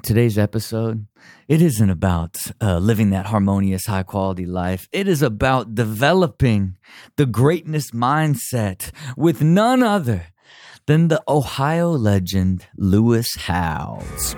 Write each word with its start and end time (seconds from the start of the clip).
today's 0.00 0.38
episode, 0.38 1.06
it 1.48 1.62
isn't 1.62 1.90
about 1.90 2.38
uh, 2.60 2.78
living 2.78 3.10
that 3.10 3.26
harmonious, 3.26 3.86
high 3.86 4.02
quality 4.02 4.46
life. 4.46 4.88
It 4.92 5.06
is 5.06 5.22
about 5.22 5.74
developing 5.74 6.76
the 7.16 7.26
greatness 7.26 7.90
mindset 7.92 8.90
with 9.16 9.42
none 9.42 9.82
other 9.82 10.26
than 10.86 11.08
the 11.08 11.22
Ohio 11.28 11.90
legend, 11.90 12.66
Lewis 12.76 13.34
Howes. 13.36 14.34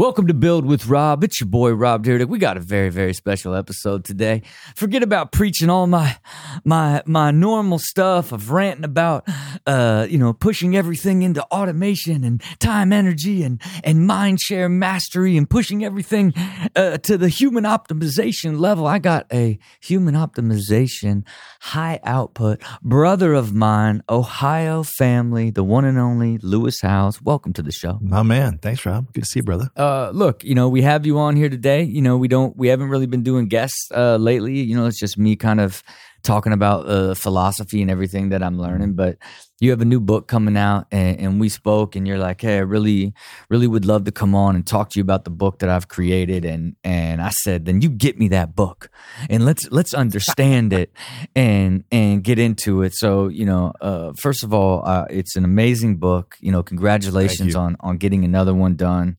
Welcome 0.00 0.28
to 0.28 0.34
Build 0.34 0.64
with 0.64 0.86
Rob. 0.86 1.22
It's 1.22 1.42
your 1.42 1.48
boy 1.50 1.72
Rob 1.72 2.06
Dyrdek. 2.06 2.26
We 2.26 2.38
got 2.38 2.56
a 2.56 2.60
very, 2.60 2.88
very 2.88 3.12
special 3.12 3.54
episode 3.54 4.02
today. 4.02 4.40
Forget 4.74 5.02
about 5.02 5.30
preaching 5.30 5.68
all 5.68 5.86
my 5.86 6.16
my 6.64 7.02
my 7.04 7.30
normal 7.30 7.78
stuff 7.78 8.32
of 8.32 8.50
ranting 8.50 8.86
about 8.86 9.28
uh, 9.66 10.06
you 10.08 10.16
know, 10.16 10.32
pushing 10.32 10.74
everything 10.74 11.20
into 11.20 11.42
automation 11.52 12.24
and 12.24 12.42
time 12.60 12.94
energy 12.94 13.42
and 13.42 13.60
and 13.84 14.06
mind 14.06 14.40
share 14.40 14.70
mastery 14.70 15.36
and 15.36 15.50
pushing 15.50 15.84
everything 15.84 16.32
uh, 16.74 16.96
to 16.96 17.18
the 17.18 17.28
human 17.28 17.64
optimization 17.64 18.58
level. 18.58 18.86
I 18.86 19.00
got 19.00 19.26
a 19.30 19.58
human 19.82 20.14
optimization 20.14 21.24
high 21.60 22.00
output 22.04 22.62
brother 22.82 23.34
of 23.34 23.52
mine, 23.52 24.02
Ohio 24.08 24.82
family, 24.82 25.50
the 25.50 25.62
one 25.62 25.84
and 25.84 25.98
only 25.98 26.38
Lewis 26.38 26.80
Howes. 26.80 27.20
Welcome 27.20 27.52
to 27.52 27.62
the 27.62 27.70
show. 27.70 27.98
My 28.00 28.22
man. 28.22 28.56
Thanks, 28.56 28.86
Rob. 28.86 29.12
Good 29.12 29.24
to 29.24 29.26
see 29.26 29.40
you, 29.40 29.44
brother. 29.44 29.68
Uh, 29.76 29.89
uh, 29.90 30.10
look, 30.12 30.44
you 30.44 30.54
know, 30.54 30.68
we 30.68 30.82
have 30.82 31.04
you 31.04 31.18
on 31.18 31.36
here 31.36 31.48
today. 31.48 31.82
You 31.82 32.02
know, 32.02 32.16
we 32.16 32.28
don't, 32.28 32.56
we 32.56 32.68
haven't 32.68 32.88
really 32.88 33.06
been 33.06 33.22
doing 33.22 33.48
guests 33.48 33.88
uh, 33.94 34.16
lately. 34.16 34.60
You 34.60 34.76
know, 34.76 34.86
it's 34.86 35.00
just 35.00 35.18
me 35.18 35.34
kind 35.36 35.60
of 35.60 35.82
talking 36.22 36.52
about 36.52 36.86
uh, 36.86 37.14
philosophy 37.14 37.82
and 37.82 37.90
everything 37.90 38.28
that 38.28 38.42
I'm 38.42 38.58
learning. 38.58 38.94
But 38.94 39.16
you 39.58 39.70
have 39.70 39.80
a 39.80 39.86
new 39.86 40.00
book 40.00 40.28
coming 40.28 40.56
out, 40.56 40.86
and, 40.90 41.18
and, 41.20 41.40
we 41.40 41.48
spoke, 41.48 41.96
and 41.96 42.06
you're 42.06 42.18
like, 42.18 42.40
"Hey, 42.40 42.56
I 42.56 42.60
really, 42.60 43.12
really 43.48 43.66
would 43.66 43.84
love 43.84 44.04
to 44.04 44.12
come 44.12 44.34
on 44.34 44.54
and 44.54 44.66
talk 44.66 44.90
to 44.90 44.98
you 44.98 45.02
about 45.02 45.24
the 45.24 45.30
book 45.30 45.58
that 45.58 45.68
I've 45.68 45.88
created." 45.88 46.44
And 46.44 46.76
and 46.84 47.20
I 47.20 47.30
said, 47.30 47.66
"Then 47.66 47.82
you 47.82 47.90
get 47.90 48.18
me 48.18 48.28
that 48.28 48.54
book, 48.54 48.90
and 49.28 49.44
let's 49.44 49.68
let's 49.70 49.92
understand 49.92 50.72
it 50.72 50.92
and 51.34 51.84
and 51.90 52.22
get 52.22 52.38
into 52.38 52.82
it." 52.82 52.94
So 52.94 53.28
you 53.28 53.44
know, 53.44 53.72
uh, 53.80 54.12
first 54.18 54.44
of 54.44 54.54
all, 54.54 54.86
uh, 54.86 55.06
it's 55.10 55.36
an 55.36 55.44
amazing 55.44 55.96
book. 55.96 56.36
You 56.40 56.52
know, 56.52 56.62
congratulations 56.62 57.54
on 57.54 57.76
on 57.80 57.98
getting 57.98 58.24
another 58.24 58.54
one 58.54 58.76
done. 58.76 59.16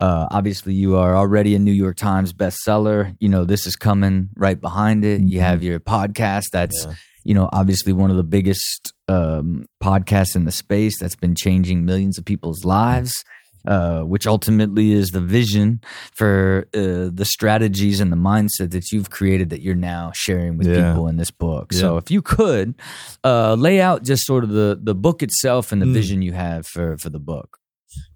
Uh, 0.00 0.26
obviously, 0.30 0.74
you 0.74 0.96
are 0.96 1.16
already 1.16 1.54
a 1.54 1.58
New 1.58 1.72
York 1.72 1.96
Times 1.96 2.32
bestseller. 2.32 3.16
You 3.20 3.28
know, 3.28 3.44
this 3.44 3.66
is 3.66 3.76
coming 3.76 4.30
right 4.36 4.60
behind 4.60 5.04
it. 5.04 5.22
You 5.22 5.40
have 5.40 5.60
mm-hmm. 5.60 5.68
your 5.68 5.80
podcast 5.80 6.44
that's, 6.52 6.84
yeah. 6.86 6.94
you 7.24 7.34
know, 7.34 7.48
obviously 7.52 7.92
one 7.92 8.10
of 8.10 8.16
the 8.16 8.24
biggest 8.24 8.92
um, 9.08 9.66
podcasts 9.82 10.34
in 10.34 10.44
the 10.44 10.52
space 10.52 10.98
that's 10.98 11.16
been 11.16 11.34
changing 11.34 11.84
millions 11.84 12.18
of 12.18 12.24
people's 12.24 12.64
lives. 12.64 13.24
Uh, 13.66 14.02
which 14.02 14.26
ultimately 14.26 14.92
is 14.92 15.08
the 15.08 15.22
vision 15.22 15.80
for 16.12 16.68
uh, 16.74 17.08
the 17.10 17.24
strategies 17.24 17.98
and 17.98 18.12
the 18.12 18.16
mindset 18.16 18.72
that 18.72 18.92
you've 18.92 19.08
created 19.08 19.48
that 19.48 19.62
you're 19.62 19.74
now 19.74 20.12
sharing 20.14 20.58
with 20.58 20.66
yeah. 20.66 20.90
people 20.90 21.08
in 21.08 21.16
this 21.16 21.30
book. 21.30 21.72
Yeah. 21.72 21.80
So, 21.80 21.96
if 21.96 22.10
you 22.10 22.20
could 22.20 22.74
uh, 23.24 23.54
lay 23.54 23.80
out 23.80 24.02
just 24.02 24.26
sort 24.26 24.44
of 24.44 24.50
the 24.50 24.78
the 24.78 24.94
book 24.94 25.22
itself 25.22 25.72
and 25.72 25.80
the 25.80 25.86
mm. 25.86 25.94
vision 25.94 26.20
you 26.20 26.32
have 26.32 26.66
for 26.66 26.98
for 26.98 27.08
the 27.08 27.18
book. 27.18 27.58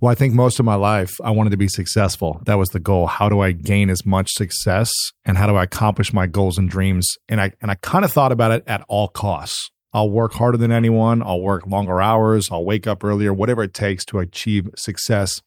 Well, 0.01 0.13
I 0.13 0.15
think 0.15 0.35
most 0.35 0.59
of 0.59 0.65
my 0.65 0.75
life 0.77 1.17
I 1.25 1.31
wanted 1.31 1.51
to 1.51 1.57
be 1.57 1.69
successful. 1.69 2.41
That 2.47 2.55
was 2.55 2.69
the 2.71 2.81
goal. 2.81 3.07
How 3.07 3.29
do 3.29 3.41
I 3.41 3.53
gain 3.53 3.91
as 3.91 4.07
much 4.07 4.31
success 4.33 4.91
and 5.25 5.37
how 5.37 5.47
do 5.47 5.57
I 5.57 5.65
accomplish 5.65 6.13
my 6.13 6.27
goals 6.27 6.59
and 6.59 6.69
dreams? 6.71 7.09
And 7.29 7.41
I 7.41 7.53
and 7.61 7.71
I 7.71 7.75
kind 7.77 8.05
of 8.05 8.13
thought 8.13 8.33
about 8.33 8.53
it 8.53 8.65
at 8.67 8.85
all 8.89 9.09
costs. 9.09 9.71
I'll 9.93 10.11
work 10.11 10.35
harder 10.35 10.59
than 10.59 10.71
anyone, 10.71 11.23
I'll 11.23 11.41
work 11.41 11.67
longer 11.67 12.01
hours, 12.01 12.51
I'll 12.53 12.65
wake 12.65 12.87
up 12.87 13.03
earlier, 13.03 13.33
whatever 13.33 13.63
it 13.63 13.75
takes 13.75 14.05
to 14.07 14.19
achieve 14.19 14.69
success. 14.77 15.43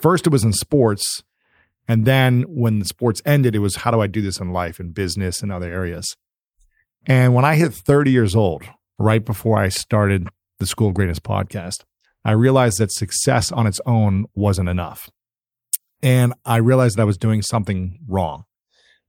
First 0.00 0.26
it 0.26 0.30
was 0.30 0.42
in 0.42 0.52
sports, 0.52 1.22
and 1.86 2.04
then 2.04 2.42
when 2.48 2.80
the 2.80 2.84
sports 2.84 3.22
ended 3.24 3.54
it 3.54 3.60
was 3.60 3.76
how 3.76 3.90
do 3.92 4.00
I 4.00 4.08
do 4.08 4.20
this 4.20 4.40
in 4.40 4.52
life 4.52 4.80
and 4.80 4.92
business 4.92 5.42
and 5.42 5.52
other 5.52 5.72
areas. 5.72 6.16
And 7.06 7.34
when 7.34 7.44
I 7.44 7.54
hit 7.54 7.72
30 7.72 8.10
years 8.10 8.34
old, 8.34 8.64
right 8.98 9.24
before 9.24 9.58
I 9.58 9.68
started 9.68 10.28
the 10.58 10.66
School 10.66 10.88
of 10.88 10.94
Greatness 10.94 11.20
podcast, 11.20 11.84
I 12.24 12.32
realized 12.32 12.78
that 12.78 12.92
success 12.92 13.52
on 13.52 13.66
its 13.66 13.80
own 13.86 14.26
wasn't 14.34 14.68
enough. 14.68 15.10
And 16.02 16.34
I 16.44 16.56
realized 16.56 16.96
that 16.96 17.02
I 17.02 17.06
was 17.06 17.18
doing 17.18 17.42
something 17.42 17.98
wrong. 18.08 18.44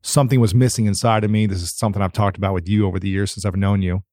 Something 0.01 0.39
was 0.39 0.53
missing 0.53 0.85
inside 0.85 1.23
of 1.23 1.31
me. 1.31 1.45
This 1.45 1.61
is 1.61 1.77
something 1.77 2.01
I've 2.01 2.13
talked 2.13 2.37
about 2.37 2.53
with 2.53 2.67
you 2.67 2.85
over 2.85 2.99
the 2.99 3.09
years 3.09 3.33
since 3.33 3.45
I've 3.45 3.55
known 3.55 3.81
you. 3.81 4.03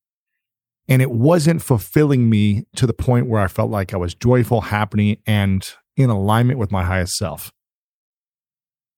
And 0.89 1.01
it 1.01 1.11
wasn't 1.11 1.63
fulfilling 1.63 2.29
me 2.29 2.65
to 2.77 2.87
the 2.87 2.93
point 2.93 3.29
where 3.29 3.41
I 3.41 3.49
felt 3.49 3.71
like 3.71 3.95
I 3.95 3.99
was 3.99 4.15
joyful, 4.15 4.63
happy, 4.63 5.21
and 5.27 5.69
in 5.97 6.11
alignment 6.11 6.59
with 6.59 6.73
my 6.73 6.83
highest 6.83 7.15
self. 7.15 7.53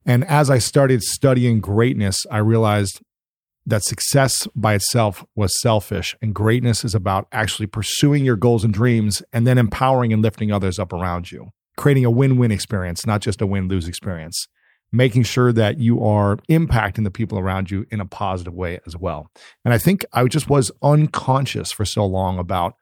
And 0.06 0.24
as 0.24 0.50
I 0.50 0.58
started 0.58 1.02
studying 1.02 1.60
greatness, 1.60 2.24
I 2.30 2.38
realized 2.38 3.00
that 3.66 3.82
success 3.82 4.46
by 4.54 4.74
itself 4.74 5.24
was 5.34 5.60
selfish 5.60 6.14
and 6.20 6.34
greatness 6.34 6.84
is 6.84 6.94
about 6.94 7.26
actually 7.32 7.66
pursuing 7.66 8.24
your 8.24 8.36
goals 8.36 8.64
and 8.64 8.74
dreams 8.74 9.22
and 9.32 9.46
then 9.46 9.58
empowering 9.58 10.12
and 10.12 10.22
lifting 10.22 10.52
others 10.52 10.78
up 10.78 10.92
around 10.92 11.32
you. 11.32 11.50
Creating 11.76 12.04
a 12.04 12.10
win-win 12.10 12.52
experience 12.52 13.06
not 13.06 13.20
just 13.20 13.40
a 13.40 13.46
win-lose 13.46 13.88
experience. 13.88 14.46
Making 14.92 15.24
sure 15.24 15.52
that 15.52 15.78
you 15.78 16.04
are 16.04 16.36
impacting 16.48 17.04
the 17.04 17.10
people 17.10 17.38
around 17.38 17.70
you 17.70 17.84
in 17.90 18.00
a 18.00 18.06
positive 18.06 18.54
way 18.54 18.78
as 18.86 18.96
well. 18.96 19.30
And 19.64 19.72
i 19.72 19.78
think 19.78 20.04
i 20.12 20.24
just 20.24 20.48
was 20.48 20.70
unconscious 20.82 21.72
for 21.72 21.84
so 21.84 22.04
long 22.04 22.38
about 22.38 22.74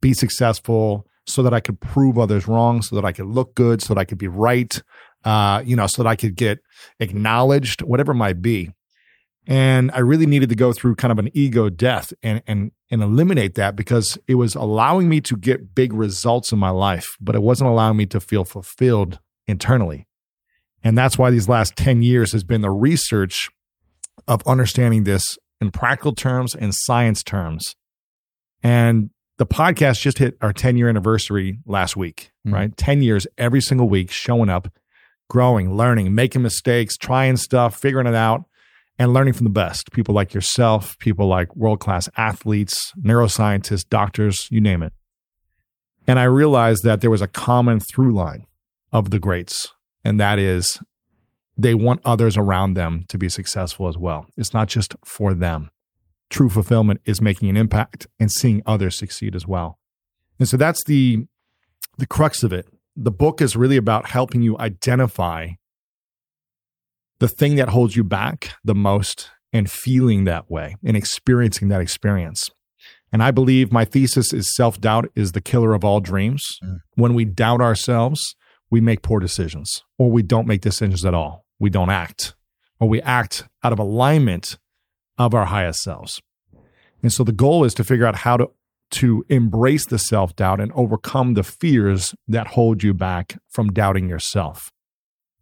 be 0.00 0.12
successful 0.12 1.06
so 1.26 1.42
that 1.42 1.54
i 1.54 1.60
could 1.60 1.80
prove 1.80 2.18
others 2.18 2.46
wrong 2.46 2.82
so 2.82 2.96
that 2.96 3.04
i 3.04 3.12
could 3.12 3.26
look 3.26 3.54
good 3.54 3.80
so 3.80 3.94
that 3.94 4.00
i 4.00 4.04
could 4.04 4.18
be 4.18 4.28
right 4.28 4.82
uh, 5.24 5.62
you 5.64 5.76
know 5.76 5.86
so 5.86 6.02
that 6.02 6.08
i 6.08 6.16
could 6.16 6.34
get 6.34 6.58
acknowledged 6.98 7.80
whatever 7.82 8.10
it 8.10 8.16
might 8.16 8.42
be 8.42 8.70
and 9.46 9.90
I 9.92 9.98
really 9.98 10.26
needed 10.26 10.50
to 10.50 10.54
go 10.54 10.72
through 10.72 10.94
kind 10.94 11.10
of 11.10 11.18
an 11.18 11.30
ego 11.34 11.68
death 11.68 12.12
and, 12.22 12.42
and, 12.46 12.70
and 12.90 13.02
eliminate 13.02 13.56
that 13.56 13.74
because 13.74 14.16
it 14.28 14.36
was 14.36 14.54
allowing 14.54 15.08
me 15.08 15.20
to 15.22 15.36
get 15.36 15.74
big 15.74 15.92
results 15.92 16.52
in 16.52 16.58
my 16.58 16.70
life, 16.70 17.16
but 17.20 17.34
it 17.34 17.42
wasn't 17.42 17.70
allowing 17.70 17.96
me 17.96 18.06
to 18.06 18.20
feel 18.20 18.44
fulfilled 18.44 19.18
internally. 19.48 20.06
And 20.84 20.96
that's 20.96 21.18
why 21.18 21.30
these 21.30 21.48
last 21.48 21.76
10 21.76 22.02
years 22.02 22.32
has 22.32 22.44
been 22.44 22.60
the 22.60 22.70
research 22.70 23.48
of 24.28 24.46
understanding 24.46 25.04
this 25.04 25.38
in 25.60 25.70
practical 25.70 26.14
terms 26.14 26.54
and 26.54 26.72
science 26.74 27.22
terms. 27.22 27.74
And 28.62 29.10
the 29.38 29.46
podcast 29.46 30.00
just 30.00 30.18
hit 30.18 30.36
our 30.40 30.52
10 30.52 30.76
year 30.76 30.88
anniversary 30.88 31.58
last 31.66 31.96
week, 31.96 32.30
mm-hmm. 32.46 32.54
right? 32.54 32.76
10 32.76 33.02
years 33.02 33.26
every 33.38 33.60
single 33.60 33.88
week, 33.88 34.12
showing 34.12 34.48
up, 34.48 34.68
growing, 35.28 35.76
learning, 35.76 36.14
making 36.14 36.42
mistakes, 36.42 36.96
trying 36.96 37.36
stuff, 37.36 37.80
figuring 37.80 38.06
it 38.06 38.14
out 38.14 38.44
and 38.98 39.12
learning 39.12 39.34
from 39.34 39.44
the 39.44 39.50
best 39.50 39.92
people 39.92 40.14
like 40.14 40.34
yourself, 40.34 40.98
people 40.98 41.26
like 41.26 41.54
world 41.56 41.80
class 41.80 42.08
athletes, 42.16 42.92
neuroscientists, 43.00 43.88
doctors, 43.88 44.48
you 44.50 44.60
name 44.60 44.82
it. 44.82 44.92
And 46.06 46.18
I 46.18 46.24
realized 46.24 46.82
that 46.84 47.00
there 47.00 47.10
was 47.10 47.22
a 47.22 47.28
common 47.28 47.80
through 47.80 48.12
line 48.12 48.46
of 48.92 49.10
the 49.10 49.18
greats, 49.18 49.72
and 50.04 50.20
that 50.20 50.38
is 50.38 50.80
they 51.56 51.74
want 51.74 52.00
others 52.04 52.36
around 52.36 52.74
them 52.74 53.04
to 53.08 53.18
be 53.18 53.28
successful 53.28 53.88
as 53.88 53.96
well. 53.96 54.26
It's 54.36 54.54
not 54.54 54.68
just 54.68 54.94
for 55.04 55.34
them. 55.34 55.70
True 56.30 56.48
fulfillment 56.48 57.00
is 57.04 57.20
making 57.20 57.50
an 57.50 57.56
impact 57.56 58.06
and 58.18 58.32
seeing 58.32 58.62
others 58.64 58.96
succeed 58.96 59.34
as 59.34 59.46
well. 59.46 59.78
And 60.38 60.48
so 60.48 60.56
that's 60.56 60.82
the 60.84 61.26
the 61.98 62.06
crux 62.06 62.42
of 62.42 62.52
it. 62.52 62.66
The 62.96 63.10
book 63.10 63.40
is 63.40 63.54
really 63.54 63.76
about 63.76 64.08
helping 64.08 64.42
you 64.42 64.58
identify 64.58 65.50
the 67.22 67.28
thing 67.28 67.54
that 67.54 67.68
holds 67.68 67.94
you 67.94 68.02
back 68.02 68.50
the 68.64 68.74
most 68.74 69.30
and 69.52 69.70
feeling 69.70 70.24
that 70.24 70.50
way 70.50 70.74
and 70.84 70.96
experiencing 70.96 71.68
that 71.68 71.80
experience. 71.80 72.50
And 73.12 73.22
I 73.22 73.30
believe 73.30 73.70
my 73.70 73.84
thesis 73.84 74.32
is 74.32 74.52
self 74.56 74.80
doubt 74.80 75.08
is 75.14 75.30
the 75.30 75.40
killer 75.40 75.72
of 75.72 75.84
all 75.84 76.00
dreams. 76.00 76.42
Mm. 76.64 76.78
When 76.96 77.14
we 77.14 77.24
doubt 77.24 77.60
ourselves, 77.60 78.34
we 78.72 78.80
make 78.80 79.02
poor 79.02 79.20
decisions 79.20 79.84
or 80.00 80.10
we 80.10 80.24
don't 80.24 80.48
make 80.48 80.62
decisions 80.62 81.04
at 81.04 81.14
all. 81.14 81.44
We 81.60 81.70
don't 81.70 81.90
act 81.90 82.34
or 82.80 82.88
we 82.88 83.00
act 83.02 83.44
out 83.62 83.72
of 83.72 83.78
alignment 83.78 84.58
of 85.16 85.32
our 85.32 85.44
highest 85.44 85.78
selves. 85.82 86.20
And 87.04 87.12
so 87.12 87.22
the 87.22 87.30
goal 87.30 87.62
is 87.62 87.74
to 87.74 87.84
figure 87.84 88.06
out 88.06 88.16
how 88.16 88.36
to, 88.36 88.50
to 88.92 89.24
embrace 89.28 89.86
the 89.86 90.00
self 90.00 90.34
doubt 90.34 90.60
and 90.60 90.72
overcome 90.72 91.34
the 91.34 91.44
fears 91.44 92.16
that 92.26 92.48
hold 92.48 92.82
you 92.82 92.92
back 92.92 93.38
from 93.48 93.72
doubting 93.72 94.08
yourself. 94.08 94.71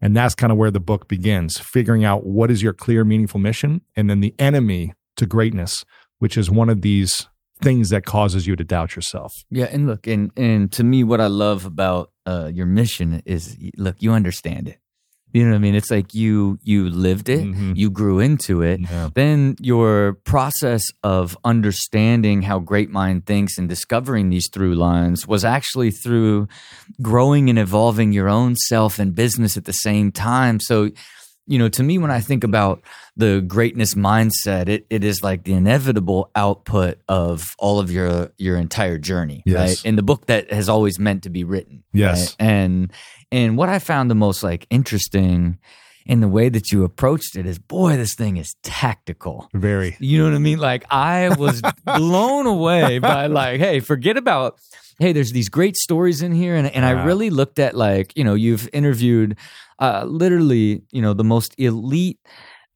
And 0.00 0.16
that's 0.16 0.34
kind 0.34 0.50
of 0.50 0.58
where 0.58 0.70
the 0.70 0.80
book 0.80 1.08
begins, 1.08 1.58
figuring 1.58 2.04
out 2.04 2.24
what 2.24 2.50
is 2.50 2.62
your 2.62 2.72
clear, 2.72 3.04
meaningful 3.04 3.40
mission, 3.40 3.82
and 3.96 4.08
then 4.08 4.20
the 4.20 4.34
enemy 4.38 4.94
to 5.16 5.26
greatness, 5.26 5.84
which 6.18 6.36
is 6.36 6.50
one 6.50 6.70
of 6.70 6.80
these 6.82 7.28
things 7.60 7.90
that 7.90 8.06
causes 8.06 8.46
you 8.46 8.56
to 8.56 8.64
doubt 8.64 8.96
yourself. 8.96 9.34
Yeah, 9.50 9.66
and 9.66 9.86
look, 9.86 10.06
and 10.06 10.30
and 10.36 10.72
to 10.72 10.84
me, 10.84 11.04
what 11.04 11.20
I 11.20 11.26
love 11.26 11.66
about 11.66 12.10
uh, 12.26 12.50
your 12.52 12.66
mission 12.66 13.22
is, 13.26 13.56
look, 13.76 13.96
you 14.00 14.12
understand 14.12 14.68
it. 14.68 14.78
You 15.32 15.44
know 15.44 15.50
what 15.50 15.56
I 15.56 15.58
mean? 15.60 15.74
It's 15.74 15.90
like 15.90 16.14
you 16.14 16.58
you 16.62 16.88
lived 16.90 17.28
it, 17.28 17.44
Mhm. 17.44 17.76
you 17.76 17.90
grew 17.90 18.18
into 18.18 18.62
it. 18.62 18.80
Yeah. 18.80 19.10
Then 19.14 19.56
your 19.60 20.14
process 20.24 20.82
of 21.04 21.36
understanding 21.44 22.42
how 22.42 22.58
Great 22.58 22.90
Mind 22.90 23.26
thinks 23.26 23.56
and 23.58 23.68
discovering 23.68 24.30
these 24.30 24.48
through 24.52 24.74
lines 24.74 25.26
was 25.28 25.44
actually 25.44 25.90
through 25.92 26.48
growing 27.00 27.48
and 27.48 27.58
evolving 27.58 28.12
your 28.12 28.28
own 28.28 28.56
self 28.56 28.98
and 28.98 29.14
business 29.14 29.56
at 29.56 29.64
the 29.66 29.72
same 29.72 30.10
time. 30.10 30.58
So, 30.60 30.90
you 31.50 31.58
know, 31.58 31.68
to 31.68 31.82
me, 31.82 31.98
when 31.98 32.10
I 32.12 32.20
think 32.20 32.44
about 32.44 32.80
the 33.16 33.40
greatness 33.46 33.94
mindset, 33.94 34.68
it, 34.68 34.86
it 34.88 35.02
is 35.02 35.22
like 35.22 35.42
the 35.44 35.52
inevitable 35.54 36.30
output 36.36 36.98
of 37.08 37.44
all 37.58 37.80
of 37.80 37.90
your 37.90 38.30
your 38.38 38.56
entire 38.56 38.98
journey, 38.98 39.42
Yes. 39.44 39.58
right? 39.68 39.84
In 39.84 39.96
the 39.96 40.02
book 40.02 40.26
that 40.26 40.52
has 40.52 40.68
always 40.68 40.98
meant 41.00 41.24
to 41.24 41.30
be 41.30 41.42
written. 41.44 41.82
Yes. 41.92 42.36
right? 42.40 42.48
And 42.48 42.92
and 43.32 43.56
what 43.58 43.68
I 43.68 43.80
found 43.80 44.10
the 44.10 44.14
most 44.14 44.42
like 44.44 44.66
interesting 44.70 45.58
in 46.06 46.20
the 46.20 46.28
way 46.28 46.48
that 46.48 46.72
you 46.72 46.82
approached 46.84 47.36
it 47.36 47.46
is, 47.46 47.58
boy, 47.58 47.96
this 47.96 48.14
thing 48.14 48.36
is 48.36 48.54
tactical. 48.62 49.48
Very. 49.52 49.96
You 50.00 50.18
know 50.18 50.24
what 50.24 50.34
I 50.34 50.38
mean? 50.38 50.58
Like 50.58 50.84
I 50.90 51.28
was 51.36 51.60
blown 51.84 52.46
away 52.46 53.00
by 53.00 53.26
like, 53.26 53.60
hey, 53.60 53.80
forget 53.80 54.16
about 54.16 54.58
hey, 55.00 55.12
there's 55.12 55.32
these 55.32 55.48
great 55.48 55.76
stories 55.76 56.22
in 56.22 56.32
here. 56.32 56.54
And 56.54 56.66
and 56.76 56.84
I 56.84 56.92
really 57.04 57.30
looked 57.30 57.58
at 57.58 57.74
like, 57.74 58.12
you 58.16 58.22
know, 58.24 58.34
you've 58.34 58.68
interviewed 58.72 59.36
uh 59.80 60.04
literally, 60.06 60.82
you 60.92 61.02
know, 61.02 61.14
the 61.14 61.24
most 61.24 61.54
elite 61.58 62.18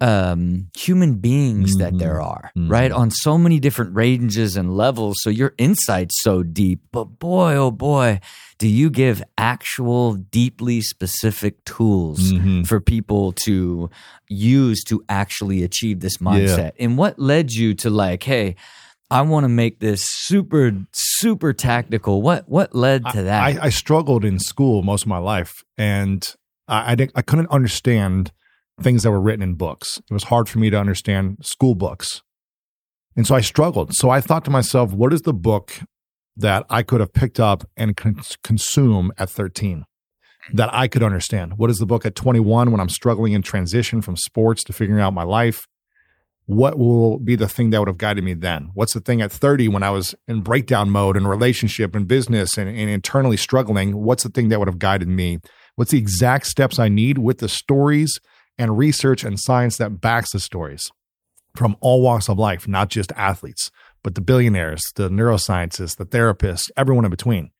um 0.00 0.66
human 0.76 1.14
beings 1.16 1.76
that 1.76 1.92
Mhm. 1.94 1.98
there 1.98 2.20
are, 2.20 2.50
Mhm. 2.56 2.68
right? 2.70 2.90
On 2.92 3.10
so 3.10 3.38
many 3.38 3.60
different 3.60 3.94
ranges 3.94 4.56
and 4.56 4.76
levels. 4.76 5.14
So 5.22 5.30
your 5.30 5.54
insight's 5.56 6.16
so 6.22 6.42
deep. 6.42 6.80
But 6.90 7.18
boy, 7.20 7.54
oh 7.54 7.70
boy, 7.70 8.20
do 8.58 8.66
you 8.68 8.90
give 8.90 9.22
actual 9.38 10.14
deeply 10.14 10.80
specific 10.80 11.64
tools 11.64 12.32
Mhm. 12.32 12.66
for 12.66 12.80
people 12.80 13.32
to 13.44 13.88
use 14.28 14.82
to 14.84 15.04
actually 15.08 15.62
achieve 15.62 16.00
this 16.00 16.18
mindset. 16.18 16.72
And 16.80 16.98
what 16.98 17.18
led 17.18 17.52
you 17.52 17.74
to 17.74 17.88
like, 17.90 18.24
hey, 18.24 18.56
I 19.10 19.22
want 19.22 19.44
to 19.44 19.48
make 19.48 19.80
this 19.80 20.04
super, 20.04 20.72
super 20.92 21.52
tactical. 21.52 22.22
What 22.22 22.48
what 22.48 22.74
led 22.74 23.04
to 23.12 23.22
that? 23.22 23.42
I, 23.42 23.66
I 23.66 23.68
struggled 23.68 24.24
in 24.24 24.38
school 24.38 24.82
most 24.82 25.02
of 25.02 25.08
my 25.08 25.18
life, 25.18 25.62
and 25.76 26.26
I 26.68 26.92
I, 26.92 26.94
didn't, 26.94 27.12
I 27.14 27.22
couldn't 27.22 27.50
understand 27.50 28.32
things 28.80 29.02
that 29.02 29.10
were 29.10 29.20
written 29.20 29.42
in 29.42 29.54
books. 29.54 29.98
It 29.98 30.12
was 30.12 30.24
hard 30.24 30.48
for 30.48 30.58
me 30.58 30.70
to 30.70 30.78
understand 30.78 31.38
school 31.42 31.74
books, 31.74 32.22
and 33.16 33.26
so 33.26 33.34
I 33.34 33.40
struggled. 33.40 33.94
So 33.94 34.10
I 34.10 34.20
thought 34.20 34.44
to 34.46 34.50
myself, 34.50 34.92
what 34.92 35.12
is 35.12 35.22
the 35.22 35.34
book 35.34 35.72
that 36.36 36.64
I 36.68 36.82
could 36.82 37.00
have 37.00 37.12
picked 37.12 37.38
up 37.38 37.64
and 37.76 37.96
con- 37.96 38.20
consume 38.42 39.12
at 39.18 39.30
thirteen? 39.30 39.84
That 40.52 40.68
I 40.74 40.88
could 40.88 41.02
understand. 41.02 41.56
What 41.56 41.70
is 41.70 41.78
the 41.78 41.86
book 41.86 42.04
at 42.04 42.14
21 42.14 42.70
when 42.70 42.78
I'm 42.78 42.90
struggling 42.90 43.32
in 43.32 43.40
transition 43.40 44.02
from 44.02 44.14
sports 44.14 44.62
to 44.64 44.74
figuring 44.74 45.00
out 45.00 45.14
my 45.14 45.22
life? 45.22 45.66
What 46.46 46.78
will 46.78 47.18
be 47.18 47.36
the 47.36 47.48
thing 47.48 47.70
that 47.70 47.78
would 47.78 47.88
have 47.88 47.98
guided 47.98 48.22
me 48.22 48.34
then? 48.34 48.70
What's 48.74 48.92
the 48.92 49.00
thing 49.00 49.22
at 49.22 49.32
30 49.32 49.68
when 49.68 49.82
I 49.82 49.90
was 49.90 50.14
in 50.28 50.42
breakdown 50.42 50.90
mode 50.90 51.16
in 51.16 51.26
relationship 51.26 51.94
and 51.94 52.06
business 52.06 52.58
and, 52.58 52.68
and 52.68 52.90
internally 52.90 53.38
struggling? 53.38 53.96
What's 53.96 54.24
the 54.24 54.28
thing 54.28 54.50
that 54.50 54.58
would 54.58 54.68
have 54.68 54.78
guided 54.78 55.08
me? 55.08 55.38
What's 55.76 55.92
the 55.92 55.98
exact 55.98 56.46
steps 56.46 56.78
I 56.78 56.88
need 56.88 57.18
with 57.18 57.38
the 57.38 57.48
stories 57.48 58.18
and 58.58 58.76
research 58.76 59.24
and 59.24 59.40
science 59.40 59.78
that 59.78 60.00
backs 60.00 60.32
the 60.32 60.40
stories 60.40 60.90
from 61.56 61.76
all 61.80 62.02
walks 62.02 62.28
of 62.28 62.38
life, 62.38 62.68
not 62.68 62.90
just 62.90 63.12
athletes, 63.12 63.70
but 64.02 64.14
the 64.14 64.20
billionaires, 64.20 64.82
the 64.96 65.08
neuroscientists, 65.08 65.96
the 65.96 66.04
therapists, 66.04 66.70
everyone 66.76 67.04
in 67.04 67.10
between? 67.10 67.50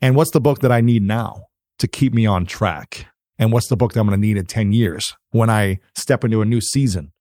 And 0.00 0.16
what's 0.16 0.30
the 0.30 0.40
book 0.40 0.60
that 0.60 0.72
I 0.72 0.80
need 0.80 1.02
now 1.02 1.44
to 1.78 1.86
keep 1.86 2.14
me 2.14 2.24
on 2.24 2.46
track? 2.46 3.06
And 3.38 3.52
what's 3.52 3.68
the 3.68 3.76
book 3.76 3.92
that 3.92 4.00
I'm 4.00 4.06
going 4.06 4.20
to 4.20 4.26
need 4.26 4.36
in 4.36 4.46
10 4.46 4.72
years 4.72 5.14
when 5.30 5.50
I 5.50 5.78
step 5.94 6.24
into 6.24 6.40
a 6.40 6.46
new 6.46 6.60
season? 6.60 7.12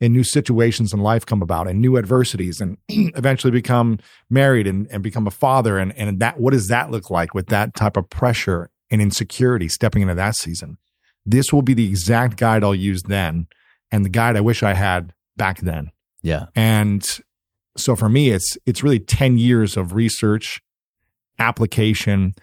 And 0.00 0.12
new 0.12 0.24
situations 0.24 0.92
in 0.92 1.00
life 1.00 1.24
come 1.24 1.42
about 1.42 1.68
and 1.68 1.80
new 1.80 1.96
adversities 1.96 2.60
and 2.60 2.76
eventually 2.88 3.50
become 3.50 3.98
married 4.30 4.66
and, 4.66 4.86
and 4.90 5.02
become 5.02 5.26
a 5.26 5.30
father 5.30 5.78
and, 5.78 5.96
and 5.96 6.20
that 6.20 6.38
what 6.38 6.52
does 6.52 6.68
that 6.68 6.90
look 6.90 7.10
like 7.10 7.34
with 7.34 7.46
that 7.46 7.74
type 7.74 7.96
of 7.96 8.08
pressure 8.10 8.70
and 8.90 9.00
insecurity 9.00 9.68
stepping 9.68 10.02
into 10.02 10.14
that 10.14 10.36
season 10.36 10.78
this 11.26 11.52
will 11.52 11.62
be 11.62 11.74
the 11.74 11.88
exact 11.88 12.36
guide 12.36 12.62
i'll 12.62 12.74
use 12.74 13.02
then 13.04 13.46
and 13.90 14.04
the 14.04 14.10
guide 14.10 14.36
i 14.36 14.40
wish 14.40 14.62
i 14.62 14.74
had 14.74 15.12
back 15.36 15.60
then 15.60 15.90
yeah. 16.22 16.46
and 16.54 17.20
so 17.76 17.96
for 17.96 18.08
me 18.08 18.30
it's 18.30 18.56
it's 18.66 18.82
really 18.82 19.00
10 19.00 19.38
years 19.38 19.76
of 19.76 19.94
research 19.94 20.60
application 21.38 22.34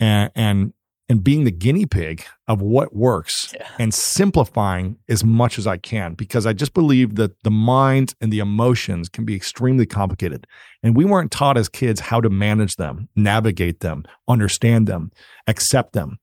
and 0.00 0.30
and 0.34 0.72
and 1.12 1.22
being 1.22 1.44
the 1.44 1.50
guinea 1.50 1.84
pig 1.84 2.24
of 2.48 2.62
what 2.62 2.96
works 2.96 3.52
Yeah. 3.54 3.68
and 3.78 3.92
simplifying 3.92 4.96
as 5.10 5.22
much 5.22 5.58
as 5.58 5.66
I 5.66 5.76
can 5.76 6.14
because 6.14 6.46
I 6.46 6.54
just 6.54 6.72
believe 6.72 7.16
that 7.16 7.32
the 7.42 7.50
mind 7.50 8.14
and 8.22 8.32
the 8.32 8.38
emotions 8.38 9.10
can 9.10 9.26
be 9.26 9.34
extremely 9.36 9.84
complicated. 9.84 10.46
And 10.82 10.96
we 10.96 11.04
weren't 11.04 11.30
taught 11.30 11.58
as 11.58 11.68
kids 11.68 12.00
how 12.00 12.22
to 12.22 12.30
manage 12.30 12.76
them, 12.76 13.10
navigate 13.14 13.80
them, 13.80 14.04
understand 14.26 14.86
them, 14.86 15.10
accept 15.46 15.92
them. 15.92 16.16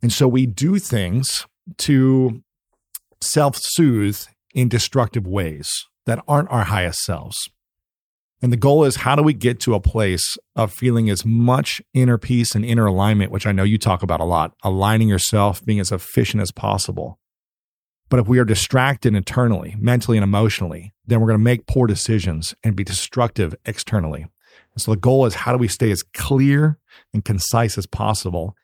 And 0.00 0.10
so 0.10 0.26
we 0.26 0.46
do 0.46 0.78
things 0.78 1.44
to 1.76 2.42
self 3.20 3.58
soothe 3.60 4.20
in 4.54 4.70
destructive 4.70 5.26
ways 5.26 5.68
that 6.06 6.24
aren't 6.26 6.50
our 6.50 6.64
highest 6.64 7.00
selves. 7.00 7.36
And 8.40 8.52
the 8.52 8.56
goal 8.56 8.84
is 8.84 8.96
how 8.96 9.16
do 9.16 9.22
we 9.22 9.32
get 9.34 9.58
to 9.60 9.74
a 9.74 9.80
place 9.80 10.36
of 10.54 10.72
feeling 10.72 11.10
as 11.10 11.24
much 11.24 11.82
inner 11.92 12.18
peace 12.18 12.54
and 12.54 12.64
inner 12.64 12.86
alignment, 12.86 13.32
which 13.32 13.46
I 13.46 13.52
know 13.52 13.64
you 13.64 13.78
talk 13.78 14.02
about 14.02 14.20
a 14.20 14.24
lot, 14.24 14.54
aligning 14.62 15.08
yourself, 15.08 15.64
being 15.64 15.80
as 15.80 15.90
efficient 15.90 16.40
as 16.40 16.52
possible. 16.52 17.18
But 18.08 18.20
if 18.20 18.28
we 18.28 18.38
are 18.38 18.44
distracted 18.44 19.14
internally, 19.14 19.74
mentally, 19.78 20.16
and 20.16 20.24
emotionally, 20.24 20.94
then 21.06 21.20
we're 21.20 21.26
going 21.26 21.40
to 21.40 21.44
make 21.44 21.66
poor 21.66 21.86
decisions 21.86 22.54
and 22.62 22.76
be 22.76 22.84
destructive 22.84 23.54
externally. 23.66 24.22
And 24.22 24.80
so 24.82 24.92
the 24.92 24.96
goal 24.96 25.26
is 25.26 25.34
how 25.34 25.52
do 25.52 25.58
we 25.58 25.68
stay 25.68 25.90
as 25.90 26.02
clear 26.14 26.78
and 27.12 27.24
concise 27.24 27.76
as 27.76 27.86
possible 27.86 28.54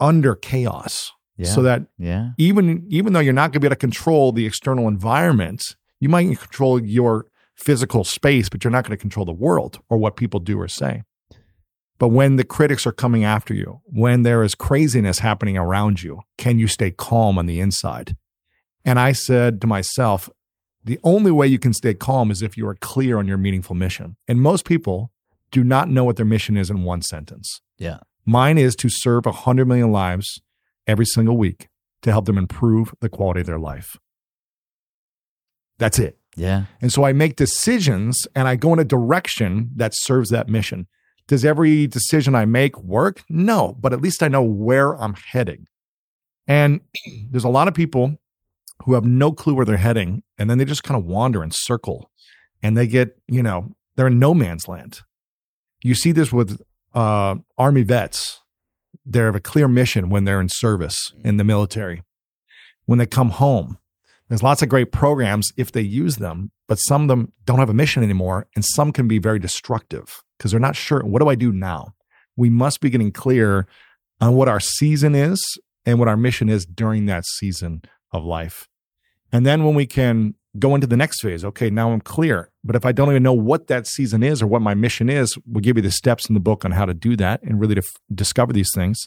under 0.00 0.34
chaos 0.34 1.12
Yeah. 1.36 1.46
so 1.48 1.62
that 1.62 1.82
yeah. 1.98 2.30
even 2.38 2.86
even 2.88 3.12
though 3.12 3.20
you're 3.20 3.32
not 3.32 3.48
going 3.50 3.54
to 3.54 3.60
be 3.60 3.66
able 3.66 3.74
to 3.76 3.80
control 3.80 4.32
the 4.32 4.46
external 4.46 4.88
environment, 4.88 5.76
you 6.00 6.08
might 6.08 6.26
control 6.38 6.80
your 6.80 7.26
physical 7.64 8.04
space, 8.04 8.48
but 8.48 8.62
you're 8.62 8.70
not 8.70 8.84
going 8.84 8.96
to 8.96 9.00
control 9.00 9.24
the 9.24 9.32
world 9.32 9.80
or 9.88 9.96
what 9.96 10.16
people 10.16 10.40
do 10.40 10.60
or 10.60 10.68
say. 10.68 11.02
But 11.98 12.08
when 12.08 12.36
the 12.36 12.44
critics 12.44 12.86
are 12.86 12.92
coming 12.92 13.24
after 13.24 13.54
you, 13.54 13.80
when 13.84 14.22
there 14.22 14.42
is 14.42 14.54
craziness 14.54 15.20
happening 15.20 15.56
around 15.56 16.02
you, 16.02 16.20
can 16.36 16.58
you 16.58 16.66
stay 16.66 16.90
calm 16.90 17.38
on 17.38 17.46
the 17.46 17.60
inside? 17.60 18.16
And 18.84 18.98
I 18.98 19.12
said 19.12 19.60
to 19.60 19.66
myself, 19.66 20.28
the 20.84 20.98
only 21.02 21.30
way 21.30 21.46
you 21.46 21.58
can 21.58 21.72
stay 21.72 21.94
calm 21.94 22.30
is 22.30 22.42
if 22.42 22.56
you 22.56 22.68
are 22.68 22.74
clear 22.74 23.16
on 23.16 23.26
your 23.26 23.38
meaningful 23.38 23.74
mission. 23.74 24.16
And 24.28 24.42
most 24.42 24.66
people 24.66 25.12
do 25.50 25.64
not 25.64 25.88
know 25.88 26.04
what 26.04 26.16
their 26.16 26.26
mission 26.26 26.56
is 26.56 26.68
in 26.68 26.82
one 26.82 27.00
sentence. 27.00 27.62
Yeah. 27.78 28.00
Mine 28.26 28.58
is 28.58 28.76
to 28.76 28.88
serve 28.90 29.24
100 29.24 29.66
million 29.66 29.90
lives 29.90 30.42
every 30.86 31.06
single 31.06 31.38
week 31.38 31.68
to 32.02 32.10
help 32.10 32.26
them 32.26 32.36
improve 32.36 32.94
the 33.00 33.08
quality 33.08 33.40
of 33.40 33.46
their 33.46 33.58
life. 33.58 33.96
That's 35.78 35.98
it. 35.98 36.18
Yeah. 36.36 36.64
And 36.80 36.92
so 36.92 37.04
I 37.04 37.12
make 37.12 37.36
decisions 37.36 38.26
and 38.34 38.48
I 38.48 38.56
go 38.56 38.72
in 38.72 38.78
a 38.78 38.84
direction 38.84 39.70
that 39.76 39.92
serves 39.94 40.30
that 40.30 40.48
mission. 40.48 40.86
Does 41.26 41.44
every 41.44 41.86
decision 41.86 42.34
I 42.34 42.44
make 42.44 42.78
work? 42.80 43.22
No, 43.28 43.76
but 43.80 43.92
at 43.92 44.00
least 44.00 44.22
I 44.22 44.28
know 44.28 44.42
where 44.42 44.92
I'm 45.00 45.14
heading. 45.14 45.66
And 46.46 46.80
there's 47.30 47.44
a 47.44 47.48
lot 47.48 47.68
of 47.68 47.74
people 47.74 48.18
who 48.84 48.94
have 48.94 49.04
no 49.04 49.32
clue 49.32 49.54
where 49.54 49.64
they're 49.64 49.76
heading 49.76 50.22
and 50.38 50.50
then 50.50 50.58
they 50.58 50.64
just 50.64 50.82
kind 50.82 50.98
of 50.98 51.06
wander 51.06 51.42
and 51.42 51.54
circle 51.54 52.10
and 52.62 52.76
they 52.76 52.86
get, 52.86 53.16
you 53.28 53.42
know, 53.42 53.74
they're 53.96 54.08
in 54.08 54.18
no 54.18 54.34
man's 54.34 54.68
land. 54.68 55.00
You 55.82 55.94
see 55.94 56.12
this 56.12 56.32
with 56.32 56.60
uh, 56.94 57.36
Army 57.56 57.82
vets. 57.82 58.40
They 59.06 59.20
have 59.20 59.36
a 59.36 59.40
clear 59.40 59.68
mission 59.68 60.08
when 60.08 60.24
they're 60.24 60.40
in 60.40 60.48
service 60.48 61.12
in 61.22 61.36
the 61.36 61.44
military. 61.44 62.02
When 62.86 62.98
they 62.98 63.06
come 63.06 63.30
home, 63.30 63.78
there's 64.28 64.42
lots 64.42 64.62
of 64.62 64.68
great 64.68 64.90
programs 64.90 65.52
if 65.56 65.72
they 65.72 65.82
use 65.82 66.16
them, 66.16 66.50
but 66.66 66.76
some 66.76 67.02
of 67.02 67.08
them 67.08 67.32
don't 67.44 67.58
have 67.58 67.70
a 67.70 67.74
mission 67.74 68.02
anymore, 68.02 68.46
and 68.54 68.64
some 68.64 68.92
can 68.92 69.06
be 69.06 69.18
very 69.18 69.38
destructive 69.38 70.22
because 70.38 70.50
they're 70.50 70.60
not 70.60 70.76
sure 70.76 71.00
what 71.00 71.20
do 71.20 71.28
I 71.28 71.34
do 71.34 71.52
now? 71.52 71.94
We 72.36 72.50
must 72.50 72.80
be 72.80 72.90
getting 72.90 73.12
clear 73.12 73.66
on 74.20 74.34
what 74.34 74.48
our 74.48 74.60
season 74.60 75.14
is 75.14 75.42
and 75.84 75.98
what 75.98 76.08
our 76.08 76.16
mission 76.16 76.48
is 76.48 76.64
during 76.64 77.06
that 77.06 77.24
season 77.26 77.82
of 78.12 78.24
life. 78.24 78.68
And 79.32 79.44
then 79.44 79.64
when 79.64 79.74
we 79.74 79.86
can 79.86 80.34
go 80.58 80.74
into 80.74 80.86
the 80.86 80.96
next 80.96 81.20
phase, 81.20 81.44
okay, 81.44 81.68
now 81.68 81.92
I'm 81.92 82.00
clear. 82.00 82.50
But 82.62 82.76
if 82.76 82.86
I 82.86 82.92
don't 82.92 83.10
even 83.10 83.22
know 83.22 83.32
what 83.32 83.66
that 83.66 83.86
season 83.86 84.22
is 84.22 84.40
or 84.40 84.46
what 84.46 84.62
my 84.62 84.74
mission 84.74 85.10
is, 85.10 85.36
we'll 85.46 85.60
give 85.60 85.76
you 85.76 85.82
the 85.82 85.90
steps 85.90 86.28
in 86.28 86.34
the 86.34 86.40
book 86.40 86.64
on 86.64 86.70
how 86.70 86.86
to 86.86 86.94
do 86.94 87.16
that 87.16 87.42
and 87.42 87.60
really 87.60 87.74
to 87.74 87.80
f- 87.80 88.02
discover 88.14 88.52
these 88.52 88.70
things. 88.74 88.98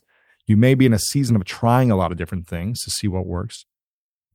You 0.45 0.57
may 0.57 0.75
be 0.75 0.86
in 0.86 0.93
a 0.93 1.00
season 1.00 1.36
of 1.36 1.45
trying 1.45 1.89
a 1.89 1.95
lot 1.95 2.12
of 2.12 2.17
different 2.17 2.47
things 2.47 2.81
to 2.83 2.91
see 2.91 3.07
what 3.07 3.25
works. 3.25 3.65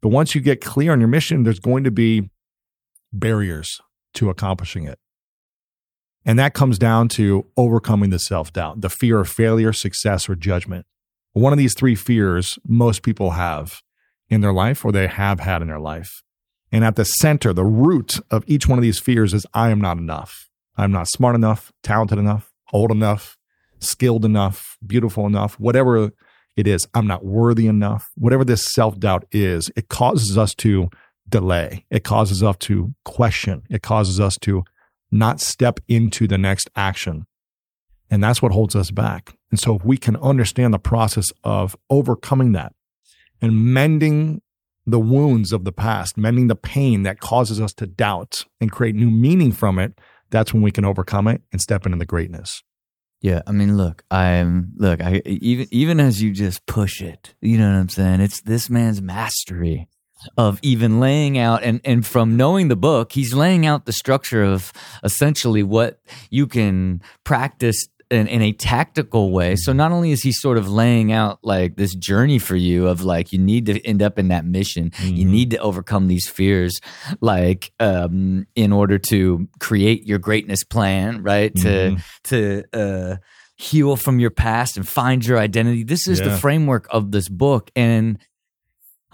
But 0.02 0.08
once 0.08 0.34
you 0.34 0.40
get 0.40 0.60
clear 0.60 0.92
on 0.92 1.00
your 1.00 1.08
mission, 1.08 1.44
there's 1.44 1.60
going 1.60 1.84
to 1.84 1.90
be 1.90 2.28
barriers 3.12 3.80
to 4.14 4.28
accomplishing 4.28 4.84
it. 4.84 4.98
And 6.24 6.38
that 6.38 6.54
comes 6.54 6.78
down 6.78 7.08
to 7.10 7.46
overcoming 7.56 8.10
the 8.10 8.18
self 8.18 8.52
doubt, 8.52 8.80
the 8.80 8.90
fear 8.90 9.20
of 9.20 9.28
failure, 9.28 9.72
success, 9.72 10.28
or 10.28 10.34
judgment. 10.34 10.86
one 11.32 11.52
of 11.52 11.58
these 11.58 11.74
three 11.74 11.94
fears 11.94 12.58
most 12.66 13.02
people 13.02 13.30
have 13.30 13.80
in 14.28 14.42
their 14.42 14.52
life 14.52 14.84
or 14.84 14.92
they 14.92 15.06
have 15.06 15.40
had 15.40 15.62
in 15.62 15.68
their 15.68 15.80
life. 15.80 16.22
And 16.70 16.84
at 16.84 16.96
the 16.96 17.04
center, 17.04 17.52
the 17.52 17.64
root 17.64 18.18
of 18.30 18.44
each 18.46 18.66
one 18.66 18.78
of 18.78 18.82
these 18.82 18.98
fears 18.98 19.32
is 19.34 19.46
I 19.54 19.70
am 19.70 19.80
not 19.80 19.98
enough. 19.98 20.50
I'm 20.76 20.92
not 20.92 21.08
smart 21.08 21.34
enough, 21.34 21.72
talented 21.82 22.18
enough, 22.18 22.50
old 22.72 22.90
enough, 22.90 23.36
skilled 23.78 24.24
enough, 24.24 24.78
beautiful 24.86 25.26
enough, 25.26 25.58
whatever 25.60 26.12
it 26.56 26.66
is. 26.66 26.86
I'm 26.94 27.06
not 27.06 27.24
worthy 27.24 27.66
enough. 27.66 28.10
Whatever 28.14 28.44
this 28.44 28.64
self 28.64 28.98
doubt 28.98 29.24
is, 29.32 29.70
it 29.76 29.88
causes 29.88 30.36
us 30.36 30.54
to 30.56 30.90
delay. 31.28 31.86
It 31.90 32.04
causes 32.04 32.42
us 32.42 32.56
to 32.60 32.94
question. 33.04 33.62
It 33.70 33.82
causes 33.82 34.20
us 34.20 34.36
to 34.42 34.64
not 35.10 35.40
step 35.40 35.80
into 35.88 36.26
the 36.26 36.38
next 36.38 36.70
action. 36.76 37.26
And 38.10 38.22
that's 38.22 38.42
what 38.42 38.52
holds 38.52 38.76
us 38.76 38.90
back. 38.90 39.38
And 39.50 39.58
so 39.58 39.76
if 39.76 39.84
we 39.84 39.96
can 39.96 40.16
understand 40.16 40.74
the 40.74 40.78
process 40.78 41.32
of 41.44 41.76
overcoming 41.88 42.52
that 42.52 42.74
and 43.40 43.72
mending 43.72 44.42
the 44.86 45.00
wounds 45.00 45.52
of 45.52 45.64
the 45.64 45.72
past, 45.72 46.18
mending 46.18 46.48
the 46.48 46.56
pain 46.56 47.04
that 47.04 47.20
causes 47.20 47.60
us 47.60 47.72
to 47.74 47.86
doubt 47.86 48.44
and 48.60 48.72
create 48.72 48.94
new 48.94 49.10
meaning 49.10 49.52
from 49.52 49.78
it, 49.78 49.98
that's 50.30 50.52
when 50.52 50.62
we 50.62 50.70
can 50.70 50.84
overcome 50.84 51.28
it 51.28 51.42
and 51.52 51.60
step 51.60 51.86
into 51.86 51.98
the 51.98 52.06
greatness. 52.06 52.62
Yeah, 53.22 53.42
I 53.46 53.52
mean, 53.52 53.76
look, 53.76 54.02
I'm 54.10 54.72
look, 54.76 55.00
I 55.00 55.22
even 55.24 55.68
even 55.70 56.00
as 56.00 56.20
you 56.20 56.32
just 56.32 56.66
push 56.66 57.00
it, 57.00 57.34
you 57.40 57.56
know 57.56 57.70
what 57.70 57.78
I'm 57.78 57.88
saying? 57.88 58.20
It's 58.20 58.40
this 58.40 58.68
man's 58.68 59.00
mastery 59.00 59.88
of 60.36 60.58
even 60.62 60.98
laying 60.98 61.38
out 61.38 61.62
and 61.62 61.80
and 61.84 62.04
from 62.04 62.36
knowing 62.36 62.66
the 62.66 62.76
book, 62.76 63.12
he's 63.12 63.32
laying 63.32 63.64
out 63.64 63.86
the 63.86 63.92
structure 63.92 64.42
of 64.42 64.72
essentially 65.04 65.62
what 65.62 66.00
you 66.30 66.48
can 66.48 67.00
practice 67.22 67.86
in, 68.12 68.26
in, 68.26 68.42
a 68.42 68.52
tactical 68.52 69.30
way. 69.30 69.56
So 69.56 69.72
not 69.72 69.90
only 69.90 70.12
is 70.12 70.22
he 70.22 70.32
sort 70.32 70.58
of 70.58 70.70
laying 70.70 71.12
out 71.12 71.38
like 71.42 71.76
this 71.76 71.94
journey 71.94 72.38
for 72.38 72.56
you 72.56 72.86
of 72.86 73.02
like 73.02 73.32
you 73.32 73.38
need 73.38 73.66
to 73.66 73.80
end 73.86 74.02
up 74.02 74.18
in 74.18 74.28
that 74.28 74.44
mission, 74.44 74.90
mm-hmm. 74.90 75.16
you 75.16 75.24
need 75.24 75.50
to 75.50 75.58
overcome 75.58 76.08
these 76.08 76.28
fears, 76.28 76.78
like 77.20 77.72
um, 77.80 78.46
in 78.54 78.72
order 78.72 78.98
to 78.98 79.48
create 79.58 80.06
your 80.06 80.18
greatness 80.18 80.62
plan, 80.62 81.22
right? 81.22 81.54
Mm-hmm. 81.54 81.96
To 82.24 82.62
to 82.72 82.78
uh, 82.78 83.16
heal 83.56 83.96
from 83.96 84.20
your 84.20 84.30
past 84.30 84.76
and 84.76 84.86
find 84.86 85.24
your 85.24 85.38
identity. 85.38 85.82
This 85.82 86.06
is 86.06 86.20
yeah. 86.20 86.28
the 86.28 86.36
framework 86.36 86.86
of 86.90 87.10
this 87.10 87.28
book, 87.28 87.70
and 87.74 88.18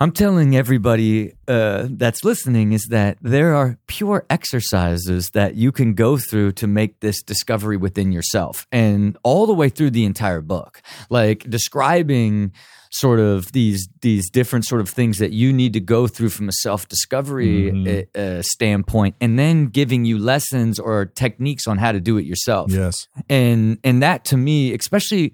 I'm 0.00 0.12
telling 0.12 0.55
everybody 0.55 1.33
uh, 1.49 1.88
that's 1.90 2.25
listening 2.25 2.73
is 2.73 2.87
that 2.90 3.19
there 3.21 3.57
are 3.57 3.78
pure 3.88 4.25
exercises 4.31 5.31
that 5.31 5.57
you 5.57 5.73
can 5.73 5.95
go 5.95 6.17
through 6.17 6.52
to 6.52 6.69
make 6.69 7.00
this 7.00 7.21
discovery 7.23 7.76
within 7.76 8.12
yourself, 8.12 8.67
and 8.71 9.19
all 9.25 9.47
the 9.47 9.55
way 9.55 9.69
through 9.69 9.90
the 9.90 10.05
entire 10.05 10.40
book, 10.40 10.83
like 11.11 11.50
describing 11.50 12.52
sort 12.90 13.19
of 13.19 13.50
these 13.52 13.88
these 14.00 14.31
different 14.31 14.64
sort 14.64 14.81
of 14.81 14.88
things 14.88 15.19
that 15.19 15.33
you 15.33 15.52
need 15.52 15.73
to 15.73 15.81
go 15.81 16.07
through 16.07 16.31
from 16.31 16.49
a 16.49 16.52
self 16.52 16.87
discovery 16.88 17.73
mm-hmm. 17.73 18.38
uh, 18.38 18.43
standpoint, 18.43 19.17
and 19.21 19.37
then 19.37 19.67
giving 19.67 20.05
you 20.05 20.19
lessons 20.19 20.78
or 20.78 21.07
techniques 21.07 21.67
on 21.67 21.76
how 21.76 21.90
to 21.90 22.00
do 22.00 22.19
it 22.19 22.25
yourself. 22.25 22.71
Yes, 22.71 23.09
and 23.28 23.78
and 23.83 24.00
that 24.02 24.25
to 24.26 24.37
me, 24.37 24.73
especially 24.75 25.33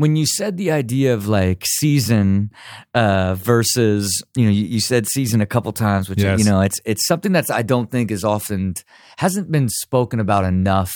when 0.00 0.16
you 0.16 0.24
said 0.24 0.56
the 0.56 0.70
idea 0.70 1.12
of 1.12 1.28
like 1.28 1.62
season 1.66 2.50
uh, 2.94 3.34
versus 3.34 4.22
you 4.34 4.46
know 4.46 4.50
you, 4.50 4.64
you, 4.64 4.80
said 4.80 5.06
season 5.06 5.42
a 5.42 5.46
couple 5.46 5.70
times 5.72 6.08
which 6.08 6.22
yes. 6.22 6.38
you 6.38 6.44
know 6.44 6.62
it's 6.62 6.80
it's 6.86 7.06
something 7.06 7.32
that's 7.32 7.50
i 7.50 7.60
don't 7.60 7.90
think 7.90 8.10
is 8.10 8.24
often 8.24 8.72
hasn't 9.18 9.52
been 9.52 9.68
spoken 9.68 10.18
about 10.18 10.44
enough 10.44 10.92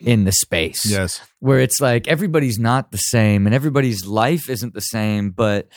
in 0.00 0.24
the 0.24 0.32
space 0.32 0.84
yes 0.84 1.20
where 1.38 1.60
it's 1.60 1.80
like 1.80 2.08
everybody's 2.08 2.58
not 2.58 2.90
the 2.90 2.98
same 2.98 3.46
and 3.46 3.54
everybody's 3.54 4.04
life 4.06 4.50
isn't 4.50 4.74
the 4.74 4.80
same 4.80 5.30
but 5.30 5.68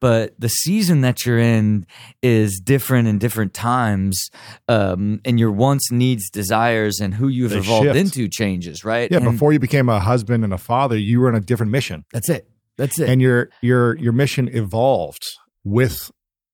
but 0.00 0.34
the 0.38 0.48
season 0.48 1.02
that 1.02 1.24
you're 1.24 1.38
in 1.38 1.86
is 2.22 2.60
different 2.62 3.08
in 3.08 3.18
different 3.18 3.54
times 3.54 4.30
um, 4.68 5.20
and 5.24 5.38
your 5.38 5.52
wants 5.52 5.90
needs 5.92 6.28
desires 6.30 6.98
and 7.00 7.14
who 7.14 7.28
you've 7.28 7.50
they 7.50 7.58
evolved 7.58 7.86
shift. 7.86 7.96
into 7.96 8.28
changes 8.28 8.84
right? 8.84 9.10
Yeah 9.10 9.18
and 9.18 9.26
before 9.32 9.52
you 9.52 9.58
became 9.58 9.88
a 9.88 10.00
husband 10.00 10.44
and 10.44 10.52
a 10.52 10.58
father 10.58 10.96
you 10.96 11.20
were 11.20 11.28
in 11.28 11.34
a 11.34 11.40
different 11.40 11.72
mission. 11.72 12.04
That's 12.12 12.28
it. 12.28 12.48
That's 12.76 12.98
it. 12.98 13.08
And 13.08 13.20
your 13.20 13.50
your 13.60 13.96
your 13.98 14.12
mission 14.12 14.48
evolved 14.48 15.26
with 15.64 16.10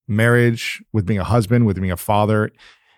marriage 0.09 0.83
with 0.93 1.07
being 1.07 1.21
a 1.21 1.25
husband 1.25 1.67
with 1.67 1.77
being 1.81 1.91
a 1.91 1.97
father 1.97 2.51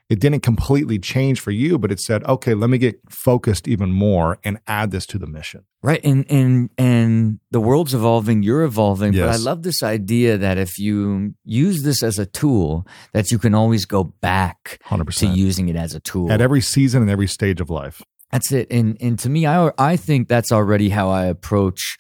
it 0.09 0.21
didn't 0.21 0.41
completely 0.41 0.99
change 0.99 1.39
for 1.41 1.51
you, 1.51 1.79
but 1.79 1.93
it 1.93 2.01
said, 2.01 2.25
okay, 2.25 2.55
let 2.55 2.71
me 2.71 2.79
get 2.79 2.99
focused 3.11 3.69
even 3.69 3.93
more 3.93 4.39
and 4.43 4.59
add 4.67 4.91
this 4.91 5.05
to 5.07 5.19
the 5.19 5.27
mission. 5.27 5.65
Right. 5.83 6.01
And 6.03 6.25
and 6.31 6.71
and 6.79 7.41
the 7.51 7.61
world's 7.61 7.93
evolving, 7.95 8.43
you're 8.43 8.63
evolving. 8.63 9.13
Yes. 9.13 9.27
But 9.27 9.35
I 9.35 9.37
love 9.37 9.63
this 9.63 9.83
idea 9.83 10.39
that 10.39 10.57
if 10.57 10.79
you 10.79 11.35
use 11.45 11.83
this 11.83 12.03
as 12.03 12.19
a 12.19 12.27
tool, 12.27 12.87
that 13.13 13.31
you 13.31 13.39
can 13.39 13.55
always 13.55 13.85
go 13.85 14.05
back 14.05 14.81
100%. 14.87 15.15
to 15.19 15.27
using 15.27 15.69
it 15.69 15.77
as 15.77 15.95
a 15.95 16.01
tool. 16.01 16.33
At 16.33 16.41
every 16.41 16.63
season 16.63 17.03
and 17.03 17.11
every 17.11 17.29
stage 17.29 17.61
of 17.61 17.69
life. 17.69 18.03
That's 18.33 18.51
it. 18.53 18.67
And 18.71 18.97
and 19.01 19.19
to 19.21 19.29
me, 19.29 19.47
I 19.47 19.71
I 19.79 19.97
think 19.97 20.29
that's 20.29 20.53
already 20.53 20.89
how 20.89 21.11
I 21.11 21.27
approach 21.27 21.99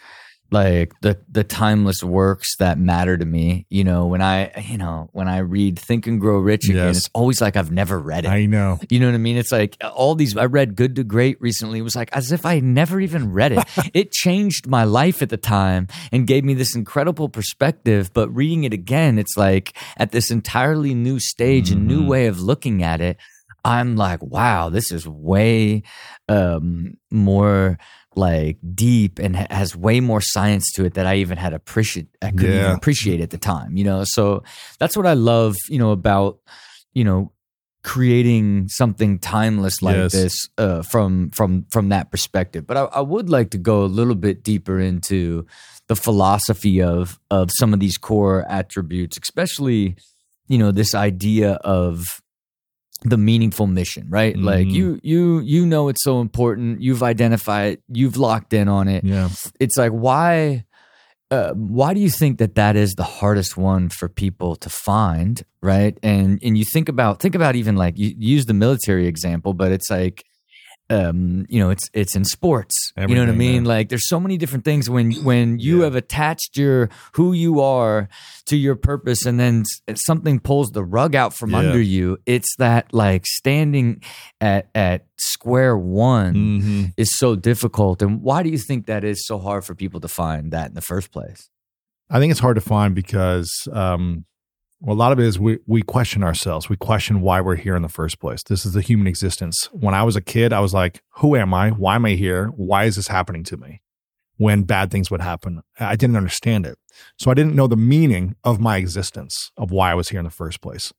like 0.50 0.93
the 1.02 1.19
the 1.31 1.45
timeless 1.45 2.02
works 2.02 2.57
that 2.57 2.78
matter 2.78 3.17
to 3.17 3.25
me 3.25 3.67
you 3.69 3.85
know 3.85 4.07
when 4.07 4.23
i 4.23 4.50
you 4.62 4.78
know 4.78 5.09
when 5.12 5.28
i 5.28 5.38
read 5.38 5.78
think 5.78 6.07
and 6.07 6.21
grow 6.21 6.38
rich 6.38 6.64
again 6.69 6.87
yes. 6.87 6.99
it's 6.99 7.11
always 7.12 7.40
like 7.40 7.57
i've 7.57 7.71
never 7.71 7.99
read 7.99 8.25
it 8.25 8.28
i 8.28 8.47
know 8.47 8.78
you 8.88 8.99
know 8.99 9.07
what 9.07 9.14
i 9.14 9.19
mean 9.19 9.37
it's 9.37 9.52
like 9.52 9.76
all 9.83 10.14
these 10.14 10.37
i 10.37 10.45
read 10.45 10.75
good 10.75 10.97
to 10.97 11.05
great 11.05 11.40
recently 11.40 11.81
it 11.81 11.83
was 11.83 11.95
like 11.95 12.11
as 12.12 12.33
if 12.33 12.47
i 12.47 12.61
never 12.61 12.99
even 13.00 13.31
read 13.33 13.52
it 13.52 13.62
it 13.95 14.11
changed 14.11 14.67
my 14.67 14.85
life 14.85 15.21
at 15.21 15.28
the 15.28 15.37
time 15.37 15.87
and 16.12 16.26
gave 16.26 16.45
me 16.45 16.55
this 16.55 16.75
incredible 16.75 17.28
perspective 17.28 18.11
but 18.14 18.28
reading 18.31 18.64
it 18.64 18.73
again 18.73 19.19
it's 19.19 19.37
like 19.37 19.76
at 19.99 20.12
this 20.12 20.31
entirely 20.31 20.95
new 20.95 21.21
stage 21.21 21.69
mm-hmm. 21.69 21.81
a 21.81 21.83
new 21.83 22.00
mm-hmm. 22.00 22.09
way 22.09 22.26
of 22.26 22.40
looking 22.40 22.83
at 22.83 23.02
it 23.02 23.19
i'm 23.64 23.97
like 23.97 24.23
wow 24.23 24.71
this 24.71 24.90
is 24.90 25.07
way 25.07 25.83
um 26.28 26.97
more 27.11 27.78
like 28.18 28.58
deep 28.75 29.18
and 29.18 29.37
has 29.37 29.75
way 29.75 30.00
more 30.00 30.20
science 30.20 30.72
to 30.75 30.84
it 30.84 30.94
that 30.94 31.06
I 31.06 31.16
even 31.16 31.38
had 31.38 31.54
appreciate 31.54 32.08
I 32.20 32.30
couldn't 32.30 32.52
yeah. 32.52 32.64
even 32.64 32.76
appreciate 32.76 33.20
at 33.20 33.30
the 33.30 33.38
time, 33.38 33.76
you 33.76 33.84
know. 33.84 34.02
So 34.04 34.42
that's 34.78 34.96
what 34.96 35.06
I 35.06 35.14
love, 35.14 35.56
you 35.68 35.78
know, 35.78 35.92
about 35.92 36.40
you 36.92 37.04
know 37.04 37.32
creating 37.82 38.68
something 38.68 39.18
timeless 39.18 39.80
like 39.80 39.96
yes. 39.96 40.12
this 40.12 40.48
uh, 40.58 40.82
from 40.82 41.30
from 41.30 41.64
from 41.70 41.88
that 41.90 42.10
perspective. 42.10 42.66
But 42.66 42.76
I, 42.76 42.84
I 42.84 43.00
would 43.00 43.30
like 43.30 43.50
to 43.50 43.58
go 43.58 43.84
a 43.84 43.87
little 43.87 44.14
bit 44.14 44.42
deeper 44.42 44.78
into 44.78 45.46
the 45.87 45.96
philosophy 45.96 46.82
of 46.82 47.18
of 47.30 47.50
some 47.52 47.72
of 47.72 47.80
these 47.80 47.96
core 47.96 48.44
attributes, 48.48 49.18
especially 49.22 49.96
you 50.48 50.58
know 50.58 50.72
this 50.72 50.94
idea 50.94 51.52
of 51.64 52.04
the 53.02 53.17
meaningful 53.17 53.67
mission 53.67 54.07
right? 54.09 54.35
Mm-hmm. 54.35 54.45
like 54.45 54.67
you 54.67 54.99
you 55.02 55.40
you 55.40 55.67
know 55.67 55.88
it's 55.88 56.02
so 56.02 56.21
important. 56.21 56.81
You've 56.81 57.02
identified 57.02 57.75
it 57.75 57.83
you've 57.88 58.17
locked 58.17 58.52
in 58.52 58.69
on 58.69 58.88
it. 58.88 59.05
Yeah. 59.05 59.28
It's 59.61 59.76
like 59.76 59.93
why 59.93 60.64
uh, 61.31 61.52
why 61.52 61.93
do 61.93 62.00
you 62.00 62.09
think 62.09 62.38
that 62.38 62.55
that 62.55 62.75
is 62.75 62.95
the 62.95 63.05
hardest 63.05 63.57
one 63.57 63.90
for 63.90 64.09
people 64.09 64.57
to 64.57 64.71
find 64.71 65.43
right? 65.62 65.99
And 66.02 66.40
and 66.43 66.57
you 66.57 66.64
think 66.64 66.88
about 66.88 67.21
think 67.21 67.35
about 67.35 67.55
even 67.55 67.76
like 67.76 67.99
you 67.99 68.14
use 68.19 68.47
the 68.47 68.55
military 68.55 69.07
example 69.07 69.55
but 69.55 69.71
it's 69.71 69.90
like 69.90 70.25
um, 70.90 71.45
you 71.49 71.61
know, 71.61 71.71
it's 71.71 71.88
it's 71.92 72.16
in 72.16 72.25
sports. 72.25 72.92
Everything, 72.97 73.11
you 73.11 73.14
know 73.16 73.30
what 73.30 73.35
I 73.35 73.38
mean? 73.38 73.64
Like 73.64 73.88
there's 73.88 74.09
so 74.09 74.18
many 74.18 74.37
different 74.37 74.64
things 74.64 74.88
when 74.88 75.12
when 75.25 75.59
you 75.59 75.78
yeah. 75.78 75.85
have 75.85 75.95
attached 75.95 76.57
your 76.57 76.88
who 77.12 77.33
you 77.33 77.61
are 77.61 78.09
to 78.47 78.57
your 78.57 78.75
purpose 78.75 79.26
and 79.26 79.38
then 79.38 79.64
something 79.95 80.40
pulls 80.40 80.71
the 80.71 80.85
rug 80.85 81.14
out 81.14 81.35
from 81.35 81.50
yeah. 81.50 81.59
under 81.59 81.80
you, 81.80 82.18
it's 82.25 82.57
that 82.57 82.92
like 82.92 83.26
standing 83.26 84.02
at 84.40 84.71
at 84.75 85.07
square 85.18 85.76
one 85.76 86.35
mm-hmm. 86.35 86.85
is 86.97 87.16
so 87.18 87.37
difficult. 87.37 88.00
And 88.00 88.23
why 88.23 88.42
do 88.42 88.49
you 88.49 88.59
think 88.59 88.87
that 88.87 89.04
is 89.04 89.26
so 89.26 89.38
hard 89.38 89.64
for 89.64 89.75
people 89.75 90.00
to 90.00 90.09
find 90.09 90.52
that 90.52 90.68
in 90.68 90.75
the 90.75 90.80
first 90.80 91.12
place? 91.12 91.50
I 92.11 92.18
think 92.18 92.30
it's 92.30 92.40
hard 92.40 92.54
to 92.54 92.62
find 92.62 92.95
because 92.95 93.50
um, 93.73 94.25
well, 94.80 94.94
a 94.94 94.97
lot 94.97 95.12
of 95.12 95.18
it 95.18 95.26
is 95.26 95.38
we, 95.38 95.58
we 95.66 95.82
question 95.82 96.23
ourselves. 96.23 96.68
We 96.68 96.76
question 96.76 97.20
why 97.20 97.40
we're 97.40 97.56
here 97.56 97.75
in 97.75 97.82
the 97.82 97.88
first 97.88 98.20
place. 98.20 98.42
This 98.44 98.64
is 98.64 98.75
the 98.75 98.80
human 98.80 99.08
existence. 99.08 99.68
When 99.73 99.94
I 99.94 100.04
was 100.04 100.14
a 100.14 100.20
kid, 100.20 100.52
I 100.52 100.61
was 100.61 100.73
like, 100.73 101.02
who 101.16 101.35
am 101.35 101.52
I? 101.52 101.70
Why 101.70 101.97
am 101.97 102.04
I 102.04 102.11
here? 102.11 102.47
Why 102.49 102.85
is 102.85 102.97
this 102.97 103.08
happening 103.08 103.42
to 103.44 103.56
me? 103.56 103.82
When 104.37 104.62
bad 104.62 104.92
things 104.92 105.11
would 105.11 105.20
happen, 105.20 105.62
I 105.80 105.97
didn't 105.97 106.16
understand 106.16 106.64
it. 106.64 106.78
So 107.16 107.30
I 107.30 107.35
didn't 107.35 107.56
know 107.56 107.66
the 107.66 107.76
meaning 107.76 108.37
of 108.44 108.61
my 108.61 108.76
existence, 108.76 109.50
of 109.56 109.73
why 109.73 109.90
I 109.90 109.94
was 109.94 110.11
here 110.11 110.20
in 110.20 110.25
the 110.25 110.30
first 110.30 110.61
place. 110.61 110.92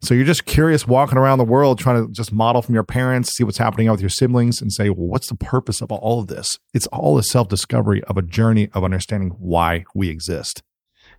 So 0.00 0.14
you're 0.14 0.24
just 0.24 0.44
curious 0.44 0.86
walking 0.86 1.18
around 1.18 1.38
the 1.38 1.44
world 1.44 1.80
trying 1.80 2.06
to 2.06 2.12
just 2.12 2.32
model 2.32 2.62
from 2.62 2.76
your 2.76 2.84
parents, 2.84 3.34
see 3.34 3.42
what's 3.42 3.58
happening 3.58 3.88
out 3.88 3.92
with 3.92 4.00
your 4.00 4.10
siblings, 4.10 4.62
and 4.62 4.72
say, 4.72 4.90
well, 4.90 5.08
what's 5.08 5.28
the 5.28 5.34
purpose 5.34 5.80
of 5.80 5.90
all 5.90 6.20
of 6.20 6.28
this? 6.28 6.56
It's 6.72 6.86
all 6.88 7.18
a 7.18 7.24
self 7.24 7.48
discovery 7.48 8.04
of 8.04 8.16
a 8.16 8.22
journey 8.22 8.68
of 8.74 8.84
understanding 8.84 9.30
why 9.40 9.84
we 9.96 10.08
exist. 10.08 10.62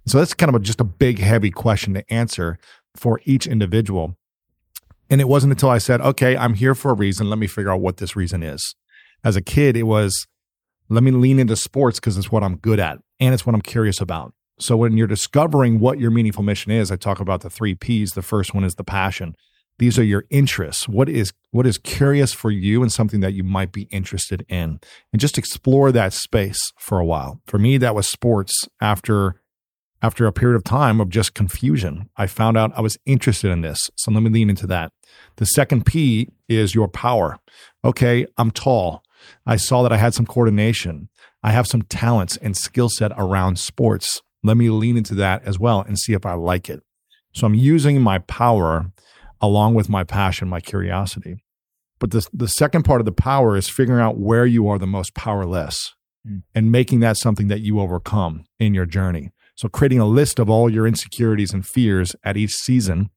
So 0.05 0.17
that's 0.17 0.33
kind 0.33 0.49
of 0.49 0.55
a, 0.55 0.59
just 0.63 0.81
a 0.81 0.85
big, 0.85 1.19
heavy 1.19 1.51
question 1.51 1.93
to 1.93 2.13
answer 2.13 2.57
for 2.95 3.21
each 3.25 3.45
individual. 3.45 4.17
And 5.09 5.21
it 5.21 5.27
wasn't 5.27 5.51
until 5.51 5.69
I 5.69 5.77
said, 5.77 6.01
okay, 6.01 6.37
I'm 6.37 6.53
here 6.55 6.75
for 6.75 6.91
a 6.91 6.95
reason. 6.95 7.29
Let 7.29 7.39
me 7.39 7.47
figure 7.47 7.71
out 7.71 7.81
what 7.81 7.97
this 7.97 8.15
reason 8.15 8.43
is. 8.43 8.75
As 9.23 9.35
a 9.35 9.41
kid, 9.41 9.75
it 9.75 9.83
was, 9.83 10.27
let 10.87 11.03
me 11.03 11.11
lean 11.11 11.39
into 11.39 11.55
sports 11.55 11.99
because 11.99 12.17
it's 12.17 12.31
what 12.31 12.43
I'm 12.43 12.57
good 12.57 12.79
at. 12.79 12.99
and 13.19 13.33
it's 13.33 13.45
what 13.45 13.53
I'm 13.53 13.61
curious 13.61 13.99
about. 14.01 14.33
So 14.59 14.75
when 14.75 14.97
you're 14.97 15.07
discovering 15.07 15.79
what 15.79 15.99
your 15.99 16.11
meaningful 16.11 16.43
mission 16.43 16.71
is, 16.71 16.91
I 16.91 16.95
talk 16.95 17.19
about 17.19 17.41
the 17.41 17.49
three 17.49 17.75
P's. 17.75 18.11
The 18.11 18.21
first 18.21 18.53
one 18.53 18.63
is 18.63 18.75
the 18.75 18.83
passion. 18.83 19.35
These 19.77 19.97
are 19.97 20.03
your 20.03 20.25
interests. 20.29 20.89
What 20.89 21.07
is 21.07 21.31
what 21.51 21.65
is 21.65 21.77
curious 21.77 22.33
for 22.33 22.51
you 22.51 22.81
and 22.81 22.91
something 22.91 23.21
that 23.21 23.33
you 23.33 23.43
might 23.43 23.71
be 23.71 23.83
interested 23.83 24.45
in. 24.49 24.79
And 25.13 25.19
just 25.19 25.37
explore 25.37 25.91
that 25.93 26.13
space 26.13 26.59
for 26.77 26.99
a 26.99 27.05
while. 27.05 27.41
For 27.47 27.57
me, 27.57 27.77
that 27.77 27.95
was 27.95 28.09
sports 28.09 28.67
after 28.81 29.38
after 30.01 30.25
a 30.25 30.33
period 30.33 30.55
of 30.55 30.63
time 30.63 31.01
of 31.01 31.09
just 31.09 31.33
confusion. 31.33 32.09
I 32.15 32.27
found 32.27 32.57
out 32.57 32.71
I 32.75 32.81
was 32.81 32.97
interested 33.05 33.51
in 33.51 33.61
this. 33.61 33.89
So 33.95 34.11
let 34.11 34.23
me 34.23 34.29
lean 34.29 34.49
into 34.49 34.67
that. 34.67 34.91
The 35.37 35.45
second 35.45 35.85
P 35.85 36.29
is 36.47 36.73
your 36.75 36.87
power. 36.87 37.37
Okay, 37.83 38.25
I'm 38.37 38.51
tall. 38.51 39.03
I 39.45 39.57
saw 39.57 39.83
that 39.83 39.91
I 39.91 39.97
had 39.97 40.13
some 40.13 40.25
coordination. 40.25 41.09
I 41.43 41.51
have 41.51 41.67
some 41.67 41.83
talents 41.83 42.37
and 42.37 42.55
skill 42.55 42.89
set 42.89 43.11
around 43.17 43.59
sports. 43.59 44.21
Let 44.43 44.57
me 44.57 44.69
lean 44.69 44.97
into 44.97 45.15
that 45.15 45.43
as 45.45 45.59
well 45.59 45.81
and 45.81 45.99
see 45.99 46.13
if 46.13 46.25
I 46.25 46.33
like 46.33 46.69
it. 46.69 46.81
So 47.33 47.45
I'm 47.45 47.55
using 47.55 48.01
my 48.01 48.19
power 48.19 48.91
along 49.41 49.75
with 49.75 49.89
my 49.89 50.03
passion, 50.03 50.47
my 50.47 50.59
curiosity. 50.59 51.37
But 51.99 52.11
the, 52.11 52.25
the 52.33 52.47
second 52.47 52.83
part 52.83 53.01
of 53.01 53.05
the 53.05 53.11
power 53.11 53.57
is 53.57 53.69
figuring 53.69 54.01
out 54.01 54.17
where 54.17 54.45
you 54.45 54.67
are 54.69 54.79
the 54.79 54.87
most 54.87 55.13
powerless 55.13 55.93
mm. 56.27 56.43
and 56.55 56.71
making 56.71 57.01
that 57.01 57.17
something 57.17 57.47
that 57.49 57.59
you 57.59 57.79
overcome 57.79 58.45
in 58.57 58.73
your 58.73 58.85
journey. 58.85 59.31
So 59.59 59.67
creating 59.67 59.99
a 59.99 60.05
list 60.05 60.39
of 60.39 60.49
all 60.49 60.71
your 60.71 60.87
insecurities 60.87 61.53
and 61.53 61.67
fears 61.67 62.15
at 62.23 62.37
each 62.37 62.53
season 62.53 63.09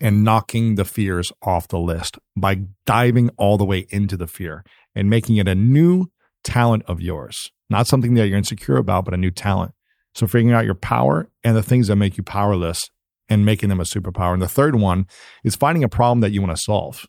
and 0.00 0.24
knocking 0.24 0.76
the 0.76 0.84
fears 0.86 1.30
off 1.42 1.68
the 1.68 1.78
list 1.78 2.18
by 2.34 2.62
diving 2.86 3.28
all 3.36 3.58
the 3.58 3.66
way 3.66 3.86
into 3.90 4.16
the 4.16 4.26
fear 4.26 4.64
and 4.94 5.10
making 5.10 5.36
it 5.36 5.46
a 5.46 5.54
new 5.54 6.06
talent 6.42 6.84
of 6.86 7.02
yours, 7.02 7.50
not 7.68 7.86
something 7.86 8.14
that 8.14 8.28
you're 8.28 8.38
insecure 8.38 8.78
about, 8.78 9.04
but 9.04 9.12
a 9.12 9.18
new 9.18 9.30
talent. 9.30 9.72
So 10.14 10.26
figuring 10.26 10.54
out 10.54 10.64
your 10.64 10.74
power 10.74 11.28
and 11.44 11.54
the 11.54 11.62
things 11.62 11.88
that 11.88 11.96
make 11.96 12.16
you 12.16 12.22
powerless 12.22 12.80
and 13.28 13.44
making 13.44 13.68
them 13.68 13.78
a 13.78 13.84
superpower. 13.84 14.32
And 14.32 14.40
the 14.40 14.48
third 14.48 14.76
one 14.76 15.06
is 15.44 15.54
finding 15.54 15.84
a 15.84 15.88
problem 15.90 16.20
that 16.20 16.32
you 16.32 16.40
want 16.40 16.56
to 16.56 16.62
solve 16.62 17.04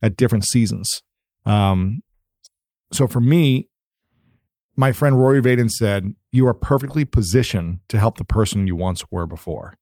at 0.00 0.16
different 0.16 0.46
seasons. 0.46 1.02
Um, 1.44 2.00
so 2.94 3.06
for 3.06 3.20
me, 3.20 3.68
my 4.76 4.92
friend 4.92 5.18
Rory 5.18 5.40
Vaden 5.42 5.70
said, 5.70 6.14
You 6.32 6.46
are 6.46 6.54
perfectly 6.54 7.04
positioned 7.04 7.80
to 7.88 7.98
help 7.98 8.18
the 8.18 8.24
person 8.24 8.66
you 8.66 8.76
once 8.76 9.04
were 9.10 9.26
before. 9.26 9.74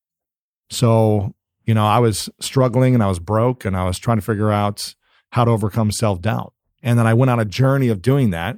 So, 0.70 1.34
you 1.64 1.74
know, 1.74 1.86
I 1.86 1.98
was 1.98 2.28
struggling 2.40 2.94
and 2.94 3.02
I 3.02 3.08
was 3.08 3.18
broke 3.18 3.64
and 3.64 3.76
I 3.76 3.84
was 3.84 3.98
trying 3.98 4.18
to 4.18 4.24
figure 4.24 4.50
out 4.50 4.94
how 5.30 5.44
to 5.44 5.50
overcome 5.50 5.90
self 5.90 6.20
doubt. 6.20 6.52
And 6.82 6.98
then 6.98 7.06
I 7.06 7.14
went 7.14 7.30
on 7.30 7.40
a 7.40 7.44
journey 7.44 7.88
of 7.88 8.02
doing 8.02 8.30
that. 8.30 8.56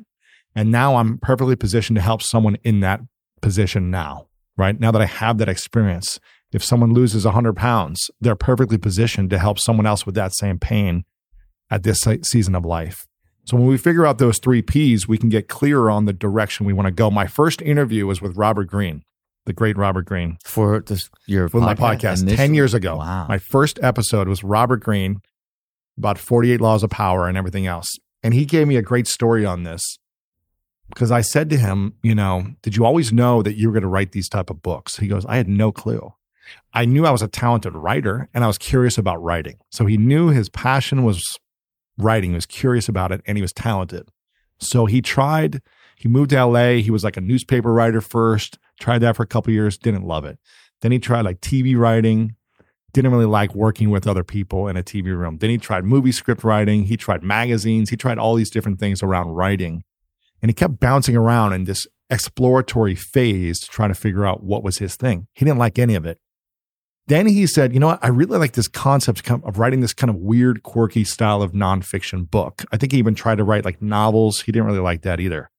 And 0.54 0.72
now 0.72 0.96
I'm 0.96 1.18
perfectly 1.18 1.56
positioned 1.56 1.96
to 1.96 2.02
help 2.02 2.22
someone 2.22 2.56
in 2.64 2.80
that 2.80 3.00
position 3.40 3.90
now, 3.90 4.26
right? 4.56 4.78
Now 4.78 4.90
that 4.90 5.00
I 5.00 5.06
have 5.06 5.38
that 5.38 5.48
experience 5.48 6.18
if 6.52 6.64
someone 6.64 6.92
loses 6.92 7.24
100 7.24 7.54
pounds, 7.54 8.10
they're 8.20 8.34
perfectly 8.34 8.78
positioned 8.78 9.30
to 9.30 9.38
help 9.38 9.58
someone 9.58 9.86
else 9.86 10.04
with 10.04 10.14
that 10.16 10.34
same 10.34 10.58
pain 10.58 11.04
at 11.70 11.84
this 11.84 12.00
season 12.22 12.54
of 12.54 12.64
life. 12.64 13.06
So 13.50 13.56
when 13.56 13.66
we 13.66 13.78
figure 13.78 14.06
out 14.06 14.18
those 14.18 14.38
three 14.38 14.62
P's, 14.62 15.08
we 15.08 15.18
can 15.18 15.28
get 15.28 15.48
clearer 15.48 15.90
on 15.90 16.04
the 16.04 16.12
direction 16.12 16.66
we 16.66 16.72
want 16.72 16.86
to 16.86 16.92
go. 16.92 17.10
My 17.10 17.26
first 17.26 17.60
interview 17.60 18.06
was 18.06 18.22
with 18.22 18.36
Robert 18.36 18.68
Greene, 18.68 19.02
the 19.44 19.52
great 19.52 19.76
Robert 19.76 20.04
Greene. 20.04 20.38
For 20.44 20.78
this, 20.78 21.10
your 21.26 21.48
for 21.48 21.58
podcast, 21.58 21.64
my 21.64 21.74
podcast 21.74 22.22
initially? 22.22 22.36
10 22.36 22.54
years 22.54 22.74
ago. 22.74 22.98
Wow. 22.98 23.26
My 23.28 23.38
first 23.38 23.80
episode 23.82 24.28
was 24.28 24.44
Robert 24.44 24.84
Greene 24.84 25.20
about 25.98 26.16
48 26.16 26.60
laws 26.60 26.84
of 26.84 26.90
power 26.90 27.26
and 27.26 27.36
everything 27.36 27.66
else. 27.66 27.88
And 28.22 28.34
he 28.34 28.44
gave 28.44 28.68
me 28.68 28.76
a 28.76 28.82
great 28.82 29.08
story 29.08 29.44
on 29.44 29.64
this 29.64 29.98
because 30.88 31.10
I 31.10 31.20
said 31.20 31.50
to 31.50 31.56
him, 31.56 31.94
you 32.04 32.14
know, 32.14 32.46
did 32.62 32.76
you 32.76 32.84
always 32.84 33.12
know 33.12 33.42
that 33.42 33.56
you 33.56 33.66
were 33.66 33.72
going 33.72 33.82
to 33.82 33.88
write 33.88 34.12
these 34.12 34.28
type 34.28 34.50
of 34.50 34.62
books? 34.62 34.98
He 34.98 35.08
goes, 35.08 35.26
I 35.26 35.38
had 35.38 35.48
no 35.48 35.72
clue. 35.72 36.14
I 36.72 36.84
knew 36.84 37.04
I 37.04 37.10
was 37.10 37.22
a 37.22 37.26
talented 37.26 37.74
writer 37.74 38.28
and 38.32 38.44
I 38.44 38.46
was 38.46 38.58
curious 38.58 38.96
about 38.96 39.20
writing. 39.20 39.58
So 39.72 39.86
he 39.86 39.96
knew 39.96 40.28
his 40.28 40.48
passion 40.48 41.02
was 41.02 41.20
writing, 42.00 42.30
he 42.30 42.34
was 42.34 42.46
curious 42.46 42.88
about 42.88 43.12
it, 43.12 43.20
and 43.26 43.36
he 43.38 43.42
was 43.42 43.52
talented. 43.52 44.08
So 44.58 44.86
he 44.86 45.00
tried, 45.00 45.62
he 45.96 46.08
moved 46.08 46.30
to 46.30 46.44
LA. 46.44 46.80
He 46.82 46.90
was 46.90 47.04
like 47.04 47.16
a 47.16 47.20
newspaper 47.20 47.72
writer 47.72 48.00
first, 48.00 48.58
tried 48.78 49.00
that 49.00 49.16
for 49.16 49.22
a 49.22 49.26
couple 49.26 49.52
years, 49.52 49.78
didn't 49.78 50.04
love 50.04 50.24
it. 50.24 50.38
Then 50.80 50.92
he 50.92 50.98
tried 50.98 51.22
like 51.22 51.40
TV 51.40 51.76
writing, 51.76 52.36
didn't 52.92 53.10
really 53.10 53.26
like 53.26 53.54
working 53.54 53.90
with 53.90 54.06
other 54.06 54.24
people 54.24 54.68
in 54.68 54.76
a 54.76 54.82
TV 54.82 55.16
room. 55.16 55.38
Then 55.38 55.50
he 55.50 55.58
tried 55.58 55.84
movie 55.84 56.12
script 56.12 56.44
writing, 56.44 56.84
he 56.84 56.96
tried 56.96 57.22
magazines, 57.22 57.90
he 57.90 57.96
tried 57.96 58.18
all 58.18 58.34
these 58.34 58.50
different 58.50 58.78
things 58.78 59.02
around 59.02 59.28
writing. 59.28 59.84
And 60.42 60.48
he 60.48 60.54
kept 60.54 60.80
bouncing 60.80 61.16
around 61.16 61.52
in 61.52 61.64
this 61.64 61.86
exploratory 62.08 62.94
phase 62.94 63.60
to 63.60 63.68
try 63.68 63.86
to 63.86 63.94
figure 63.94 64.26
out 64.26 64.42
what 64.42 64.64
was 64.64 64.78
his 64.78 64.96
thing. 64.96 65.26
He 65.34 65.44
didn't 65.44 65.58
like 65.58 65.78
any 65.78 65.94
of 65.94 66.06
it. 66.06 66.18
Then 67.06 67.26
he 67.26 67.46
said, 67.46 67.72
you 67.72 67.80
know 67.80 67.88
what? 67.88 68.04
I 68.04 68.08
really 68.08 68.38
like 68.38 68.52
this 68.52 68.68
concept 68.68 69.28
of 69.30 69.58
writing 69.58 69.80
this 69.80 69.92
kind 69.92 70.10
of 70.10 70.16
weird, 70.16 70.62
quirky 70.62 71.04
style 71.04 71.42
of 71.42 71.52
nonfiction 71.52 72.30
book. 72.30 72.64
I 72.70 72.76
think 72.76 72.92
he 72.92 72.98
even 72.98 73.14
tried 73.14 73.38
to 73.38 73.44
write 73.44 73.64
like 73.64 73.82
novels. 73.82 74.42
He 74.42 74.52
didn't 74.52 74.66
really 74.66 74.78
like 74.78 75.02
that 75.02 75.18
either. 75.18 75.50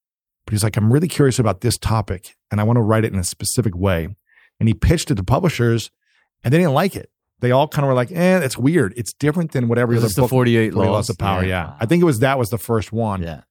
But 0.45 0.53
he's 0.53 0.63
like, 0.63 0.77
I'm 0.77 0.91
really 0.91 1.07
curious 1.07 1.39
about 1.39 1.61
this 1.61 1.77
topic 1.77 2.35
and 2.51 2.61
I 2.61 2.63
want 2.63 2.77
to 2.77 2.81
write 2.81 3.03
it 3.03 3.13
in 3.13 3.19
a 3.19 3.23
specific 3.23 3.75
way. 3.75 4.07
And 4.59 4.69
he 4.69 4.73
pitched 4.73 5.11
it 5.11 5.15
to 5.15 5.23
publishers 5.23 5.91
and 6.43 6.53
they 6.53 6.57
didn't 6.57 6.73
like 6.73 6.95
it. 6.95 7.09
They 7.41 7.51
all 7.51 7.67
kind 7.67 7.83
of 7.83 7.89
were 7.89 7.95
like, 7.95 8.11
eh, 8.11 8.39
it's 8.39 8.57
weird. 8.57 8.93
It's 8.95 9.13
different 9.13 9.51
than 9.51 9.67
whatever 9.67 9.93
other 9.95 10.07
book. 10.07 10.15
the 10.15 10.27
48 10.27 10.73
laws. 10.73 10.87
laws 10.87 11.09
of 11.09 11.17
power. 11.17 11.41
Yeah. 11.41 11.47
yeah. 11.47 11.73
I 11.79 11.85
think 11.85 12.01
it 12.01 12.05
was 12.05 12.19
that 12.19 12.37
was 12.37 12.49
the 12.49 12.59
first 12.59 12.93
one. 12.93 13.23
Yeah 13.23 13.41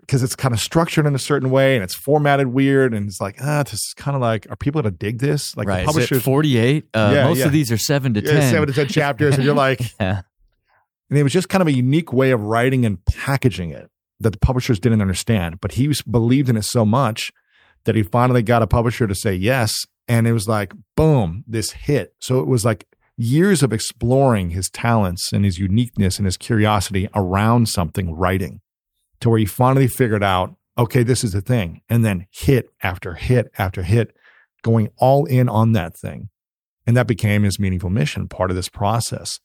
because 0.00 0.22
it's 0.22 0.36
kind 0.36 0.52
of 0.54 0.60
structured 0.60 1.06
in 1.06 1.14
a 1.14 1.18
certain 1.18 1.50
way 1.50 1.74
and 1.74 1.84
it's 1.84 1.94
formatted 1.94 2.48
weird 2.48 2.94
and 2.94 3.08
it's 3.08 3.20
like 3.20 3.36
ah 3.40 3.62
this 3.62 3.74
is 3.74 3.94
kind 3.96 4.14
of 4.14 4.20
like 4.20 4.46
are 4.50 4.56
people 4.56 4.80
gonna 4.82 4.90
dig 4.90 5.18
this 5.18 5.56
like 5.56 5.66
right. 5.66 5.80
the 5.80 5.86
publishers 5.86 6.22
48 6.22 6.88
uh, 6.94 7.12
yeah, 7.14 7.24
most 7.24 7.38
yeah. 7.38 7.46
of 7.46 7.52
these 7.52 7.70
are 7.72 7.78
7 7.78 8.14
to 8.14 8.22
10 8.22 8.34
yeah, 8.34 8.50
7 8.50 8.68
to 8.68 8.74
10 8.74 8.86
chapters 8.88 9.34
and 9.34 9.44
you're 9.44 9.54
like 9.54 9.80
yeah. 10.00 10.22
and 11.10 11.18
it 11.18 11.22
was 11.22 11.32
just 11.32 11.48
kind 11.48 11.62
of 11.62 11.68
a 11.68 11.72
unique 11.72 12.12
way 12.12 12.30
of 12.30 12.42
writing 12.42 12.84
and 12.84 13.04
packaging 13.06 13.70
it 13.70 13.90
that 14.20 14.30
the 14.30 14.38
publishers 14.38 14.78
didn't 14.78 15.00
understand 15.00 15.60
but 15.60 15.72
he 15.72 15.88
was, 15.88 16.02
believed 16.02 16.48
in 16.48 16.56
it 16.56 16.64
so 16.64 16.84
much 16.84 17.30
that 17.84 17.94
he 17.94 18.02
finally 18.02 18.42
got 18.42 18.62
a 18.62 18.66
publisher 18.66 19.06
to 19.06 19.14
say 19.14 19.34
yes 19.34 19.74
and 20.08 20.26
it 20.26 20.32
was 20.32 20.48
like 20.48 20.72
boom 20.96 21.44
this 21.46 21.72
hit 21.72 22.14
so 22.20 22.40
it 22.40 22.46
was 22.46 22.64
like 22.64 22.86
years 23.16 23.62
of 23.62 23.72
exploring 23.72 24.50
his 24.50 24.68
talents 24.68 25.32
and 25.32 25.44
his 25.44 25.58
uniqueness 25.58 26.18
and 26.18 26.26
his 26.26 26.36
curiosity 26.36 27.08
around 27.14 27.68
something 27.68 28.14
writing 28.14 28.60
to 29.24 29.30
where 29.30 29.38
he 29.38 29.46
finally 29.46 29.88
figured 29.88 30.22
out, 30.22 30.54
okay, 30.76 31.02
this 31.02 31.24
is 31.24 31.32
the 31.32 31.40
thing. 31.40 31.80
And 31.88 32.04
then 32.04 32.26
hit 32.30 32.68
after 32.82 33.14
hit 33.14 33.50
after 33.56 33.82
hit, 33.82 34.14
going 34.62 34.90
all 34.98 35.24
in 35.24 35.48
on 35.48 35.72
that 35.72 35.96
thing. 35.96 36.28
And 36.86 36.94
that 36.94 37.06
became 37.06 37.42
his 37.42 37.58
meaningful 37.58 37.88
mission, 37.88 38.28
part 38.28 38.50
of 38.50 38.56
this 38.56 38.68
process. 38.68 39.40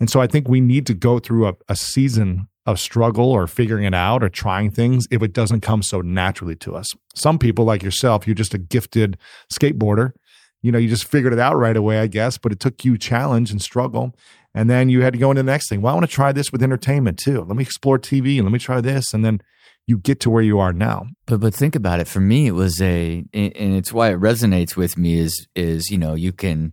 And 0.00 0.10
so 0.10 0.20
I 0.20 0.26
think 0.26 0.48
we 0.48 0.60
need 0.60 0.86
to 0.86 0.94
go 0.94 1.20
through 1.20 1.46
a, 1.46 1.54
a 1.68 1.76
season 1.76 2.48
of 2.66 2.80
struggle 2.80 3.30
or 3.30 3.46
figuring 3.46 3.84
it 3.84 3.94
out 3.94 4.24
or 4.24 4.28
trying 4.28 4.72
things 4.72 5.06
if 5.12 5.22
it 5.22 5.32
doesn't 5.32 5.60
come 5.60 5.82
so 5.82 6.00
naturally 6.00 6.56
to 6.56 6.74
us. 6.74 6.88
Some 7.14 7.38
people, 7.38 7.64
like 7.64 7.84
yourself, 7.84 8.26
you're 8.26 8.34
just 8.34 8.54
a 8.54 8.58
gifted 8.58 9.18
skateboarder. 9.52 10.14
You 10.62 10.72
know, 10.72 10.78
you 10.78 10.88
just 10.88 11.08
figured 11.08 11.32
it 11.32 11.38
out 11.38 11.56
right 11.56 11.76
away, 11.76 12.00
I 12.00 12.08
guess, 12.08 12.38
but 12.38 12.50
it 12.50 12.58
took 12.58 12.84
you 12.84 12.98
challenge 12.98 13.52
and 13.52 13.62
struggle. 13.62 14.16
And 14.54 14.68
then 14.68 14.88
you 14.88 15.02
had 15.02 15.14
to 15.14 15.18
go 15.18 15.30
into 15.30 15.42
the 15.42 15.50
next 15.50 15.68
thing. 15.68 15.80
Well, 15.80 15.92
I 15.92 15.96
want 15.96 16.08
to 16.08 16.14
try 16.14 16.32
this 16.32 16.52
with 16.52 16.62
entertainment 16.62 17.18
too. 17.18 17.42
Let 17.42 17.56
me 17.56 17.62
explore 17.62 17.98
TV 17.98 18.36
and 18.36 18.44
let 18.44 18.52
me 18.52 18.58
try 18.58 18.80
this. 18.80 19.14
And 19.14 19.24
then 19.24 19.40
you 19.86 19.98
get 19.98 20.20
to 20.20 20.30
where 20.30 20.42
you 20.42 20.58
are 20.58 20.72
now. 20.72 21.06
But 21.26 21.40
but 21.40 21.54
think 21.54 21.74
about 21.74 22.00
it. 22.00 22.06
For 22.08 22.20
me, 22.20 22.46
it 22.46 22.52
was 22.52 22.80
a, 22.80 23.24
and 23.32 23.74
it's 23.74 23.92
why 23.92 24.10
it 24.10 24.20
resonates 24.20 24.76
with 24.76 24.96
me. 24.96 25.18
Is 25.18 25.48
is 25.56 25.90
you 25.90 25.98
know 25.98 26.14
you 26.14 26.32
can 26.32 26.72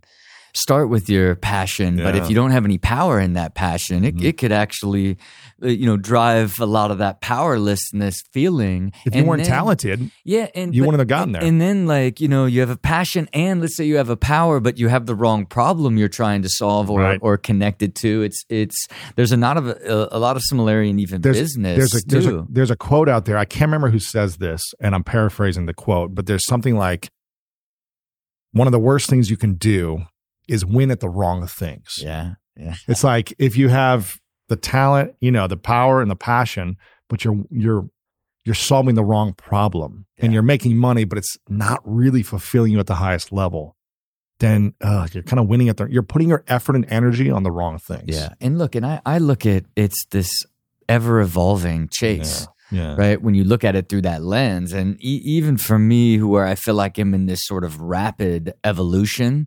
start 0.54 0.88
with 0.88 1.08
your 1.08 1.36
passion, 1.36 1.98
yeah. 1.98 2.04
but 2.04 2.16
if 2.16 2.28
you 2.28 2.34
don't 2.34 2.50
have 2.50 2.64
any 2.64 2.78
power 2.78 3.20
in 3.20 3.34
that 3.34 3.54
passion, 3.54 4.04
it, 4.04 4.16
mm-hmm. 4.16 4.26
it 4.26 4.38
could 4.38 4.52
actually, 4.52 5.16
uh, 5.62 5.68
you 5.68 5.86
know, 5.86 5.96
drive 5.96 6.58
a 6.60 6.66
lot 6.66 6.90
of 6.90 6.98
that 6.98 7.20
powerlessness 7.20 8.22
feeling. 8.32 8.92
If 9.06 9.14
you 9.14 9.24
weren't 9.24 9.42
then, 9.42 9.50
talented, 9.50 10.10
yeah, 10.24 10.48
and 10.54 10.74
you 10.74 10.82
but, 10.82 10.86
wouldn't 10.86 11.00
have 11.00 11.08
gotten 11.08 11.32
there. 11.32 11.42
And 11.42 11.60
then, 11.60 11.86
like, 11.86 12.20
you 12.20 12.28
know, 12.28 12.46
you 12.46 12.60
have 12.60 12.70
a 12.70 12.76
passion, 12.76 13.28
and 13.32 13.60
let's 13.60 13.76
say 13.76 13.84
you 13.84 13.96
have 13.96 14.10
a 14.10 14.16
power, 14.16 14.60
but 14.60 14.78
you 14.78 14.88
have 14.88 15.06
the 15.06 15.14
wrong 15.14 15.46
problem 15.46 15.96
you're 15.96 16.08
trying 16.08 16.42
to 16.42 16.48
solve 16.48 16.90
or 16.90 17.00
right. 17.00 17.18
or 17.22 17.36
connected 17.36 17.94
to. 17.96 18.22
It's 18.22 18.44
it's 18.48 18.88
there's 19.16 19.32
a 19.32 19.36
lot 19.36 19.56
of 19.56 19.66
a, 19.66 20.08
a 20.12 20.18
lot 20.18 20.36
of 20.36 20.42
similarity 20.42 20.90
in 20.90 20.98
even 20.98 21.20
there's, 21.20 21.38
business. 21.38 21.78
There's 21.78 21.94
a, 21.94 22.06
there's 22.06 22.26
a 22.26 22.46
there's 22.48 22.70
a 22.70 22.76
quote 22.76 23.08
out 23.08 23.24
there. 23.24 23.38
I 23.38 23.44
can't 23.44 23.68
remember 23.68 23.90
who 23.90 23.98
says 23.98 24.36
this, 24.36 24.62
and 24.80 24.94
I'm 24.94 25.04
paraphrasing 25.04 25.66
the 25.66 25.74
quote, 25.74 26.14
but 26.14 26.26
there's 26.26 26.46
something 26.46 26.76
like 26.76 27.08
one 28.52 28.66
of 28.66 28.72
the 28.72 28.78
worst 28.78 29.08
things 29.08 29.30
you 29.30 29.36
can 29.36 29.54
do 29.54 30.02
is 30.50 30.64
win 30.64 30.90
at 30.90 31.00
the 31.00 31.08
wrong 31.08 31.46
things. 31.46 32.00
Yeah. 32.02 32.34
Yeah. 32.56 32.74
It's 32.88 33.04
like 33.04 33.32
if 33.38 33.56
you 33.56 33.68
have 33.68 34.18
the 34.48 34.56
talent, 34.56 35.14
you 35.20 35.30
know, 35.30 35.46
the 35.46 35.56
power 35.56 36.02
and 36.02 36.10
the 36.10 36.16
passion, 36.16 36.76
but 37.08 37.24
you're 37.24 37.44
you're 37.50 37.88
you're 38.44 38.54
solving 38.54 38.94
the 38.94 39.04
wrong 39.04 39.32
problem 39.34 40.06
yeah. 40.16 40.24
and 40.24 40.34
you're 40.34 40.42
making 40.42 40.76
money, 40.76 41.04
but 41.04 41.18
it's 41.18 41.36
not 41.48 41.80
really 41.84 42.22
fulfilling 42.22 42.72
you 42.72 42.80
at 42.80 42.86
the 42.86 42.96
highest 42.96 43.32
level. 43.32 43.76
Then 44.40 44.74
uh, 44.80 45.06
you're 45.12 45.22
kind 45.22 45.38
of 45.38 45.46
winning 45.48 45.68
at 45.68 45.76
the. 45.76 45.86
You're 45.86 46.02
putting 46.02 46.28
your 46.28 46.42
effort 46.48 46.74
and 46.74 46.86
energy 46.88 47.30
on 47.30 47.42
the 47.42 47.50
wrong 47.50 47.78
things. 47.78 48.04
Yeah, 48.06 48.30
and 48.40 48.58
look, 48.58 48.74
and 48.74 48.86
I 48.86 49.00
I 49.04 49.18
look 49.18 49.44
at 49.44 49.64
it's 49.76 50.06
this 50.10 50.30
ever 50.88 51.20
evolving 51.20 51.88
chase. 51.92 52.46
Yeah 52.46 52.46
Yeah. 52.72 52.94
right? 52.96 53.20
When 53.20 53.34
you 53.34 53.44
look 53.44 53.64
at 53.64 53.74
it 53.76 53.88
through 53.88 54.02
that 54.02 54.22
lens, 54.22 54.72
and 54.72 54.96
e- 55.04 55.22
even 55.24 55.56
for 55.56 55.78
me, 55.78 56.16
who 56.16 56.28
where 56.28 56.46
I 56.46 56.54
feel 56.54 56.74
like 56.74 56.98
I'm 56.98 57.14
in 57.14 57.26
this 57.26 57.44
sort 57.44 57.64
of 57.64 57.80
rapid 57.80 58.54
evolution, 58.64 59.46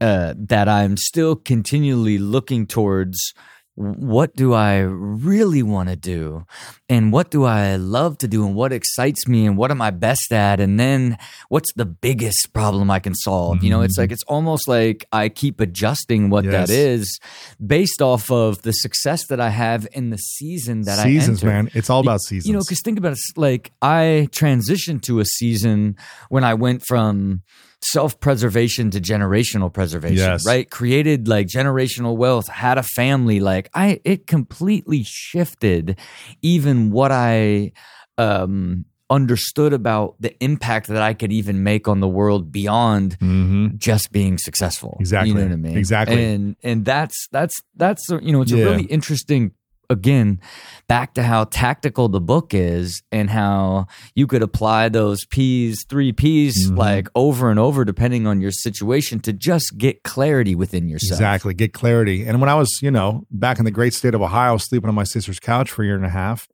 uh, 0.00 0.34
that 0.36 0.68
I'm 0.68 0.96
still 0.96 1.36
continually 1.36 2.18
looking 2.18 2.66
towards 2.66 3.34
what 3.76 4.34
do 4.34 4.54
I 4.54 4.78
really 4.78 5.62
want 5.62 5.90
to 5.90 5.96
do? 5.96 6.46
And 6.88 7.12
what 7.12 7.30
do 7.30 7.44
I 7.44 7.76
love 7.76 8.16
to 8.18 8.28
do? 8.28 8.46
And 8.46 8.54
what 8.54 8.72
excites 8.72 9.28
me? 9.28 9.44
And 9.44 9.58
what 9.58 9.70
am 9.70 9.82
I 9.82 9.90
best 9.90 10.32
at? 10.32 10.60
And 10.60 10.80
then 10.80 11.18
what's 11.50 11.70
the 11.74 11.84
biggest 11.84 12.54
problem 12.54 12.90
I 12.90 13.00
can 13.00 13.14
solve? 13.14 13.62
You 13.62 13.68
know, 13.68 13.82
it's 13.82 13.98
like, 13.98 14.12
it's 14.12 14.22
almost 14.22 14.66
like 14.66 15.04
I 15.12 15.28
keep 15.28 15.60
adjusting 15.60 16.30
what 16.30 16.44
that 16.46 16.70
Yes. 16.70 16.70
is 16.70 17.20
based 17.64 18.00
off 18.00 18.30
of 18.30 18.62
the 18.62 18.72
success 18.72 19.26
that 19.26 19.40
I 19.40 19.50
have 19.50 19.86
in 19.92 20.08
the 20.08 20.16
season 20.16 20.80
that 20.82 20.96
seasons, 20.96 21.04
I 21.04 21.08
enter. 21.08 21.20
Seasons 21.20 21.44
man. 21.44 21.70
It's 21.74 21.90
all 21.90 22.00
about 22.00 22.22
seasons. 22.22 22.46
You 22.46 22.54
know, 22.54 22.60
because 22.60 22.80
think 22.80 22.96
about 22.96 23.12
it, 23.12 23.18
like 23.36 23.72
I 23.82 24.28
transitioned 24.32 25.02
to 25.02 25.20
a 25.20 25.26
season 25.26 25.96
when 26.30 26.44
I 26.44 26.54
went 26.54 26.82
from 26.86 27.42
self 27.82 28.18
preservation 28.20 28.90
to 28.90 29.00
generational 29.00 29.72
preservation, 29.72 30.16
Yes. 30.16 30.46
right? 30.46 30.68
Created 30.70 31.28
like 31.28 31.46
generational 31.46 32.16
wealth, 32.16 32.48
had 32.48 32.78
a 32.78 32.82
family. 32.82 33.40
Like 33.40 33.68
I, 33.74 34.00
it 34.04 34.26
completely 34.26 35.02
shifted 35.04 35.98
even 36.42 36.90
what 36.90 37.12
I, 37.12 37.72
um, 38.18 38.84
understood 39.08 39.72
about 39.72 40.16
the 40.18 40.36
impact 40.42 40.88
that 40.88 41.00
I 41.00 41.14
could 41.14 41.32
even 41.32 41.62
make 41.62 41.86
on 41.86 42.00
the 42.00 42.08
world 42.08 42.50
beyond 42.50 43.16
Mhm. 43.20 43.78
just 43.78 44.10
being 44.10 44.36
successful. 44.36 44.96
Exactly. 44.98 45.28
You 45.28 45.34
know 45.36 45.42
what 45.42 45.52
I 45.52 45.56
mean? 45.56 45.78
Exactly. 45.78 46.24
And 46.24 46.56
and 46.64 46.84
that's 46.84 47.28
that's 47.30 47.54
that's 47.76 48.02
you 48.08 48.32
know 48.32 48.42
it's 48.42 48.50
a 48.50 48.56
Yeah. 48.58 48.64
really 48.64 48.82
interesting 48.86 49.52
again 49.90 50.40
back 50.88 51.14
to 51.14 51.22
how 51.22 51.44
tactical 51.44 52.08
the 52.08 52.20
book 52.20 52.52
is 52.54 53.02
and 53.12 53.30
how 53.30 53.86
you 54.14 54.26
could 54.26 54.42
apply 54.42 54.88
those 54.88 55.24
P's, 55.26 55.84
three 55.88 56.12
P's 56.12 56.68
Mhm. 56.70 56.76
like 56.78 57.08
over 57.14 57.50
and 57.50 57.58
over 57.58 57.84
depending 57.84 58.26
on 58.26 58.40
your 58.40 58.50
situation 58.50 59.20
to 59.20 59.32
just 59.32 59.76
get 59.78 60.02
clarity 60.02 60.54
within 60.54 60.88
yourself. 60.88 61.18
Exactly. 61.20 61.54
Get 61.54 61.72
clarity. 61.72 62.24
And 62.26 62.40
when 62.40 62.48
I 62.50 62.54
was, 62.54 62.70
you 62.82 62.90
know, 62.90 63.26
back 63.30 63.58
in 63.58 63.64
the 63.64 63.70
great 63.70 63.94
state 63.94 64.14
of 64.14 64.22
Ohio, 64.22 64.56
sleeping 64.58 64.88
on 64.88 64.94
my 64.94 65.04
sister's 65.04 65.38
couch 65.40 65.70
for 65.70 65.82
a 65.82 65.86
year 65.86 65.96
and 65.96 66.06
a 66.06 66.10
half, 66.10 66.48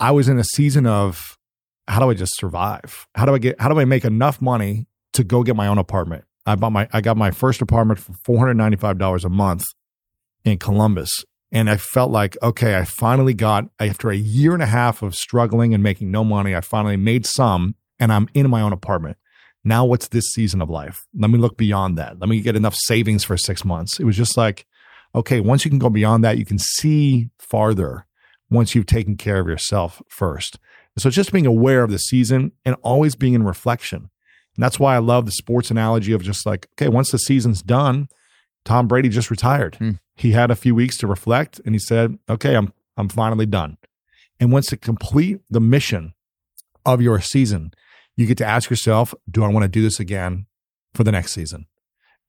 I 0.00 0.10
was 0.10 0.28
in 0.28 0.38
a 0.38 0.44
season 0.44 0.86
of 0.86 1.38
how 1.88 2.00
do 2.00 2.10
I 2.10 2.14
just 2.14 2.36
survive? 2.36 3.06
How 3.14 3.26
do 3.26 3.34
I 3.34 3.38
get, 3.38 3.60
how 3.60 3.68
do 3.68 3.78
I 3.78 3.84
make 3.84 4.04
enough 4.04 4.40
money 4.40 4.86
to 5.14 5.24
go 5.24 5.42
get 5.42 5.56
my 5.56 5.66
own 5.66 5.78
apartment? 5.78 6.24
I 6.46 6.54
bought 6.56 6.72
my, 6.72 6.88
I 6.92 7.00
got 7.00 7.16
my 7.16 7.30
first 7.30 7.60
apartment 7.62 8.00
for 8.00 8.12
$495 8.24 9.24
a 9.24 9.28
month 9.28 9.64
in 10.44 10.58
Columbus. 10.58 11.10
And 11.52 11.68
I 11.68 11.76
felt 11.76 12.10
like, 12.10 12.36
okay, 12.42 12.76
I 12.78 12.84
finally 12.84 13.34
got, 13.34 13.66
after 13.78 14.10
a 14.10 14.16
year 14.16 14.54
and 14.54 14.62
a 14.62 14.66
half 14.66 15.02
of 15.02 15.14
struggling 15.14 15.74
and 15.74 15.82
making 15.82 16.10
no 16.10 16.24
money, 16.24 16.56
I 16.56 16.62
finally 16.62 16.96
made 16.96 17.26
some 17.26 17.74
and 18.00 18.10
I'm 18.10 18.28
in 18.32 18.48
my 18.48 18.62
own 18.62 18.72
apartment. 18.72 19.18
Now, 19.62 19.84
what's 19.84 20.08
this 20.08 20.32
season 20.32 20.62
of 20.62 20.70
life? 20.70 21.04
Let 21.14 21.30
me 21.30 21.38
look 21.38 21.56
beyond 21.56 21.98
that. 21.98 22.18
Let 22.18 22.28
me 22.28 22.40
get 22.40 22.56
enough 22.56 22.74
savings 22.74 23.22
for 23.22 23.36
six 23.36 23.64
months. 23.64 24.00
It 24.00 24.04
was 24.04 24.16
just 24.16 24.36
like, 24.36 24.66
okay, 25.14 25.40
once 25.40 25.64
you 25.64 25.70
can 25.70 25.78
go 25.78 25.90
beyond 25.90 26.24
that, 26.24 26.38
you 26.38 26.46
can 26.46 26.58
see 26.58 27.28
farther 27.38 28.06
once 28.50 28.74
you've 28.74 28.86
taken 28.86 29.16
care 29.16 29.38
of 29.38 29.46
yourself 29.46 30.02
first. 30.08 30.58
So 30.98 31.10
just 31.10 31.32
being 31.32 31.46
aware 31.46 31.84
of 31.84 31.90
the 31.90 31.98
season 31.98 32.52
and 32.64 32.76
always 32.82 33.14
being 33.14 33.34
in 33.34 33.44
reflection. 33.44 34.10
And 34.56 34.62
that's 34.62 34.80
why 34.80 34.94
I 34.94 34.98
love 34.98 35.26
the 35.26 35.32
sports 35.32 35.70
analogy 35.70 36.12
of 36.12 36.22
just 36.22 36.44
like, 36.44 36.66
okay, 36.74 36.88
once 36.88 37.10
the 37.10 37.18
season's 37.18 37.62
done, 37.62 38.08
Tom 38.64 38.88
Brady 38.88 39.08
just 39.08 39.30
retired. 39.30 39.76
Hmm. 39.76 39.92
He 40.22 40.32
had 40.32 40.50
a 40.50 40.56
few 40.56 40.74
weeks 40.74 40.96
to 40.98 41.06
reflect 41.06 41.60
and 41.64 41.74
he 41.74 41.78
said, 41.80 42.16
okay, 42.28 42.54
I'm, 42.54 42.72
I'm 42.96 43.08
finally 43.08 43.46
done. 43.46 43.76
And 44.38 44.52
once 44.52 44.66
to 44.68 44.76
complete 44.76 45.40
the 45.50 45.60
mission 45.60 46.14
of 46.86 47.02
your 47.02 47.20
season, 47.20 47.72
you 48.16 48.26
get 48.26 48.38
to 48.38 48.46
ask 48.46 48.70
yourself, 48.70 49.14
do 49.30 49.42
I 49.42 49.48
want 49.48 49.64
to 49.64 49.68
do 49.68 49.82
this 49.82 49.98
again 50.00 50.46
for 50.94 51.02
the 51.04 51.12
next 51.12 51.32
season 51.32 51.66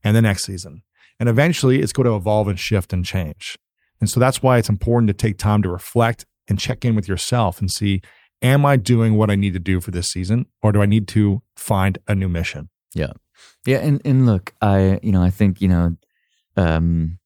and 0.04 0.16
the 0.16 0.22
next 0.22 0.44
season? 0.44 0.82
And 1.20 1.30
eventually 1.30 1.82
it's 1.82 1.94
going 1.94 2.06
to 2.08 2.16
evolve 2.16 2.48
and 2.48 2.60
shift 2.60 2.94
and 2.94 3.06
change. 3.06 3.58
And 4.00 4.10
so 4.10 4.20
that's 4.20 4.42
why 4.42 4.58
it's 4.58 4.70
important 4.70 5.08
to 5.10 5.14
take 5.14 5.38
time 5.38 5.62
to 5.64 5.70
reflect 5.70 6.26
and 6.48 6.60
check 6.60 6.84
in 6.84 6.96
with 6.96 7.08
yourself 7.08 7.60
and 7.62 7.70
see, 7.72 8.02
am 8.42 8.66
I 8.66 8.76
doing 8.76 9.16
what 9.16 9.30
I 9.30 9.36
need 9.36 9.54
to 9.54 9.60
do 9.60 9.80
for 9.80 9.92
this 9.92 10.10
season 10.10 10.48
or 10.62 10.72
do 10.72 10.82
I 10.82 10.86
need 10.88 11.08
to 11.10 11.42
find 11.56 11.98
a 12.08 12.16
new 12.16 12.28
mission? 12.28 12.70
Yeah, 12.96 13.14
Yeah. 13.68 13.78
and 13.80 14.02
and 14.04 14.26
look, 14.26 14.54
I 14.62 15.00
you 15.04 15.12
know 15.12 15.24
I 15.24 15.30
think 15.30 15.62
you 15.62 15.68
know, 15.68 15.96
um, 16.58 17.18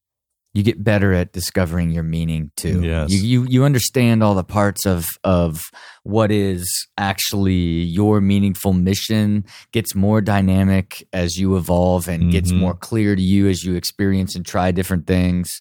you 0.54 0.62
get 0.62 0.82
better 0.82 1.12
at 1.12 1.32
discovering 1.32 1.90
your 1.90 2.02
meaning 2.02 2.50
too. 2.56 2.82
Yes. 2.82 3.10
you 3.12 3.18
you 3.20 3.46
you 3.48 3.64
understand 3.64 4.22
all 4.22 4.34
the 4.34 4.44
parts 4.44 4.86
of 4.86 5.06
of 5.22 5.60
what 6.04 6.30
is 6.32 6.66
actually 6.96 7.54
your 7.82 8.20
meaningful 8.20 8.72
mission. 8.72 9.44
Gets 9.72 9.94
more 9.94 10.20
dynamic 10.20 11.06
as 11.12 11.36
you 11.36 11.56
evolve 11.56 12.08
and 12.08 12.32
gets 12.32 12.50
Mhm. 12.52 12.58
more 12.58 12.74
clear 12.74 13.14
to 13.14 13.22
you 13.22 13.48
as 13.48 13.62
you 13.64 13.74
experience 13.74 14.34
and 14.34 14.44
try 14.44 14.70
different 14.72 15.06
things. 15.06 15.60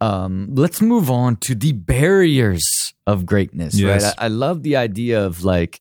Um, 0.00 0.48
let's 0.52 0.80
move 0.82 1.10
on 1.10 1.36
to 1.46 1.54
the 1.54 1.72
barriers 1.72 2.64
of 3.06 3.24
greatness. 3.24 3.78
Yes. 3.78 4.02
Right, 4.02 4.14
I, 4.18 4.24
I 4.24 4.28
love 4.28 4.62
the 4.62 4.76
idea 4.76 5.24
of 5.24 5.44
like 5.44 5.80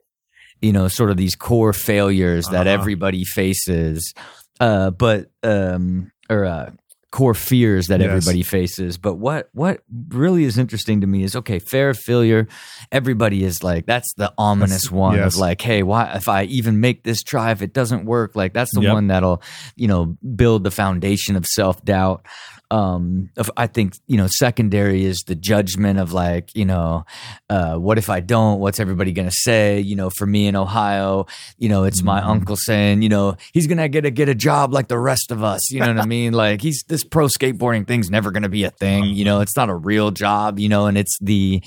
you 0.61 0.71
know 0.71 0.87
sort 0.87 1.09
of 1.09 1.17
these 1.17 1.35
core 1.35 1.73
failures 1.73 2.45
that 2.47 2.67
Uh-huh. 2.67 2.79
everybody 2.79 3.23
faces 3.25 4.13
uh 4.59 4.91
but 4.91 5.29
um 5.41 6.11
or 6.29 6.45
uh 6.45 6.69
core 7.13 7.35
fears 7.35 7.85
that 7.87 7.99
Yes. 7.99 8.09
everybody 8.09 8.41
faces 8.41 8.97
but 8.97 9.15
what 9.19 9.47
what 9.53 9.81
really 10.09 10.45
is 10.45 10.57
interesting 10.57 11.01
to 11.01 11.05
me 11.07 11.21
is 11.23 11.35
okay 11.35 11.59
fair 11.59 11.89
of 11.91 11.99
failure 11.99 12.47
everybody 12.91 13.43
is 13.43 13.61
like 13.63 13.85
that's 13.85 14.11
the 14.17 14.33
ominous 14.35 14.85
That's- 14.85 14.91
one 14.91 15.15
yes. 15.17 15.35
of 15.35 15.39
like 15.39 15.61
hey 15.61 15.83
why 15.83 16.11
if 16.15 16.27
i 16.27 16.45
even 16.45 16.79
make 16.79 17.03
this 17.03 17.21
try 17.21 17.51
if 17.51 17.61
it 17.61 17.71
doesn't 17.71 18.05
work 18.05 18.35
like 18.35 18.53
that's 18.53 18.73
the 18.73 18.81
Yep. 18.81 18.93
one 18.93 19.07
that'll 19.07 19.43
you 19.75 19.87
know 19.87 20.17
build 20.35 20.63
the 20.63 20.71
foundation 20.71 21.35
of 21.35 21.45
self-doubt 21.45 22.25
um 22.73 23.29
of, 23.37 23.51
i 23.55 23.67
think 23.67 23.93
you 24.07 24.17
know 24.17 24.27
secondary 24.27 25.05
is 25.05 25.19
the 25.27 25.35
judgment 25.35 25.99
of 25.99 26.11
like 26.11 26.49
you 26.55 26.65
know 26.65 27.05
uh 27.49 27.75
what 27.75 27.97
if 27.97 28.09
i 28.09 28.19
don't? 28.19 28.59
What's 28.59 28.79
everybody 28.79 29.11
gonna 29.13 29.31
say? 29.47 29.79
You 29.79 29.95
know 29.95 30.09
for 30.17 30.25
me 30.25 30.47
in 30.47 30.55
ohio 30.55 31.25
you 31.57 31.69
know 31.69 31.83
it's 31.83 32.01
my 32.03 32.19
Mhm. 32.21 32.25
uncle 32.33 32.55
saying 32.55 33.01
you 33.03 33.09
know 33.09 33.35
he's 33.53 33.67
gonna 33.67 33.87
get 33.89 34.05
a 34.05 34.11
get 34.11 34.27
a 34.29 34.35
job 34.35 34.73
like 34.73 34.87
the 34.87 34.97
rest 35.11 35.29
of 35.31 35.43
us. 35.43 35.61
You 35.71 35.79
know 35.81 35.93
what 35.93 35.99
i 35.99 36.05
mean? 36.05 36.33
Like 36.43 36.61
he's 36.61 36.83
this 36.87 37.03
pro 37.03 37.27
skateboarding 37.27 37.85
thing's 37.87 38.09
never 38.09 38.31
gonna 38.31 38.49
be 38.49 38.63
a 38.63 38.71
thing 38.71 39.05
you 39.05 39.23
know? 39.25 39.41
It's 39.41 39.55
not 39.55 39.69
a 39.69 39.75
real 39.75 40.09
job 40.11 40.57
you 40.59 40.69
know? 40.69 40.87
And 40.87 40.97
it's 40.97 41.15
the 41.21 41.61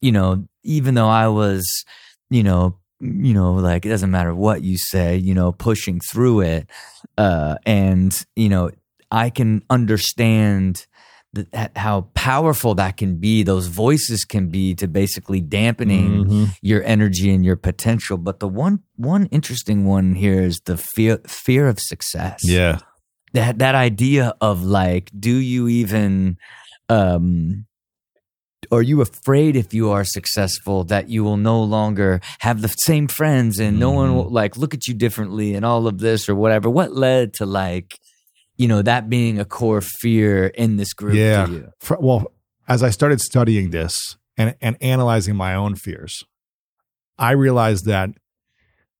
you 0.00 0.12
know 0.12 0.46
even 0.64 0.94
though 0.94 1.08
i 1.08 1.26
was 1.28 1.64
you 2.30 2.42
know 2.44 2.76
you 3.00 3.34
know 3.34 3.54
like 3.54 3.84
it 3.84 3.88
doesn't 3.88 4.12
matter 4.12 4.32
what 4.34 4.62
you 4.62 4.76
say 4.78 5.16
you 5.16 5.34
know 5.34 5.50
pushing 5.50 5.98
through 6.10 6.40
it 6.40 6.70
uh 7.18 7.56
and 7.66 8.24
you 8.36 8.48
know 8.48 8.70
i 9.12 9.30
can 9.30 9.62
understand 9.70 10.86
that, 11.34 11.72
how 11.76 12.02
powerful 12.14 12.74
that 12.74 12.96
can 12.98 13.16
be 13.16 13.42
those 13.42 13.66
voices 13.68 14.24
can 14.24 14.48
be 14.48 14.74
to 14.74 14.86
basically 14.86 15.40
dampening 15.40 16.24
Mhm. 16.26 16.56
your 16.60 16.82
energy 16.84 17.32
and 17.34 17.42
your 17.44 17.56
potential 17.56 18.18
but 18.18 18.40
the 18.40 18.48
one 18.48 18.80
one 18.96 19.26
interesting 19.26 19.84
one 19.86 20.14
here 20.14 20.42
is 20.42 20.60
the 20.64 20.76
fear 20.76 21.20
fear 21.26 21.68
of 21.68 21.78
success 21.80 22.40
Yeah. 22.44 22.78
that 23.32 23.58
that 23.60 23.74
idea 23.74 24.34
of 24.40 24.62
like 24.62 25.10
do 25.18 25.34
you 25.34 25.68
even 25.68 26.36
um 26.90 27.64
are 28.70 28.82
you 28.82 29.00
afraid 29.00 29.56
if 29.56 29.74
you 29.74 29.90
are 29.90 30.04
successful 30.04 30.84
that 30.84 31.08
you 31.08 31.24
will 31.24 31.36
no 31.36 31.62
longer 31.62 32.20
have 32.40 32.62
the 32.62 32.68
same 32.68 33.08
friends 33.08 33.58
and 33.58 33.78
no 33.78 33.90
one 33.90 34.10
Mhm. 34.10 34.14
will 34.16 34.30
like 34.30 34.56
look 34.56 34.72
at 34.74 34.86
you 34.86 34.94
differently 34.94 35.54
and 35.54 35.64
all 35.64 35.86
of 35.86 35.98
this 35.98 36.28
or 36.28 36.34
whatever 36.34 36.68
what 36.70 36.92
led 36.94 37.32
to 37.34 37.46
like 37.46 37.98
you 38.62 38.68
know 38.68 38.80
that 38.82 39.08
being 39.10 39.38
a 39.40 39.44
core 39.44 39.80
fear 39.80 40.46
in 40.46 40.76
this 40.76 40.92
group 40.94 41.14
Yeah. 41.14 41.46
to 41.46 41.52
you 41.52 41.68
For, 41.80 41.96
well, 42.00 42.32
as 42.68 42.82
I 42.82 42.90
started 42.90 43.20
studying 43.20 43.70
this 43.70 43.94
and, 44.36 44.54
and 44.60 44.76
analyzing 44.80 45.34
my 45.36 45.54
own 45.54 45.74
fears, 45.74 46.22
I 47.18 47.32
realized 47.32 47.84
that 47.86 48.10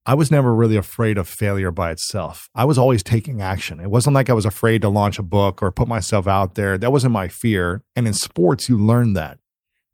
I 0.04 0.14
was 0.14 0.30
never 0.32 0.52
really 0.52 0.76
afraid 0.76 1.16
of 1.16 1.28
failure 1.28 1.70
by 1.70 1.92
itself. 1.92 2.48
I 2.56 2.64
was 2.64 2.76
always 2.76 3.02
taking 3.04 3.40
action. 3.40 3.78
It 3.78 3.88
wasn't 3.90 4.14
like 4.14 4.28
I 4.28 4.32
was 4.32 4.44
afraid 4.44 4.82
to 4.82 4.88
launch 4.88 5.18
a 5.18 5.22
book 5.22 5.62
or 5.62 5.70
put 5.70 5.86
myself 5.86 6.26
out 6.26 6.56
there. 6.56 6.76
That 6.76 6.90
wasn't 6.90 7.12
my 7.12 7.28
fear. 7.28 7.82
And 7.94 8.08
in 8.08 8.12
sports, 8.14 8.68
you 8.68 8.76
learn 8.76 9.12
that 9.12 9.38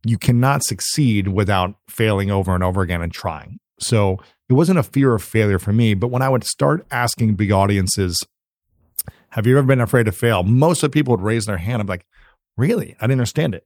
you 0.04 0.16
cannot 0.16 0.64
succeed 0.64 1.28
without 1.28 1.74
failing 1.90 2.31
over 2.31 2.54
and 2.54 2.64
over 2.64 2.81
again 2.81 3.02
and 3.02 3.12
trying. 3.12 3.59
So 3.81 4.16
it 4.48 4.54
wasn't 4.54 4.78
a 4.78 4.83
fear 4.83 5.14
of 5.14 5.22
failure 5.22 5.59
for 5.59 5.72
me. 5.74 5.92
But 5.92 6.09
when 6.09 6.22
I 6.22 6.31
would 6.31 6.44
start 6.44 6.87
asking 6.90 7.35
big 7.35 7.52
audiences, 7.52 8.18
have 9.38 9.46
you 9.46 9.57
ever 9.57 9.68
been 9.68 9.81
afraid 9.81 10.07
to 10.07 10.11
fail? 10.11 10.42
Most 10.42 10.83
of 10.83 10.90
the 10.90 10.94
people 10.94 11.12
would 11.12 11.22
raise 11.22 11.46
their 11.46 11.59
hand. 11.59 11.81
I'm 11.81 11.87
like, 11.87 12.05
really? 12.57 12.96
I 12.98 13.05
didn't 13.05 13.20
understand 13.20 13.55
it. 13.55 13.62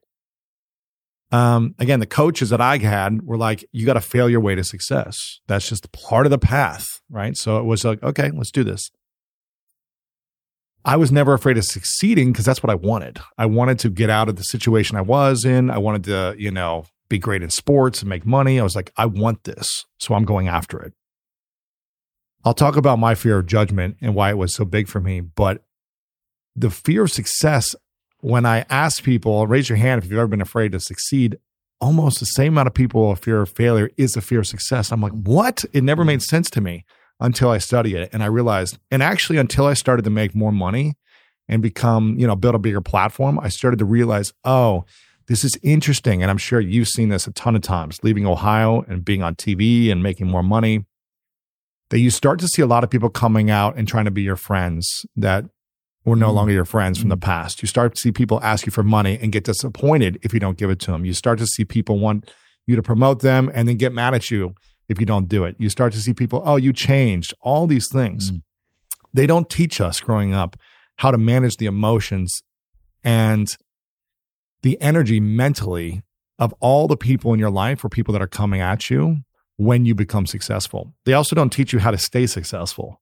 Um, 1.35 1.75
again, 1.79 1.99
the 1.99 2.05
coaches 2.05 2.51
that 2.51 2.61
I 2.61 2.77
had 2.77 3.23
were 3.23 3.39
like, 3.39 3.65
you 3.73 3.87
got 3.87 3.95
to 3.95 4.03
fail 4.03 4.29
your 4.29 4.41
way 4.41 4.55
to 4.55 4.65
success. 4.65 5.41
That's 5.49 5.67
just 5.67 5.91
part 5.93 6.27
of 6.27 6.31
the 6.31 6.37
path, 6.37 7.01
right? 7.09 7.35
So 7.39 7.57
it 7.57 7.65
was 7.65 7.87
like, 7.87 8.03
okay, 8.03 8.31
let's 8.35 8.51
do 8.51 8.65
this. 8.65 8.91
I 10.85 10.97
was 10.97 11.11
never 11.11 11.33
afraid 11.33 11.57
of 11.57 11.65
succeeding 11.65 12.33
because 12.33 12.45
that's 12.45 12.63
what 12.63 12.69
I 12.69 12.75
wanted. 12.75 13.19
I 13.39 13.47
wanted 13.47 13.79
to 13.79 13.89
get 13.89 14.11
out 14.11 14.29
of 14.29 14.37
the 14.37 14.43
situation 14.43 14.99
I 14.99 15.01
was 15.01 15.47
in. 15.47 15.71
I 15.71 15.79
wanted 15.79 16.05
to, 16.05 16.35
you 16.37 16.51
know, 16.51 16.85
be 17.09 17.19
great 17.19 17.43
in 17.43 17.49
sports 17.49 18.01
and 18.01 18.11
make 18.11 18.27
money. 18.27 18.61
I 18.61 18.63
was 18.63 18.77
like, 18.77 18.93
I 18.99 19.07
want 19.07 19.45
this. 19.45 19.87
So 19.99 20.13
I'm 20.13 20.27
going 20.27 20.49
after 20.49 20.83
it. 20.83 20.93
I'll 22.45 22.55
talk 22.55 22.77
about 22.77 22.99
my 22.99 23.15
fear 23.15 23.39
of 23.39 23.47
judgment 23.47 23.97
and 24.01 24.15
why 24.15 24.31
it 24.31 24.39
was 24.39 24.55
so 24.55 24.65
big 24.65 24.89
for 24.89 25.01
me. 25.01 25.21
But 25.21 25.65
the 26.57 26.71
fear 26.71 27.05
of 27.05 27.11
success, 27.13 27.75
when 28.21 28.45
I 28.45 28.65
ask 28.69 29.03
people, 29.03 29.47
raise 29.47 29.69
your 29.69 29.79
hand 29.79 30.03
if 30.03 30.11
you've 30.11 30.19
ever 30.19 30.27
been 30.27 30.41
afraid 30.41 30.73
to 30.73 30.81
succeed, 30.81 31.39
almost 31.81 32.21
the 32.21 32.27
same 32.27 32.55
amount 32.55 32.69
of 32.69 32.75
people 32.75 33.11
a 33.11 33.17
fear 33.17 33.43
of 33.43 33.51
failure 33.51 33.91
is 33.97 34.17
a 34.17 34.21
fear 34.21 34.41
of 34.41 34.47
success. 34.47 34.93
I'm 34.93 35.01
like, 35.01 35.13
what? 35.13 35.65
It 35.73 35.83
never 35.85 36.05
made 36.05 36.23
sense 36.23 36.51
to 36.51 36.61
me 36.61 36.85
until 37.21 37.51
I 37.51 37.59
studied 37.59 37.97
it. 37.97 38.11
And 38.13 38.23
I 38.23 38.27
realized, 38.27 38.79
and 38.91 39.03
actually 39.03 39.39
until 39.39 39.67
I 39.67 39.75
started 39.75 40.03
to 40.05 40.11
make 40.11 40.35
more 40.35 40.53
money 40.53 40.95
and 41.49 41.63
become, 41.63 42.17
you 42.19 42.27
know, 42.27 42.37
build 42.37 42.55
a 42.55 42.59
bigger 42.59 42.81
platform, 42.81 43.39
I 43.41 43.49
started 43.49 43.79
to 43.79 43.85
realize, 43.85 44.33
oh, 44.45 44.85
this 45.29 45.45
is 45.45 45.57
interesting. 45.63 46.23
And 46.23 46.31
I'm 46.31 46.39
sure 46.39 46.61
you've 46.61 46.89
seen 46.89 47.09
this 47.09 47.27
a 47.27 47.33
ton 47.33 47.55
of 47.55 47.63
times, 47.63 47.99
leaving 48.03 48.27
Ohio 48.27 48.83
and 48.83 49.05
being 49.05 49.23
on 49.23 49.37
TV 49.37 49.91
and 49.91 50.03
making 50.03 50.29
more 50.29 50.43
money. 50.43 50.85
That 51.93 52.01
you 52.01 52.09
start 52.09 52.41
to 52.41 52.49
see 52.49 52.63
a 52.63 52.67
lot 52.67 52.85
of 52.85 52.91
people 52.91 53.11
coming 53.11 53.51
out 53.51 53.77
and 53.77 53.87
trying 53.87 54.07
to 54.07 54.11
be 54.11 54.23
your 54.23 54.37
friends 54.37 55.05
that 55.15 55.45
were 56.07 56.17
no 56.17 56.29
mm-hmm. 56.29 56.37
longer 56.37 56.53
your 56.55 56.65
friends 56.65 56.99
from 56.99 57.11
the 57.11 57.17
mm-hmm. 57.17 57.31
past. 57.31 57.61
You 57.61 57.69
start 57.69 57.95
to 57.95 58.01
see 58.01 58.11
people 58.11 58.41
ask 58.43 58.65
you 58.65 58.73
for 58.73 58.83
money 58.83 59.19
and 59.21 59.31
get 59.31 59.45
disappointed 59.45 60.19
if 60.23 60.33
you 60.33 60.41
don't 60.41 60.57
give 60.57 60.71
it 60.71 60.81
to 60.81 60.91
them. 60.91 61.05
You 61.05 61.13
start 61.13 61.39
to 61.41 61.47
see 61.47 61.67
people 61.67 61.99
want 61.99 62.33
you 62.67 62.77
to 62.77 62.83
promote 62.83 63.21
them 63.21 63.51
and 63.53 63.69
then 63.69 63.77
get 63.77 63.93
mad 63.93 64.15
at 64.15 64.31
you 64.31 64.55
if 64.89 65.01
you 65.01 65.05
don't 65.05 65.29
do 65.29 65.45
it. 65.45 65.55
You 65.59 65.69
start 65.69 65.93
to 65.93 66.01
see 66.01 66.15
people, 66.15 66.43
oh, 66.47 66.57
you 66.57 66.73
changed, 66.73 67.35
all 67.43 67.67
these 67.67 67.91
things. 67.93 68.31
Mm. 68.31 68.43
They 69.13 69.27
don't 69.27 69.51
teach 69.51 69.79
us 69.79 70.01
growing 70.01 70.33
up 70.33 70.57
how 70.97 71.11
to 71.11 71.19
manage 71.19 71.59
the 71.59 71.67
emotions 71.67 72.43
and 73.05 73.55
the 74.63 74.81
energy 74.81 75.21
mentally 75.21 76.03
of 76.39 76.55
all 76.61 76.89
the 76.89 76.97
people 76.97 77.35
in 77.35 77.39
your 77.39 77.51
life 77.51 77.85
or 77.85 77.91
people 77.91 78.13
that 78.13 78.23
are 78.23 78.27
coming 78.27 78.63
at 78.63 78.89
you 78.89 79.19
when 79.63 79.85
you 79.85 79.95
become 79.95 80.27
successful. 80.27 80.93
They 81.05 81.13
also 81.13 81.37
don't 81.37 81.51
teach 81.51 81.73
you 81.73 81.79
how 81.79 81.91
to 81.91 81.99
stay 81.99 82.27
successful. 82.27 83.01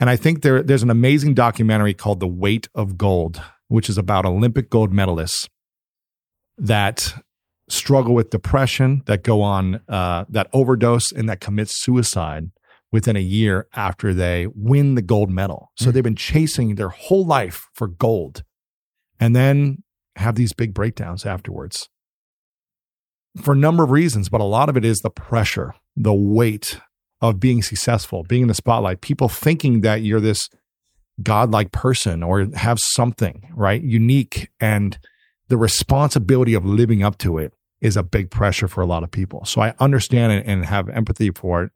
And 0.00 0.08
I 0.08 0.16
think 0.16 0.42
there, 0.42 0.62
there's 0.62 0.82
an 0.82 0.90
amazing 0.90 1.34
documentary 1.34 1.94
called 1.94 2.20
The 2.20 2.26
Weight 2.26 2.68
of 2.74 2.96
Gold, 2.96 3.40
which 3.68 3.88
is 3.88 3.98
about 3.98 4.24
Olympic 4.24 4.70
gold 4.70 4.92
medalists 4.92 5.48
that 6.58 7.14
struggle 7.68 8.14
with 8.14 8.30
depression, 8.30 9.02
that 9.06 9.22
go 9.22 9.42
on, 9.42 9.80
uh, 9.88 10.24
that 10.28 10.48
overdose, 10.52 11.12
and 11.12 11.28
that 11.28 11.40
commit 11.40 11.68
suicide 11.68 12.50
within 12.90 13.16
a 13.16 13.20
year 13.20 13.68
after 13.74 14.12
they 14.12 14.46
win 14.54 14.94
the 14.94 15.02
gold 15.02 15.30
medal. 15.30 15.70
So 15.76 15.84
mm-hmm. 15.84 15.92
they've 15.92 16.04
been 16.04 16.16
chasing 16.16 16.74
their 16.74 16.90
whole 16.90 17.24
life 17.24 17.68
for 17.74 17.88
gold 17.88 18.42
and 19.20 19.36
then 19.36 19.82
have 20.16 20.34
these 20.34 20.52
big 20.52 20.74
breakdowns 20.74 21.24
afterwards 21.24 21.88
for 23.40 23.52
a 23.52 23.56
number 23.56 23.82
of 23.82 23.90
reasons, 23.90 24.28
but 24.28 24.40
a 24.40 24.44
lot 24.44 24.68
of 24.68 24.76
it 24.76 24.84
is 24.84 25.00
the 25.00 25.10
pressure, 25.10 25.74
the 25.96 26.12
weight 26.14 26.80
of 27.20 27.40
being 27.40 27.62
successful, 27.62 28.24
being 28.24 28.42
in 28.42 28.48
the 28.48 28.54
spotlight, 28.54 29.00
people 29.00 29.28
thinking 29.28 29.80
that 29.82 30.02
you're 30.02 30.20
this 30.20 30.48
godlike 31.22 31.72
person 31.72 32.22
or 32.22 32.46
have 32.54 32.78
something, 32.80 33.48
right? 33.54 33.82
Unique. 33.82 34.48
And 34.60 34.98
the 35.48 35.56
responsibility 35.56 36.54
of 36.54 36.64
living 36.64 37.02
up 37.02 37.18
to 37.18 37.38
it 37.38 37.52
is 37.80 37.96
a 37.96 38.02
big 38.02 38.30
pressure 38.30 38.68
for 38.68 38.80
a 38.80 38.86
lot 38.86 39.02
of 39.02 39.10
people. 39.10 39.44
So 39.44 39.60
I 39.60 39.74
understand 39.78 40.32
it 40.32 40.44
and 40.46 40.64
have 40.64 40.88
empathy 40.88 41.30
for 41.30 41.64
it. 41.64 41.72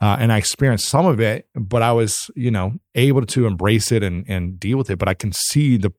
Uh, 0.00 0.16
and 0.18 0.32
I 0.32 0.38
experienced 0.38 0.88
some 0.88 1.06
of 1.06 1.20
it, 1.20 1.46
but 1.54 1.80
I 1.80 1.92
was, 1.92 2.30
you 2.34 2.50
know, 2.50 2.74
able 2.94 3.24
to 3.24 3.46
embrace 3.46 3.92
it 3.92 4.02
and, 4.02 4.24
and 4.28 4.58
deal 4.58 4.76
with 4.76 4.90
it. 4.90 4.98
But 4.98 5.08
I 5.08 5.14
can 5.14 5.32
see 5.32 5.76
the 5.76 5.92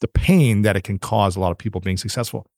the 0.00 0.08
pain 0.08 0.62
that 0.62 0.76
it 0.76 0.82
can 0.82 0.98
cause 0.98 1.36
a 1.36 1.40
lot 1.40 1.52
of 1.52 1.58
people 1.58 1.80
being 1.80 1.96
successful. 1.96 2.50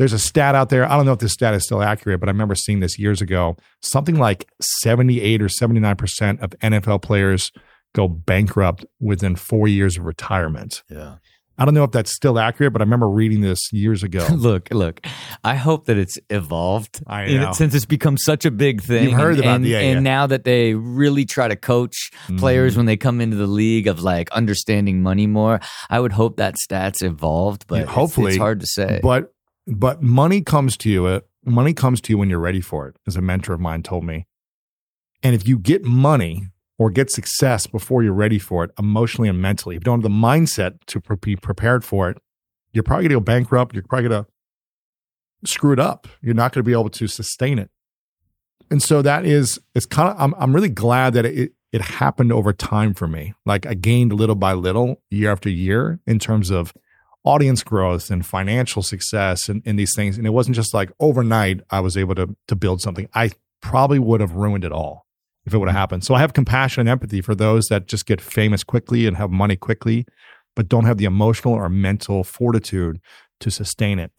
There's 0.00 0.14
a 0.14 0.18
stat 0.18 0.54
out 0.54 0.70
there. 0.70 0.90
I 0.90 0.96
don't 0.96 1.04
know 1.04 1.12
if 1.12 1.18
this 1.18 1.34
stat 1.34 1.52
is 1.52 1.64
still 1.64 1.82
accurate, 1.82 2.20
but 2.20 2.30
I 2.30 2.32
remember 2.32 2.54
seeing 2.54 2.80
this 2.80 2.98
years 2.98 3.20
ago. 3.20 3.58
Something 3.82 4.18
like 4.18 4.48
78 4.62 5.42
or 5.42 5.48
79% 5.48 6.40
of 6.40 6.52
NFL 6.62 7.02
players 7.02 7.52
go 7.94 8.08
bankrupt 8.08 8.86
within 8.98 9.36
four 9.36 9.68
years 9.68 9.98
of 9.98 10.06
retirement. 10.06 10.82
Yeah. 10.88 11.16
I 11.58 11.66
don't 11.66 11.74
know 11.74 11.84
if 11.84 11.90
that's 11.90 12.16
still 12.16 12.38
accurate, 12.38 12.72
but 12.72 12.80
I 12.80 12.84
remember 12.84 13.10
reading 13.10 13.42
this 13.42 13.70
years 13.74 14.02
ago. 14.02 14.26
look, 14.34 14.70
look. 14.70 15.06
I 15.44 15.56
hope 15.56 15.84
that 15.84 15.98
it's 15.98 16.18
evolved. 16.30 17.02
I 17.06 17.26
know. 17.34 17.52
since 17.52 17.74
it's 17.74 17.84
become 17.84 18.16
such 18.16 18.46
a 18.46 18.50
big 18.50 18.80
thing. 18.80 19.10
You've 19.10 19.18
heard 19.18 19.34
and, 19.34 19.40
about 19.40 19.56
and, 19.56 19.66
yeah, 19.66 19.80
and 19.80 19.96
yeah. 19.96 20.00
now 20.00 20.26
that 20.28 20.44
they 20.44 20.72
really 20.72 21.26
try 21.26 21.46
to 21.46 21.56
coach 21.56 22.10
mm-hmm. 22.24 22.38
players 22.38 22.74
when 22.74 22.86
they 22.86 22.96
come 22.96 23.20
into 23.20 23.36
the 23.36 23.46
league 23.46 23.86
of 23.86 24.02
like 24.02 24.30
understanding 24.30 25.02
money 25.02 25.26
more. 25.26 25.60
I 25.90 26.00
would 26.00 26.12
hope 26.12 26.38
that 26.38 26.54
stats 26.54 27.02
evolved, 27.02 27.66
but 27.66 27.80
yeah, 27.80 27.84
hopefully 27.84 28.28
it's, 28.28 28.36
it's, 28.36 28.40
hard 28.40 28.60
to 28.60 28.66
say. 28.66 29.00
But 29.02 29.30
but 29.70 30.02
money 30.02 30.42
comes 30.42 30.76
to 30.78 30.90
you. 30.90 31.06
Uh, 31.06 31.20
money 31.44 31.72
comes 31.72 32.00
to 32.02 32.12
you 32.12 32.18
when 32.18 32.28
you're 32.28 32.38
ready 32.38 32.60
for 32.60 32.88
it, 32.88 32.96
as 33.06 33.16
a 33.16 33.22
mentor 33.22 33.54
of 33.54 33.60
mine 33.60 33.82
told 33.82 34.04
me. 34.04 34.26
And 35.22 35.34
if 35.34 35.46
you 35.46 35.58
get 35.58 35.84
money 35.84 36.48
or 36.78 36.90
get 36.90 37.10
success 37.10 37.66
before 37.66 38.02
you're 38.02 38.12
ready 38.12 38.38
for 38.38 38.64
it, 38.64 38.70
emotionally 38.78 39.28
and 39.28 39.40
mentally, 39.40 39.76
if 39.76 39.80
you 39.80 39.84
don't 39.84 40.02
have 40.02 40.10
the 40.10 40.16
mindset 40.16 40.78
to 40.86 41.00
be 41.16 41.36
prepared 41.36 41.84
for 41.84 42.10
it, 42.10 42.18
you're 42.72 42.82
probably 42.82 43.04
going 43.04 43.20
to 43.20 43.20
go 43.20 43.24
bankrupt. 43.24 43.74
You're 43.74 43.84
probably 43.84 44.08
going 44.08 44.24
to 44.24 45.50
screw 45.50 45.72
it 45.72 45.80
up. 45.80 46.08
You're 46.22 46.34
not 46.34 46.52
going 46.52 46.64
to 46.64 46.66
be 46.66 46.72
able 46.72 46.90
to 46.90 47.06
sustain 47.06 47.58
it. 47.58 47.70
And 48.70 48.82
so 48.82 49.02
that 49.02 49.24
is, 49.24 49.58
it's 49.74 49.86
kind 49.86 50.10
of, 50.10 50.20
I'm, 50.20 50.34
I'm 50.38 50.54
really 50.54 50.68
glad 50.68 51.14
that 51.14 51.26
it, 51.26 51.52
it 51.72 51.80
happened 51.80 52.32
over 52.32 52.52
time 52.52 52.94
for 52.94 53.08
me. 53.08 53.34
Like 53.44 53.66
I 53.66 53.74
gained 53.74 54.12
little 54.12 54.36
by 54.36 54.52
little 54.52 55.02
year 55.10 55.32
after 55.32 55.48
year 55.48 56.00
in 56.06 56.18
terms 56.18 56.50
of 56.50 56.72
audience 57.24 57.62
growth 57.62 58.10
and 58.10 58.24
financial 58.24 58.82
success 58.82 59.48
and, 59.48 59.62
and 59.66 59.78
these 59.78 59.94
things. 59.94 60.16
And 60.16 60.26
it 60.26 60.30
wasn't 60.30 60.56
just 60.56 60.72
like 60.72 60.90
overnight 61.00 61.60
I 61.70 61.80
was 61.80 61.96
able 61.96 62.14
to, 62.14 62.34
to 62.48 62.56
build 62.56 62.80
something. 62.80 63.08
I 63.14 63.32
probably 63.60 63.98
would 63.98 64.20
have 64.20 64.32
ruined 64.32 64.64
it 64.64 64.72
all 64.72 65.06
if 65.44 65.52
it 65.52 65.58
would 65.58 65.68
have 65.68 65.74
mm-hmm. 65.74 65.80
happened. 65.80 66.04
So 66.04 66.14
I 66.14 66.20
have 66.20 66.32
compassion 66.32 66.80
and 66.80 66.88
empathy 66.88 67.20
for 67.20 67.34
those 67.34 67.66
that 67.66 67.86
just 67.86 68.06
get 68.06 68.20
famous 68.20 68.64
quickly 68.64 69.06
and 69.06 69.16
have 69.16 69.30
money 69.30 69.56
quickly 69.56 70.06
but 70.56 70.68
don't 70.68 70.84
have 70.84 70.98
the 70.98 71.04
emotional 71.04 71.54
or 71.54 71.68
mental 71.68 72.24
fortitude 72.24 73.00
to 73.40 73.50
sustain 73.50 73.98
it. 73.98 74.12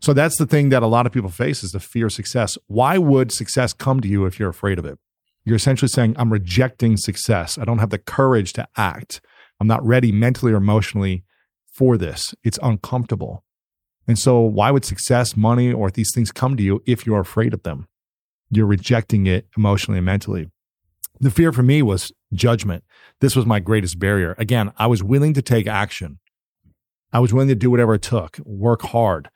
So 0.00 0.12
that's 0.12 0.38
the 0.38 0.46
thing 0.46 0.68
that 0.70 0.82
a 0.82 0.86
lot 0.86 1.06
of 1.06 1.12
people 1.12 1.30
face 1.30 1.62
is 1.62 1.72
the 1.72 1.80
fear 1.80 2.06
of 2.06 2.12
success. 2.12 2.56
Why 2.66 2.98
would 2.98 3.32
success 3.32 3.72
come 3.72 4.00
to 4.00 4.08
you 4.08 4.26
if 4.26 4.38
you're 4.38 4.48
afraid 4.48 4.78
of 4.78 4.84
it? 4.84 4.98
You're 5.44 5.56
essentially 5.56 5.88
saying, 5.88 6.16
I'm 6.18 6.32
rejecting 6.32 6.96
success. 6.96 7.58
I 7.58 7.64
don't 7.64 7.78
have 7.78 7.90
the 7.90 7.98
courage 7.98 8.52
to 8.54 8.66
act. 8.76 9.20
I'm 9.60 9.66
not 9.66 9.84
ready 9.84 10.12
mentally 10.12 10.52
or 10.52 10.56
emotionally 10.56 11.24
for 11.76 11.96
this. 11.96 12.34
It's 12.42 12.58
uncomfortable. 12.62 13.44
And 14.08 14.18
so, 14.18 14.40
why 14.40 14.70
would 14.70 14.84
success, 14.84 15.36
money, 15.36 15.72
or 15.72 15.90
these 15.90 16.12
things 16.14 16.32
come 16.32 16.56
to 16.56 16.62
you 16.62 16.82
if 16.86 17.06
you're 17.06 17.20
afraid 17.20 17.52
of 17.52 17.62
them? 17.64 17.86
You're 18.50 18.66
rejecting 18.66 19.26
it 19.26 19.48
emotionally 19.56 19.98
and 19.98 20.06
mentally. 20.06 20.48
The 21.18 21.30
fear 21.30 21.52
for 21.52 21.62
me 21.62 21.82
was 21.82 22.12
judgment. 22.32 22.84
This 23.20 23.34
was 23.34 23.46
my 23.46 23.58
greatest 23.58 23.98
barrier. 23.98 24.34
Again, 24.38 24.72
I 24.78 24.86
was 24.86 25.02
willing 25.02 25.34
to 25.34 25.42
take 25.42 25.66
action. 25.66 26.18
I 27.12 27.18
was 27.18 27.32
willing 27.32 27.48
to 27.48 27.54
do 27.54 27.70
whatever 27.70 27.94
it 27.94 28.02
took, 28.02 28.38
work 28.44 28.82
hard 28.82 29.30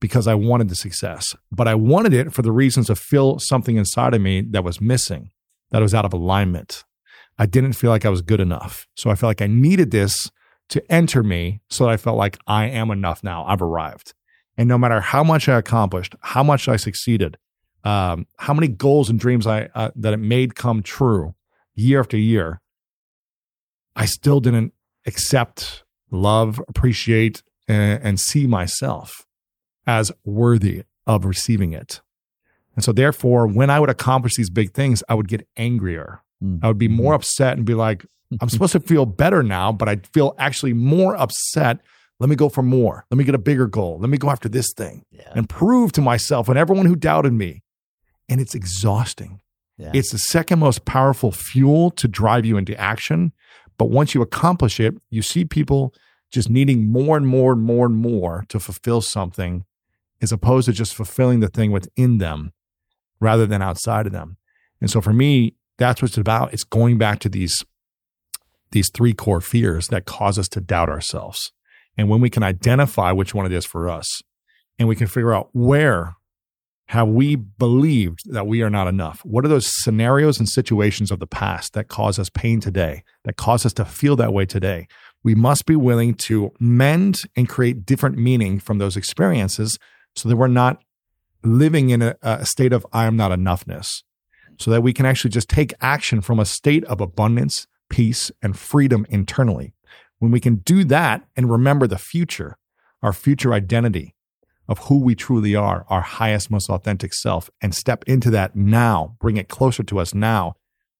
because 0.00 0.26
I 0.26 0.34
wanted 0.34 0.68
the 0.68 0.76
success. 0.76 1.34
But 1.50 1.68
I 1.68 1.74
wanted 1.74 2.12
it 2.14 2.32
for 2.32 2.42
the 2.42 2.52
reasons 2.52 2.86
to 2.86 2.94
fill 2.94 3.38
something 3.38 3.76
inside 3.76 4.14
of 4.14 4.20
me 4.20 4.42
that 4.50 4.64
was 4.64 4.80
missing, 4.80 5.30
that 5.70 5.82
was 5.82 5.94
out 5.94 6.04
of 6.04 6.12
alignment. 6.12 6.84
I 7.38 7.46
didn't 7.46 7.72
feel 7.72 7.90
like 7.90 8.04
I 8.04 8.10
was 8.10 8.22
good 8.22 8.40
enough. 8.40 8.86
So 8.96 9.10
I 9.10 9.16
felt 9.16 9.30
like 9.30 9.42
I 9.42 9.48
needed 9.48 9.90
this 9.90 10.30
to 10.70 10.92
enter 10.92 11.22
me 11.22 11.60
so 11.68 11.84
that 11.84 11.90
I 11.90 11.96
felt 11.96 12.16
like 12.16 12.38
I 12.46 12.66
am 12.66 12.90
enough 12.90 13.22
now. 13.22 13.44
I've 13.44 13.62
arrived. 13.62 14.14
And 14.56 14.68
no 14.68 14.78
matter 14.78 15.00
how 15.00 15.24
much 15.24 15.48
I 15.48 15.58
accomplished, 15.58 16.14
how 16.20 16.42
much 16.42 16.68
I 16.68 16.76
succeeded, 16.76 17.36
um, 17.82 18.26
how 18.38 18.54
many 18.54 18.68
goals 18.68 19.10
and 19.10 19.18
dreams 19.18 19.46
I 19.46 19.68
uh, 19.74 19.90
that 19.96 20.14
it 20.14 20.18
made 20.18 20.54
come 20.54 20.82
true 20.82 21.34
year 21.74 22.00
after 22.00 22.16
year, 22.16 22.60
I 23.96 24.06
still 24.06 24.40
didn't 24.40 24.72
accept, 25.06 25.84
love, 26.10 26.60
appreciate, 26.68 27.42
and, 27.68 28.02
and 28.02 28.20
see 28.20 28.46
myself 28.46 29.26
as 29.86 30.12
worthy 30.24 30.84
of 31.06 31.24
receiving 31.24 31.72
it. 31.72 32.00
And 32.74 32.82
so, 32.82 32.92
therefore, 32.92 33.46
when 33.46 33.70
I 33.70 33.78
would 33.78 33.90
accomplish 33.90 34.34
these 34.36 34.50
big 34.50 34.72
things, 34.72 35.02
I 35.08 35.14
would 35.14 35.28
get 35.28 35.46
angrier. 35.56 36.22
Mm. 36.42 36.60
I 36.62 36.68
would 36.68 36.78
be 36.78 36.88
more 36.88 37.14
upset 37.14 37.56
and 37.56 37.64
be 37.64 37.74
like, 37.74 38.04
I'm 38.40 38.48
supposed 38.48 38.72
to 38.72 38.80
feel 38.80 39.06
better 39.06 39.42
now, 39.42 39.72
but 39.72 39.88
I 39.88 39.96
feel 40.12 40.34
actually 40.38 40.72
more 40.72 41.16
upset. 41.16 41.80
Let 42.20 42.30
me 42.30 42.36
go 42.36 42.48
for 42.48 42.62
more. 42.62 43.04
Let 43.10 43.18
me 43.18 43.24
get 43.24 43.34
a 43.34 43.38
bigger 43.38 43.66
goal. 43.66 43.98
Let 44.00 44.08
me 44.10 44.18
go 44.18 44.30
after 44.30 44.48
this 44.48 44.72
thing 44.76 45.04
yeah. 45.10 45.32
and 45.34 45.48
prove 45.48 45.92
to 45.92 46.00
myself 46.00 46.48
and 46.48 46.58
everyone 46.58 46.86
who 46.86 46.96
doubted 46.96 47.32
me 47.32 47.62
and 48.28 48.40
it's 48.40 48.54
exhausting. 48.54 49.40
Yeah. 49.76 49.90
It's 49.92 50.12
the 50.12 50.18
second 50.18 50.60
most 50.60 50.84
powerful 50.84 51.32
fuel 51.32 51.90
to 51.92 52.08
drive 52.08 52.44
you 52.44 52.56
into 52.56 52.78
action. 52.80 53.32
But 53.76 53.90
once 53.90 54.14
you 54.14 54.22
accomplish 54.22 54.78
it, 54.78 54.94
you 55.10 55.22
see 55.22 55.44
people 55.44 55.92
just 56.30 56.48
needing 56.48 56.90
more 56.90 57.16
and 57.16 57.26
more 57.26 57.52
and 57.52 57.62
more 57.62 57.86
and 57.86 57.96
more 57.96 58.44
to 58.48 58.60
fulfill 58.60 59.00
something 59.00 59.64
as 60.22 60.32
opposed 60.32 60.66
to 60.66 60.72
just 60.72 60.94
fulfilling 60.94 61.40
the 61.40 61.48
thing 61.48 61.72
within 61.72 62.18
them 62.18 62.52
rather 63.20 63.46
than 63.46 63.62
outside 63.62 64.06
of 64.06 64.12
them. 64.12 64.36
And 64.80 64.90
so 64.90 65.00
for 65.00 65.12
me, 65.12 65.54
that's 65.78 66.00
what 66.00 66.10
it's 66.10 66.18
about. 66.18 66.52
It's 66.52 66.64
going 66.64 66.98
back 66.98 67.18
to 67.20 67.28
these 67.28 67.64
these 68.74 68.90
three 68.90 69.14
core 69.14 69.40
fears 69.40 69.88
that 69.88 70.04
cause 70.04 70.38
us 70.38 70.48
to 70.48 70.60
doubt 70.60 70.90
ourselves. 70.90 71.52
And 71.96 72.10
when 72.10 72.20
we 72.20 72.28
can 72.28 72.42
identify 72.42 73.12
which 73.12 73.34
one 73.34 73.46
it 73.46 73.52
is 73.52 73.64
for 73.64 73.88
us 73.88 74.20
and 74.78 74.88
we 74.88 74.96
can 74.96 75.06
figure 75.06 75.32
out 75.32 75.48
where 75.52 76.16
have 76.88 77.08
we 77.08 77.36
believed 77.36 78.30
that 78.30 78.46
we 78.46 78.62
are 78.62 78.68
not 78.68 78.86
enough? 78.86 79.24
What 79.24 79.44
are 79.44 79.48
those 79.48 79.70
scenarios 79.82 80.38
and 80.38 80.48
situations 80.48 81.10
of 81.10 81.18
the 81.18 81.26
past 81.26 81.72
that 81.72 81.88
cause 81.88 82.18
us 82.18 82.28
pain 82.28 82.60
today, 82.60 83.04
that 83.24 83.36
cause 83.36 83.64
us 83.64 83.72
to 83.74 83.84
feel 83.86 84.16
that 84.16 84.34
way 84.34 84.44
today? 84.44 84.86
We 85.22 85.34
must 85.34 85.64
be 85.64 85.76
willing 85.76 86.14
to 86.14 86.52
mend 86.60 87.22
and 87.34 87.48
create 87.48 87.86
different 87.86 88.18
meaning 88.18 88.60
from 88.60 88.78
those 88.78 88.98
experiences 88.98 89.78
so 90.14 90.28
that 90.28 90.36
we're 90.36 90.48
not 90.48 90.82
living 91.42 91.90
in 91.90 92.02
a, 92.02 92.16
a 92.22 92.44
state 92.44 92.72
of 92.72 92.86
I 92.92 93.06
am 93.06 93.16
not 93.16 93.30
enoughness, 93.30 94.02
so 94.58 94.70
that 94.70 94.82
we 94.82 94.92
can 94.92 95.06
actually 95.06 95.30
just 95.30 95.48
take 95.48 95.72
action 95.80 96.20
from 96.20 96.38
a 96.38 96.44
state 96.44 96.84
of 96.84 97.00
abundance, 97.00 97.66
peace, 97.94 98.32
and 98.42 98.58
freedom 98.58 99.06
internally. 99.08 99.72
When 100.18 100.32
we 100.32 100.40
can 100.40 100.56
do 100.56 100.82
that 100.84 101.24
and 101.36 101.48
remember 101.48 101.86
the 101.86 101.96
future, 101.96 102.58
our 103.04 103.12
future 103.12 103.54
identity 103.54 104.16
of 104.66 104.78
who 104.86 104.98
we 104.98 105.14
truly 105.14 105.54
are, 105.54 105.86
our 105.88 106.00
highest, 106.00 106.50
most 106.50 106.68
authentic 106.68 107.14
self, 107.14 107.50
and 107.62 107.72
step 107.72 108.02
into 108.08 108.30
that 108.30 108.56
now, 108.56 109.14
bring 109.20 109.36
it 109.36 109.48
closer 109.48 109.84
to 109.84 110.00
us 110.00 110.12
now. 110.12 110.54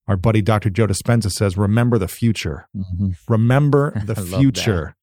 Our 0.06 0.16
buddy 0.16 0.40
Dr. 0.40 0.70
Joe 0.70 0.86
Dispenza 0.86 1.32
says, 1.32 1.56
remember 1.56 1.98
the 1.98 2.06
future. 2.06 2.68
Mm-hmm. 2.76 3.10
Remember 3.26 4.00
the 4.06 4.14
future. 4.14 4.94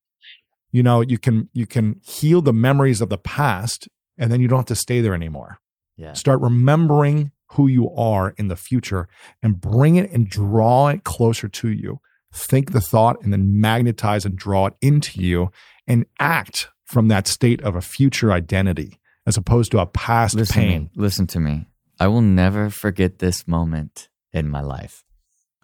You 0.72 0.84
know, 0.84 1.02
you 1.02 1.18
can 1.18 1.50
you 1.52 1.68
can 1.68 2.00
heal 2.02 2.42
the 2.42 2.54
memories 2.54 3.02
of 3.02 3.10
the 3.10 3.18
past 3.18 3.90
and 4.18 4.32
then 4.32 4.40
you 4.40 4.48
don't 4.48 4.60
have 4.60 4.66
to 4.68 4.76
stay 4.76 5.02
there 5.02 5.14
anymore. 5.14 5.60
Yeah. 5.98 6.14
Start 6.14 6.40
remembering 6.40 7.32
who 7.52 7.68
you 7.68 7.90
are 7.92 8.34
in 8.38 8.48
the 8.48 8.56
future 8.56 9.08
and 9.42 9.60
bring 9.60 9.96
it 9.96 10.12
and 10.12 10.30
draw 10.30 10.88
it 10.88 11.04
closer 11.04 11.48
to 11.48 11.70
you. 11.70 12.00
Think 12.34 12.72
the 12.72 12.82
thought 12.82 13.22
and 13.22 13.34
then 13.34 13.60
magnetize 13.60 14.26
and 14.26 14.36
draw 14.36 14.68
it 14.68 14.74
into 14.82 15.22
you 15.22 15.52
and 15.88 16.06
act 16.20 16.70
from 16.86 17.10
that 17.10 17.28
state 17.28 17.62
of 17.62 17.76
a 17.76 17.82
future 17.82 18.32
identity 18.32 19.00
as 19.26 19.38
opposed 19.38 19.72
to 19.72 19.80
a 19.80 19.86
past 19.86 20.36
Listen, 20.36 20.56
pain. 20.56 20.90
To 20.94 21.02
listen 21.02 21.28
to 21.28 21.40
me. 21.40 21.66
I 22.00 22.08
will 22.08 22.22
never 22.22 22.70
forget 22.70 23.20
this 23.20 23.48
moment 23.48 24.10
in 24.34 24.50
my 24.50 24.62
life. 24.62 25.04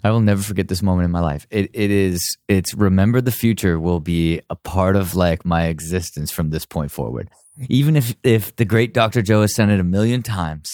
I 0.04 0.12
will 0.12 0.20
never 0.20 0.42
forget 0.42 0.68
this 0.68 0.84
moment 0.84 1.06
in 1.06 1.12
my 1.12 1.22
life. 1.22 1.48
It 1.50 1.72
it 1.74 1.90
is 1.90 2.38
it's 2.48 2.74
remember 2.74 3.20
the 3.20 3.32
future 3.32 3.80
will 3.80 4.00
be 4.00 4.42
a 4.50 4.56
part 4.56 4.96
of 4.96 5.16
like 5.16 5.44
my 5.46 5.66
existence 5.66 6.32
from 6.32 6.52
this 6.52 6.66
point 6.66 6.92
forward. 6.92 7.30
Even 7.70 7.96
if 7.96 8.16
if 8.24 8.56
the 8.56 8.66
great 8.66 8.94
Dr. 8.94 9.22
Joe 9.22 9.42
has 9.42 9.56
said 9.56 9.70
it 9.70 9.80
a 9.80 9.84
million 9.84 10.22
times, 10.22 10.70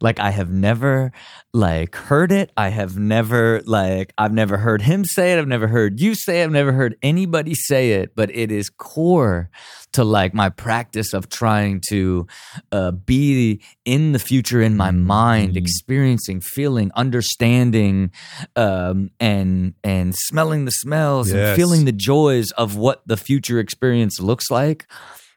like 0.00 0.18
I 0.18 0.30
have 0.30 0.50
never 0.50 1.12
like 1.52 1.94
heard 1.94 2.32
it. 2.32 2.50
I 2.56 2.68
have 2.70 2.98
never 2.98 3.60
like 3.66 4.12
I've 4.18 4.32
never 4.32 4.56
heard 4.58 4.82
him 4.82 5.04
say 5.04 5.32
it. 5.32 5.38
I've 5.38 5.46
never 5.48 5.68
heard 5.68 6.00
you 6.00 6.14
say 6.14 6.40
it. 6.40 6.44
I've 6.44 6.50
never 6.50 6.72
heard 6.72 6.96
anybody 7.02 7.54
say 7.54 7.92
it, 7.92 8.16
but 8.16 8.34
it 8.34 8.50
is 8.50 8.68
core 8.68 9.48
to 9.92 10.02
like 10.02 10.34
my 10.34 10.48
practice 10.48 11.14
of 11.14 11.28
trying 11.28 11.80
to 11.88 12.26
uh, 12.72 12.90
be 12.90 13.60
in 13.84 14.10
the 14.10 14.18
future 14.18 14.60
in 14.60 14.76
my 14.76 14.90
mind, 14.90 15.56
experiencing, 15.56 16.40
feeling, 16.40 16.90
understanding, 16.96 18.10
um, 18.56 19.10
and 19.20 19.74
and 19.84 20.14
smelling 20.16 20.64
the 20.64 20.72
smells 20.72 21.32
Yes. 21.32 21.36
and 21.50 21.56
feeling 21.56 21.84
the 21.84 21.92
joys 21.92 22.50
of 22.52 22.76
what 22.76 23.02
the 23.06 23.16
future 23.16 23.60
experience 23.60 24.20
looks 24.20 24.50
like. 24.50 24.86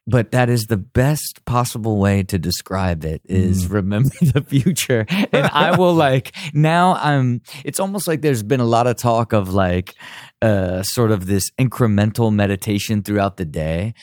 But 0.10 0.32
that 0.32 0.50
is 0.50 0.64
the 0.64 0.78
best 0.78 1.42
possible 1.46 1.98
way 1.98 2.24
to 2.24 2.40
describe 2.40 3.04
it 3.04 3.22
is 3.26 3.68
mm. 3.68 3.74
remember 3.74 4.16
the 4.22 4.42
future. 4.42 5.06
And 5.10 5.48
I 5.48 5.78
will 5.78 5.94
like 6.08 6.34
now 6.54 6.96
I'm 6.96 7.42
it's 7.66 7.80
almost 7.80 8.08
like 8.08 8.22
there's 8.22 8.44
been 8.44 8.62
a 8.62 8.66
lot 8.66 8.88
of 8.88 8.96
talk 8.96 9.34
of 9.34 9.54
like 9.54 9.96
uh 10.42 10.84
sort 10.84 11.12
of 11.12 11.26
this 11.26 11.50
incremental 11.60 12.32
meditation 12.34 13.02
throughout 13.02 13.38
the 13.38 13.46
day. 13.46 13.94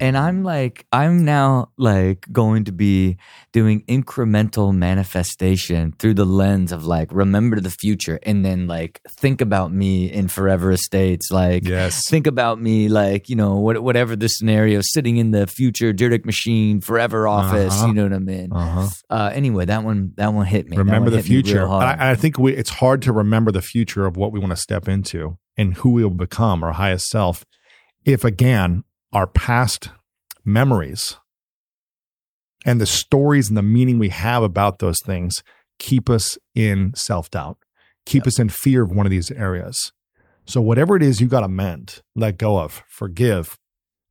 And 0.00 0.16
I'm 0.18 0.42
like, 0.42 0.86
I'm 0.92 1.24
now 1.24 1.70
like 1.76 2.26
going 2.32 2.64
to 2.64 2.72
be 2.72 3.16
doing 3.52 3.82
incremental 3.86 4.74
manifestation 4.74 5.92
through 5.98 6.14
the 6.14 6.24
lens 6.24 6.72
of 6.72 6.84
like, 6.84 7.08
remember 7.12 7.60
the 7.60 7.70
future 7.70 8.18
and 8.24 8.44
then 8.44 8.66
like 8.66 9.00
think 9.08 9.40
about 9.40 9.72
me 9.72 10.10
in 10.10 10.26
forever 10.28 10.72
estates. 10.72 11.30
Like, 11.30 11.66
Yes. 11.66 12.08
think 12.08 12.26
about 12.26 12.60
me 12.60 12.88
like, 12.88 13.28
you 13.28 13.36
know, 13.36 13.56
what, 13.56 13.80
whatever 13.82 14.16
the 14.16 14.28
scenario, 14.28 14.80
sitting 14.82 15.18
in 15.18 15.30
the 15.30 15.46
future 15.46 15.92
Dyrdek 15.92 16.24
machine, 16.24 16.80
forever 16.80 17.28
office. 17.28 17.74
Uh-huh. 17.74 17.86
You 17.86 17.94
know 17.94 18.02
what 18.04 18.12
I 18.14 18.18
mean? 18.18 18.52
Uh-huh. 18.52 18.88
Uh, 19.08 19.30
anyway, 19.32 19.64
that 19.66 19.84
one, 19.84 20.12
that 20.16 20.32
one 20.32 20.46
hit 20.46 20.68
me. 20.68 20.76
Remember 20.76 21.10
the 21.10 21.18
hit 21.18 21.28
me 21.28 21.36
real 21.36 21.44
future. 21.44 21.68
I, 21.68 22.10
I 22.10 22.14
think 22.16 22.38
we, 22.38 22.52
it's 22.54 22.70
hard 22.70 23.02
to 23.02 23.12
remember 23.12 23.52
the 23.52 23.62
future 23.62 24.06
of 24.06 24.16
what 24.16 24.32
we 24.32 24.40
want 24.40 24.50
to 24.50 24.56
step 24.56 24.88
into 24.88 25.38
and 25.56 25.74
who 25.74 25.90
we 25.90 26.02
will 26.02 26.10
become, 26.10 26.62
our 26.62 26.72
highest 26.72 27.06
self, 27.06 27.44
if 28.04 28.24
again, 28.24 28.84
our 29.12 29.26
past 29.26 29.90
memories 30.44 31.16
and 32.66 32.80
the 32.80 32.86
stories 32.86 33.48
and 33.48 33.56
the 33.56 33.62
meaning 33.62 33.98
we 33.98 34.08
have 34.08 34.42
about 34.42 34.78
those 34.78 35.00
things 35.00 35.42
keep 35.78 36.08
us 36.08 36.38
in 36.54 36.92
self 36.94 37.30
doubt, 37.30 37.58
keep 38.06 38.26
us 38.26 38.38
in 38.38 38.48
fear 38.48 38.82
of 38.82 38.90
one 38.90 39.06
of 39.06 39.10
these 39.10 39.30
areas. 39.30 39.92
So, 40.46 40.60
whatever 40.60 40.96
it 40.96 41.02
is 41.02 41.20
you 41.20 41.26
got 41.26 41.40
to 41.40 41.48
mend, 41.48 42.02
let 42.14 42.38
go 42.38 42.58
of, 42.58 42.82
forgive, 42.88 43.58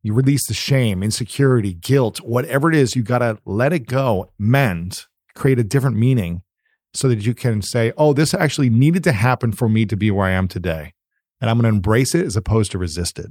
you 0.01 0.13
release 0.13 0.47
the 0.47 0.53
shame, 0.53 1.03
insecurity, 1.03 1.73
guilt, 1.73 2.19
whatever 2.21 2.69
it 2.69 2.75
is, 2.75 2.95
you 2.95 3.03
got 3.03 3.19
to 3.19 3.37
let 3.45 3.71
it 3.71 3.87
go, 3.87 4.31
mend, 4.37 5.05
create 5.35 5.59
a 5.59 5.63
different 5.63 5.95
meaning 5.95 6.41
so 6.93 7.07
that 7.07 7.25
you 7.25 7.33
can 7.33 7.61
say, 7.61 7.93
oh, 7.97 8.13
this 8.13 8.33
actually 8.33 8.69
needed 8.69 9.03
to 9.05 9.13
happen 9.13 9.51
for 9.51 9.69
me 9.69 9.85
to 9.85 9.95
be 9.95 10.11
where 10.11 10.27
I 10.27 10.31
am 10.31 10.47
today. 10.47 10.93
And 11.43 11.49
I'm 11.49 11.57
going 11.57 11.69
to 11.69 11.75
embrace 11.75 12.15
it 12.15 12.25
as 12.25 12.37
opposed 12.37 12.71
to 12.71 12.77
resist 12.77 13.19
it. 13.19 13.29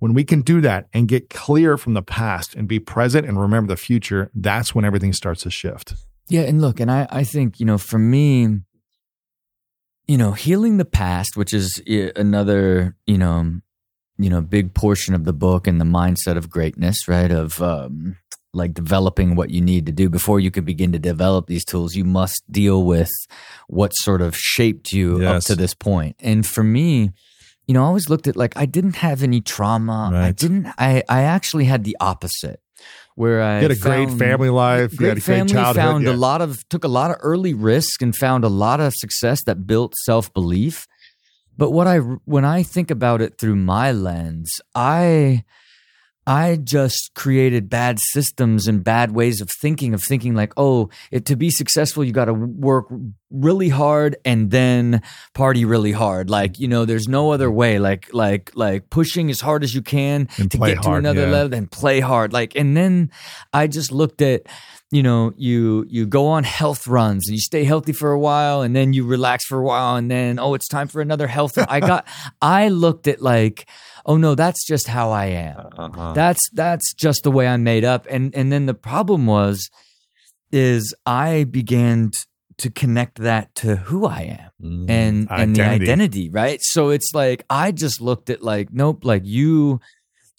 When 0.00 0.12
we 0.12 0.22
can 0.22 0.42
do 0.42 0.60
that 0.60 0.88
and 0.92 1.08
get 1.08 1.30
clear 1.30 1.78
from 1.78 1.94
the 1.94 2.02
past 2.02 2.54
and 2.54 2.68
be 2.68 2.78
present 2.78 3.26
and 3.26 3.40
remember 3.40 3.72
the 3.72 3.78
future, 3.78 4.30
that's 4.34 4.74
when 4.74 4.84
everything 4.84 5.14
starts 5.14 5.44
to 5.44 5.50
shift. 5.50 5.94
Yeah, 6.28 6.42
and 6.42 6.60
look, 6.60 6.78
and 6.78 6.90
I, 6.90 7.08
I 7.08 7.24
think 7.24 7.58
you 7.58 7.64
know, 7.64 7.78
for 7.78 7.98
me, 7.98 8.58
you 10.06 10.18
know, 10.18 10.32
healing 10.32 10.76
the 10.76 10.84
past, 10.84 11.34
which 11.34 11.54
is 11.54 11.82
uh, 11.90 12.10
another 12.16 12.96
you 13.06 13.16
know, 13.16 13.60
you 14.18 14.28
know, 14.28 14.42
big 14.42 14.74
portion 14.74 15.14
of 15.14 15.24
the 15.24 15.32
book 15.32 15.66
and 15.66 15.80
the 15.80 15.86
mindset 15.86 16.36
of 16.36 16.50
greatness, 16.50 17.08
right? 17.08 17.30
Of 17.30 17.62
um, 17.62 18.18
like 18.54 18.74
developing 18.74 19.34
what 19.34 19.50
you 19.50 19.60
need 19.60 19.86
to 19.86 19.92
do 19.92 20.08
before 20.10 20.38
you 20.40 20.50
can 20.50 20.64
begin 20.64 20.92
to 20.92 20.98
develop 20.98 21.46
these 21.46 21.64
tools. 21.64 21.94
You 21.94 22.04
must 22.04 22.42
deal 22.50 22.84
with 22.84 23.10
what 23.68 23.92
sort 23.92 24.20
of 24.20 24.36
shaped 24.36 24.92
you 24.92 25.24
up 25.26 25.42
to 25.44 25.54
this 25.54 25.74
point. 25.74 26.16
And 26.20 26.46
for 26.46 26.62
me, 26.62 27.12
you 27.66 27.74
know, 27.74 27.82
I 27.82 27.86
always 27.86 28.08
looked 28.10 28.26
at 28.26 28.36
like 28.36 28.56
I 28.56 28.66
didn't 28.66 28.96
have 28.96 29.22
any 29.22 29.40
trauma. 29.40 30.10
I 30.12 30.32
didn't. 30.32 30.66
I 30.78 31.02
I 31.08 31.22
actually 31.22 31.64
had 31.64 31.84
the 31.84 31.96
opposite, 32.00 32.60
where 33.14 33.42
I 33.42 33.56
You 33.56 33.62
had 33.62 33.70
a 33.70 33.76
great 33.76 34.10
family 34.10 34.50
life. 34.50 34.98
you 35.00 35.06
had 35.06 35.18
a 35.18 35.20
great 35.20 35.36
family 35.36 35.52
childhood. 35.52 35.76
found 35.76 36.04
yeah. 36.04 36.12
a 36.12 36.14
lot 36.14 36.42
of 36.42 36.68
took 36.68 36.84
a 36.84 36.88
lot 36.88 37.10
of 37.10 37.18
early 37.20 37.54
risk 37.54 38.02
and 38.02 38.14
found 38.14 38.44
a 38.44 38.48
lot 38.48 38.80
of 38.80 38.92
success 38.94 39.42
that 39.44 39.66
built 39.66 39.94
self-belief 40.04 40.86
but 41.56 41.70
what 41.70 41.86
i 41.86 41.98
when 41.98 42.44
i 42.44 42.62
think 42.62 42.90
about 42.90 43.20
it 43.20 43.38
through 43.38 43.54
my 43.56 43.92
lens 43.92 44.60
i 44.74 45.44
i 46.26 46.56
just 46.56 47.10
created 47.14 47.68
bad 47.68 47.98
systems 48.00 48.66
and 48.66 48.84
bad 48.84 49.12
ways 49.12 49.40
of 49.40 49.48
thinking 49.60 49.94
of 49.94 50.02
thinking 50.02 50.34
like 50.34 50.52
oh 50.56 50.88
it, 51.10 51.26
to 51.26 51.36
be 51.36 51.50
successful 51.50 52.04
you 52.04 52.12
got 52.12 52.26
to 52.26 52.34
work 52.34 52.86
really 53.32 53.70
hard 53.70 54.16
and 54.24 54.50
then 54.50 55.02
party 55.34 55.64
really 55.64 55.92
hard. 55.92 56.30
Like 56.30 56.58
you 56.58 56.68
know 56.68 56.84
there's 56.84 57.08
no 57.08 57.32
other 57.32 57.48
mm. 57.48 57.54
way. 57.54 57.78
Like 57.78 58.12
like 58.12 58.52
like 58.54 58.90
pushing 58.90 59.30
as 59.30 59.40
hard 59.40 59.64
as 59.64 59.74
you 59.74 59.82
can 59.82 60.28
And 60.38 60.50
to 60.50 60.58
get 60.58 60.82
to 60.82 60.92
another 60.92 61.22
yeah. 61.22 61.30
level 61.30 61.48
then 61.48 61.66
play 61.66 62.00
hard. 62.00 62.32
Like 62.32 62.54
and 62.54 62.76
then 62.76 63.10
i 63.52 63.66
just 63.66 63.90
looked 63.90 64.20
at 64.20 64.42
you 64.90 65.02
know 65.02 65.32
you 65.36 65.86
you 65.88 66.06
go 66.06 66.26
on 66.26 66.44
health 66.44 66.86
runs 66.86 67.26
and 67.26 67.34
you 67.34 67.40
stay 67.40 67.64
healthy 67.64 67.92
for 67.92 68.12
a 68.12 68.18
while 68.18 68.60
and 68.60 68.76
then 68.76 68.92
you 68.92 69.06
relax 69.06 69.44
for 69.46 69.58
a 69.58 69.64
while 69.64 69.96
and 69.96 70.10
then 70.10 70.38
oh 70.38 70.54
it's 70.54 70.68
time 70.68 70.86
for 70.86 71.00
another 71.00 71.26
health 71.26 71.52
i 71.68 71.80
got 71.80 72.06
i 72.42 72.68
looked 72.68 73.08
at 73.08 73.22
like 73.22 73.66
oh 74.06 74.16
no 74.16 74.34
that's 74.34 74.66
just 74.66 74.88
how 74.88 75.10
i 75.10 75.26
am 75.26 75.56
Uh-huh. 75.78 76.12
that's 76.14 76.40
that's 76.52 76.92
just 76.94 77.22
the 77.22 77.30
way 77.30 77.46
i'm 77.46 77.62
made 77.62 77.84
up 77.84 78.06
and 78.10 78.34
and 78.34 78.50
then 78.52 78.66
the 78.66 78.74
problem 78.74 79.26
was 79.26 79.70
is 80.50 80.94
i 81.06 81.44
began 81.44 82.10
t- 82.10 82.18
to 82.58 82.70
connect 82.70 83.18
that 83.18 83.54
to 83.54 83.76
who 83.76 84.06
i 84.06 84.20
am 84.22 84.48
Mm-hmm. 84.62 84.90
and 84.90 85.26
and 85.30 85.56
the 85.56 85.62
Identity. 85.62 85.84
identity 85.84 86.30
right 86.30 86.60
so 86.62 86.90
it's 86.90 87.10
like 87.14 87.44
i 87.50 87.72
just 87.72 88.00
looked 88.00 88.30
at 88.30 88.42
like 88.42 88.72
nope 88.72 89.04
like 89.04 89.24
you 89.24 89.80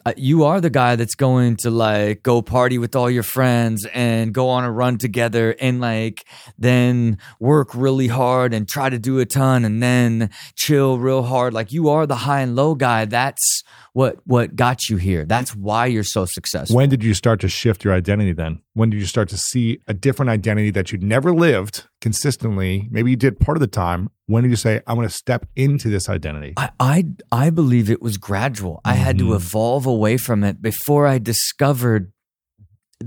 uh, 0.05 0.13
you 0.17 0.43
are 0.43 0.59
the 0.59 0.69
guy 0.69 0.95
that's 0.95 1.15
going 1.15 1.55
to 1.55 1.69
like 1.69 2.23
go 2.23 2.41
party 2.41 2.77
with 2.77 2.95
all 2.95 3.09
your 3.09 3.23
friends 3.23 3.85
and 3.93 4.33
go 4.33 4.49
on 4.49 4.63
a 4.63 4.71
run 4.71 4.97
together 4.97 5.55
and 5.59 5.79
like 5.79 6.25
then 6.57 7.17
work 7.39 7.73
really 7.73 8.07
hard 8.07 8.53
and 8.53 8.67
try 8.67 8.89
to 8.89 8.99
do 8.99 9.19
a 9.19 9.25
ton 9.25 9.63
and 9.63 9.81
then 9.81 10.29
chill 10.55 10.99
real 10.99 11.23
hard. 11.23 11.53
Like 11.53 11.71
you 11.71 11.89
are 11.89 12.05
the 12.05 12.15
high 12.15 12.41
and 12.41 12.55
low 12.55 12.75
guy. 12.75 13.05
That's 13.05 13.63
what 13.93 14.17
what 14.25 14.55
got 14.55 14.89
you 14.89 14.97
here 14.97 15.23
that's 15.25 15.55
why 15.55 15.85
you're 15.85 16.03
so 16.03 16.25
successful 16.25 16.75
When 16.75 16.89
did 16.89 17.03
you 17.03 17.13
start 17.13 17.39
to 17.41 17.47
shift 17.47 17.83
your 17.85 17.93
identity 17.93 18.33
then? 18.33 18.59
When 18.73 18.89
did 18.89 18.99
you 18.99 19.05
start 19.05 19.29
to 19.29 19.37
see 19.37 19.79
a 19.87 19.93
different 19.93 20.29
identity 20.31 20.71
that 20.71 20.91
you'd 20.91 21.03
never 21.03 21.31
lived 21.33 21.85
consistently? 22.01 22.87
Maybe 22.91 23.11
you 23.11 23.15
did 23.17 23.39
part 23.39 23.55
of 23.55 23.61
the 23.61 23.67
time. 23.67 24.09
When 24.25 24.41
did 24.43 24.49
you 24.49 24.55
say, 24.55 24.81
I'm 24.87 24.95
going 24.95 25.07
to 25.07 25.13
step 25.13 25.45
into 25.55 25.89
this 25.89 26.09
identity? 26.09 26.53
I, 26.57 26.69
I 26.79 27.05
I 27.31 27.49
believe 27.51 27.89
it 27.91 28.01
was 28.01 28.17
gradual. 28.17 28.81
I 28.83 28.93
had 28.95 29.17
to 29.19 29.25
Mhm. 29.25 29.35
evolve 29.35 29.85
away 29.85 30.17
from 30.17 30.43
it 30.43 30.61
before 30.61 31.05
I 31.05 31.19
discovered 31.19 32.11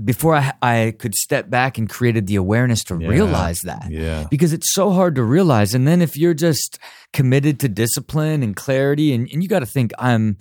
before 0.05 0.35
I, 0.35 0.53
I 0.61 0.93
could 0.99 1.15
step 1.15 1.49
back 1.49 1.77
and 1.79 1.89
created 1.89 2.27
the 2.27 2.35
awareness 2.35 2.83
to 2.83 2.97
Yeah. 3.01 3.07
realize 3.07 3.59
that 3.63 3.87
Yeah. 3.89 4.27
because 4.29 4.53
it's 4.53 4.71
so 4.73 4.91
hard 4.91 5.15
to 5.15 5.23
realize. 5.23 5.73
And 5.73 5.87
then 5.87 6.01
if 6.03 6.15
you're 6.15 6.35
just 6.35 6.77
committed 7.13 7.59
to 7.61 7.67
discipline 7.67 8.43
and 8.43 8.55
clarity, 8.55 9.11
and, 9.11 9.27
and 9.33 9.41
you 9.41 9.49
got 9.49 9.59
to 9.59 9.65
think, 9.65 9.91
I'm 9.97 10.37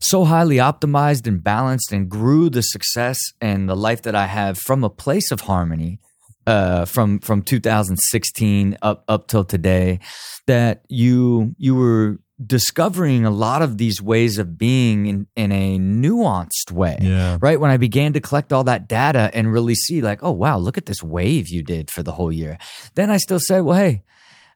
so 0.00 0.24
highly 0.24 0.56
optimized 0.56 1.26
and 1.26 1.42
balanced 1.42 1.92
and 1.92 2.08
grew 2.08 2.48
the 2.50 2.62
success 2.62 3.18
and 3.40 3.68
the 3.68 3.76
life 3.76 4.02
that 4.02 4.14
I 4.14 4.26
have 4.26 4.58
from 4.58 4.84
a 4.84 4.90
place 4.90 5.30
of 5.30 5.42
harmony. 5.42 6.00
Uh, 6.48 6.84
from 6.84 7.18
from 7.18 7.42
2016 7.42 8.76
up 8.80 9.02
up 9.08 9.26
till 9.26 9.42
today, 9.44 9.98
that 10.46 10.84
you 10.88 11.54
you 11.58 11.74
were 11.74 12.20
discovering 12.44 13.24
a 13.24 13.30
lot 13.30 13.62
of 13.62 13.78
these 13.78 14.00
ways 14.00 14.38
of 14.38 14.56
being 14.58 15.06
in, 15.06 15.26
in 15.34 15.50
a 15.50 15.78
nuanced 15.78 16.70
way 16.70 16.98
Yeah. 17.00 17.38
right 17.40 17.58
when 17.58 17.70
i 17.70 17.78
began 17.78 18.12
to 18.12 18.20
collect 18.20 18.52
all 18.52 18.62
that 18.64 18.86
data 18.88 19.30
and 19.32 19.50
really 19.50 19.74
see 19.74 20.02
like 20.02 20.18
oh 20.22 20.32
wow 20.32 20.58
look 20.58 20.76
at 20.76 20.84
this 20.84 21.02
wave 21.02 21.48
you 21.48 21.62
did 21.62 21.90
for 21.90 22.02
the 22.02 22.12
whole 22.12 22.30
year 22.30 22.58
then 22.94 23.10
i 23.10 23.16
still 23.16 23.40
said 23.40 23.60
well 23.62 23.78
hey 23.78 24.02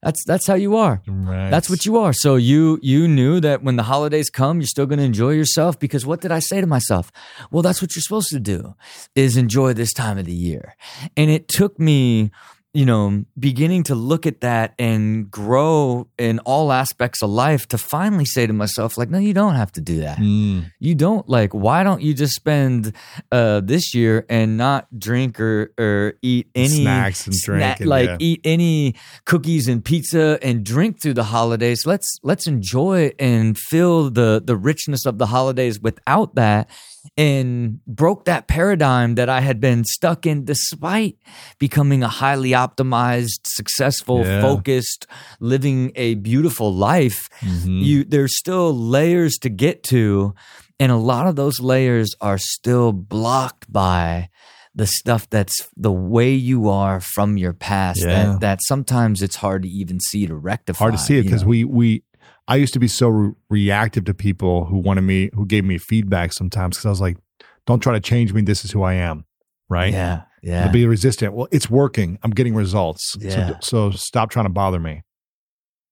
that's 0.02 0.24
that's 0.24 0.46
how 0.46 0.54
you 0.54 0.76
are. 0.76 1.02
Right. 1.06 1.50
that's 1.50 1.68
what 1.68 1.84
you 1.84 1.98
are. 1.98 2.12
So 2.12 2.36
you 2.36 2.78
you 2.82 3.06
knew 3.06 3.40
that 3.40 3.62
when 3.62 3.76
the 3.76 3.82
holidays 3.82 4.30
come 4.30 4.60
you're 4.60 4.66
still 4.66 4.86
going 4.86 4.98
to 4.98 5.04
enjoy 5.04 5.30
yourself 5.30 5.78
because 5.78 6.06
what 6.06 6.20
did 6.20 6.32
i 6.32 6.38
say 6.38 6.60
to 6.60 6.66
myself? 6.66 7.12
Well 7.50 7.62
that's 7.62 7.82
what 7.82 7.94
you're 7.94 8.02
supposed 8.02 8.30
to 8.30 8.40
do 8.40 8.74
is 9.14 9.36
enjoy 9.36 9.74
this 9.74 9.92
time 9.92 10.18
of 10.18 10.24
the 10.24 10.34
year. 10.34 10.74
And 11.16 11.30
it 11.30 11.48
took 11.48 11.78
me 11.78 12.30
you 12.72 12.86
know 12.86 13.24
beginning 13.38 13.82
to 13.82 13.96
look 13.96 14.26
at 14.26 14.42
that 14.42 14.74
and 14.78 15.28
grow 15.30 16.06
in 16.18 16.38
all 16.40 16.70
aspects 16.70 17.20
of 17.20 17.28
life 17.28 17.66
to 17.66 17.76
finally 17.76 18.24
say 18.24 18.46
to 18.46 18.52
myself 18.52 18.96
like 18.96 19.10
no 19.10 19.18
you 19.18 19.34
don't 19.34 19.56
have 19.56 19.72
to 19.72 19.80
do 19.80 20.00
that 20.00 20.18
Mm. 20.18 20.70
you 20.78 20.94
don't 20.94 21.28
like 21.28 21.52
why 21.52 21.82
don't 21.82 22.00
you 22.00 22.14
just 22.14 22.34
spend 22.34 22.92
uh 23.32 23.60
this 23.60 23.92
year 23.94 24.24
and 24.28 24.56
not 24.56 24.86
drink 24.96 25.40
or 25.40 25.72
or 25.78 26.14
eat 26.22 26.48
any 26.54 26.82
Snacks 26.82 27.26
and 27.26 27.34
drink 27.44 27.80
and, 27.80 27.88
like 27.88 28.08
yeah. 28.08 28.16
eat 28.20 28.40
any 28.44 28.94
cookies 29.24 29.66
and 29.66 29.84
pizza 29.84 30.38
and 30.40 30.64
drink 30.64 31.00
through 31.02 31.14
the 31.14 31.24
holidays 31.24 31.84
let's 31.86 32.18
let's 32.22 32.46
enjoy 32.46 33.10
and 33.18 33.58
feel 33.58 34.10
the 34.10 34.40
the 34.44 34.56
richness 34.56 35.06
of 35.06 35.18
the 35.18 35.26
holidays 35.26 35.80
without 35.80 36.36
that 36.36 36.68
and 37.16 37.84
broke 37.86 38.24
that 38.24 38.46
paradigm 38.48 39.14
that 39.16 39.28
I 39.28 39.40
had 39.40 39.60
been 39.60 39.84
stuck 39.84 40.26
in 40.26 40.44
despite 40.44 41.16
becoming 41.58 42.02
a 42.02 42.08
highly 42.08 42.50
optimized 42.50 43.40
successful 43.46 44.20
Yeah. 44.24 44.40
focused 44.40 45.06
living 45.40 45.92
a 45.96 46.14
beautiful 46.16 46.72
life 46.74 47.28
Mhm. 47.40 47.82
you 47.84 48.04
there's 48.04 48.36
still 48.38 48.74
layers 48.76 49.36
to 49.38 49.48
get 49.48 49.82
to 49.84 50.34
and 50.78 50.90
a 50.92 50.96
lot 50.96 51.26
of 51.26 51.36
those 51.36 51.60
layers 51.60 52.14
are 52.20 52.38
still 52.38 52.92
blocked 52.92 53.70
by 53.70 54.28
the 54.74 54.86
stuff 54.86 55.28
that's 55.28 55.68
the 55.76 55.92
way 55.92 56.32
you 56.32 56.68
are 56.68 57.00
from 57.00 57.36
your 57.36 57.52
past 57.52 58.00
Yeah. 58.00 58.06
that 58.32 58.40
that 58.40 58.58
sometimes 58.62 59.20
it's 59.20 59.36
hard 59.36 59.64
to 59.64 59.68
even 59.68 59.98
see 60.00 60.26
to 60.26 60.34
rectify 60.34 60.78
hard 60.84 60.94
to 60.94 60.98
see 60.98 61.18
it 61.18 61.24
because 61.24 61.44
we 61.44 61.64
we 61.64 62.02
I 62.50 62.56
used 62.56 62.72
to 62.72 62.80
be 62.80 62.88
so 62.88 63.08
re- 63.08 63.32
reactive 63.48 64.04
to 64.06 64.14
people 64.14 64.64
who 64.64 64.78
wanted 64.78 65.02
me 65.02 65.30
who 65.34 65.46
gave 65.46 65.64
me 65.64 65.78
feedback 65.78 66.32
sometimes 66.32 66.76
because 66.76 66.86
I 66.86 66.90
was 66.90 67.00
like, 67.00 67.16
don't 67.64 67.80
try 67.80 67.92
to 67.92 68.00
change 68.00 68.32
me. 68.32 68.42
This 68.42 68.64
is 68.64 68.72
who 68.72 68.82
I 68.82 68.94
am, 68.94 69.24
right? 69.68 69.92
yeah 69.92 70.16
To 70.16 70.48
yeah 70.48 70.68
be 70.68 70.84
resistant. 70.86 71.32
Well, 71.32 71.46
it's 71.52 71.70
working. 71.70 72.18
I'm 72.22 72.32
getting 72.32 72.54
results. 72.54 73.16
Yeah. 73.20 73.60
So, 73.60 73.90
so 73.90 73.96
stop 73.96 74.30
trying 74.30 74.46
to 74.46 74.50
bother 74.50 74.80
me. 74.80 75.02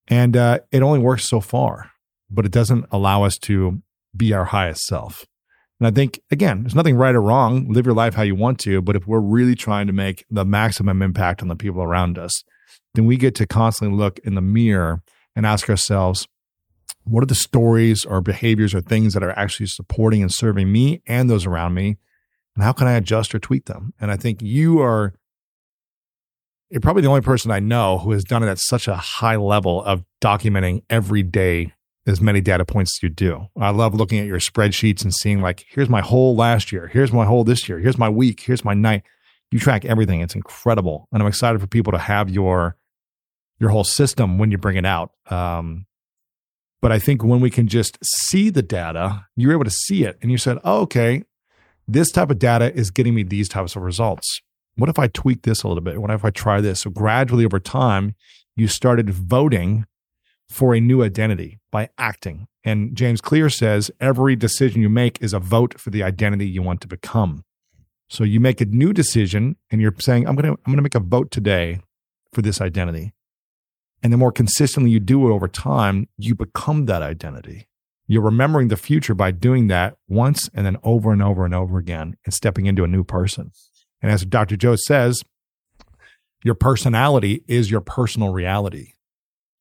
And 0.09 0.36
uh, 0.36 0.59
it 0.72 0.82
only 0.82 0.98
works 0.98 1.28
so 1.28 1.40
far, 1.40 1.92
but 2.28 2.44
it 2.44 2.50
doesn't 2.50 2.86
allow 2.90 3.22
us 3.22 3.38
to 3.42 3.80
be 4.16 4.32
our 4.32 4.46
highest 4.46 4.84
self. 4.86 5.24
And 5.78 5.86
I 5.86 5.92
think, 5.92 6.20
again, 6.32 6.62
there's 6.62 6.74
nothing 6.74 6.96
right 6.96 7.14
or 7.14 7.22
wrong. 7.22 7.70
Live 7.70 7.86
your 7.86 7.94
life 7.94 8.14
how 8.14 8.22
you 8.22 8.34
want 8.34 8.59
to. 8.61 8.82
But 8.82 8.96
if 8.96 9.06
we're 9.06 9.20
really 9.20 9.54
trying 9.54 9.86
to 9.86 9.92
make 9.92 10.24
the 10.28 10.44
maximum 10.44 11.02
impact 11.02 11.40
on 11.40 11.46
the 11.46 11.54
people 11.54 11.82
around 11.82 12.18
us, 12.18 12.42
then 12.94 13.06
we 13.06 13.16
get 13.16 13.36
to 13.36 13.46
constantly 13.46 13.96
look 13.96 14.18
in 14.24 14.34
the 14.34 14.40
mirror 14.40 15.02
and 15.36 15.46
ask 15.46 15.70
ourselves, 15.70 16.26
what 17.09 17.22
are 17.22 17.26
the 17.26 17.34
stories 17.34 18.04
or 18.04 18.20
behaviors 18.20 18.74
or 18.74 18.80
things 18.80 19.14
that 19.14 19.22
are 19.22 19.36
actually 19.38 19.66
supporting 19.66 20.22
and 20.22 20.32
serving 20.32 20.70
me 20.70 21.02
and 21.06 21.28
those 21.28 21.46
around 21.46 21.74
me? 21.74 21.96
And 22.54 22.64
how 22.64 22.72
can 22.72 22.86
I 22.86 22.92
adjust 22.92 23.34
or 23.34 23.38
tweak 23.38 23.66
them? 23.66 23.94
And 24.00 24.11
I 24.11 24.16
think 24.16 24.42
you 24.42 24.80
are 24.80 25.14
you're 26.70 26.80
probably 26.80 27.02
the 27.02 27.09
only 27.09 27.22
person 27.22 27.50
I 27.50 27.61
know 27.61 27.98
who 27.98 28.11
has 28.12 28.24
done 28.24 28.42
it 28.42 28.48
at 28.48 28.59
such 28.59 28.88
a 28.88 28.96
high 28.96 29.36
level 29.36 29.82
of 29.82 30.04
documenting 30.20 30.82
every 30.90 31.22
day 31.22 31.72
as 32.06 32.20
many 32.20 32.40
data 32.40 32.64
points 32.64 32.98
as 32.98 33.02
you 33.02 33.09
do. 33.09 33.46
I 33.59 33.70
love 33.70 33.94
looking 33.94 34.18
at 34.18 34.26
your 34.26 34.38
spreadsheets 34.38 35.02
and 35.02 35.14
seeing 35.14 35.40
like, 35.40 35.64
here's 35.68 35.88
my 35.88 36.00
whole 36.00 36.36
last 36.36 36.72
year, 36.72 36.86
here's 36.88 37.12
my 37.12 37.24
whole 37.24 37.44
this 37.44 37.68
year, 37.68 37.78
here's 37.78 37.98
my 37.98 38.09
week, 38.09 38.40
here's 38.40 38.64
my 38.64 38.74
night. 38.74 39.02
You 39.50 39.59
track 39.59 39.86
everything. 39.86 40.20
It's 40.20 40.34
incredible. 40.34 41.09
And 41.11 41.22
I'm 41.22 41.28
excited 41.28 41.59
for 41.61 41.66
people 41.66 41.92
to 41.92 41.98
have 41.98 42.28
your 42.28 42.76
your 43.59 43.70
whole 43.70 43.84
system 43.84 44.38
when 44.38 44.50
you 44.50 44.59
bring 44.59 44.76
it 44.76 44.86
out. 44.86 45.12
Um, 45.30 45.86
but 46.80 46.92
I 46.92 46.98
think 46.98 47.24
when 47.24 47.40
we 47.40 47.50
can 47.50 47.66
just 47.66 47.98
see 48.02 48.50
the 48.50 48.62
data, 48.62 49.26
you're 49.36 49.52
able 49.52 49.64
to 49.64 49.70
see 49.70 50.04
it 50.04 50.18
and 50.22 50.30
you 50.30 50.38
said, 50.38 50.58
oh, 50.64 50.80
okay, 50.82 51.24
this 51.86 52.10
type 52.10 52.30
of 52.30 52.38
data 52.38 52.72
is 52.74 52.90
getting 52.90 53.14
me 53.14 53.22
these 53.22 53.48
types 53.48 53.74
of 53.74 53.82
results. 53.82 54.40
What 54.76 54.88
if 54.88 54.98
I 54.98 55.08
tweak 55.08 55.42
this 55.42 55.62
a 55.62 55.68
little 55.68 55.82
bit? 55.82 56.00
What 56.00 56.10
if 56.10 56.24
I 56.24 56.30
try 56.30 56.60
this? 56.60 56.80
So 56.80 56.90
gradually 56.90 57.44
over 57.44 57.58
time, 57.58 58.14
you 58.54 58.68
started 58.68 59.10
voting 59.10 59.86
for 60.48 60.74
a 60.74 60.80
new 60.80 61.02
identity 61.02 61.58
by 61.70 61.88
acting. 61.98 62.46
And 62.64 62.96
James 62.96 63.20
Clear 63.20 63.50
says 63.50 63.90
every 64.00 64.36
decision 64.36 64.82
you 64.82 64.88
make 64.88 65.20
is 65.22 65.32
a 65.32 65.38
vote 65.38 65.80
for 65.80 65.90
the 65.90 66.02
identity 66.02 66.46
you 66.46 66.62
want 66.62 66.80
to 66.82 66.88
become. 66.88 67.44
So 68.08 68.24
you 68.24 68.40
make 68.40 68.60
a 68.60 68.66
new 68.66 68.92
decision 68.92 69.56
and 69.70 69.80
you're 69.80 69.94
saying, 69.98 70.26
I'm 70.28 70.36
to, 70.36 70.58
I'm 70.66 70.76
to 70.76 70.82
make 70.82 70.94
a 70.94 71.00
vote 71.00 71.30
today 71.30 71.80
for 72.32 72.42
this 72.42 72.60
identity. 72.60 73.12
And 74.03 74.12
the 74.12 74.16
more 74.16 74.32
consistently 74.32 74.90
you 74.90 75.01
do 75.01 75.28
it 75.28 75.32
over 75.32 75.49
time, 75.49 76.09
you 76.16 76.34
become 76.34 76.86
that 76.86 77.03
identity. 77.03 77.68
You're 78.07 78.22
remembering 78.22 78.68
the 78.68 78.76
future 78.76 79.14
by 79.14 79.32
doing 79.32 79.66
that 79.68 79.96
once 80.09 80.49
and 80.55 80.64
then 80.64 80.78
over 80.82 81.12
and 81.12 81.22
over 81.22 81.44
and 81.44 81.55
over 81.55 81.78
again 81.78 82.16
and 82.24 82.32
stepping 82.32 82.66
into 82.66 82.84
a 82.84 82.88
new 82.88 83.05
person. 83.05 83.53
And 84.01 84.11
as 84.11 84.24
Dr. 84.24 84.57
Joe 84.57 84.76
says, 84.76 85.22
your 86.44 86.55
personality 86.55 87.44
is 87.49 87.70
your 87.70 87.80
personal 87.80 88.32
reality. 88.32 88.92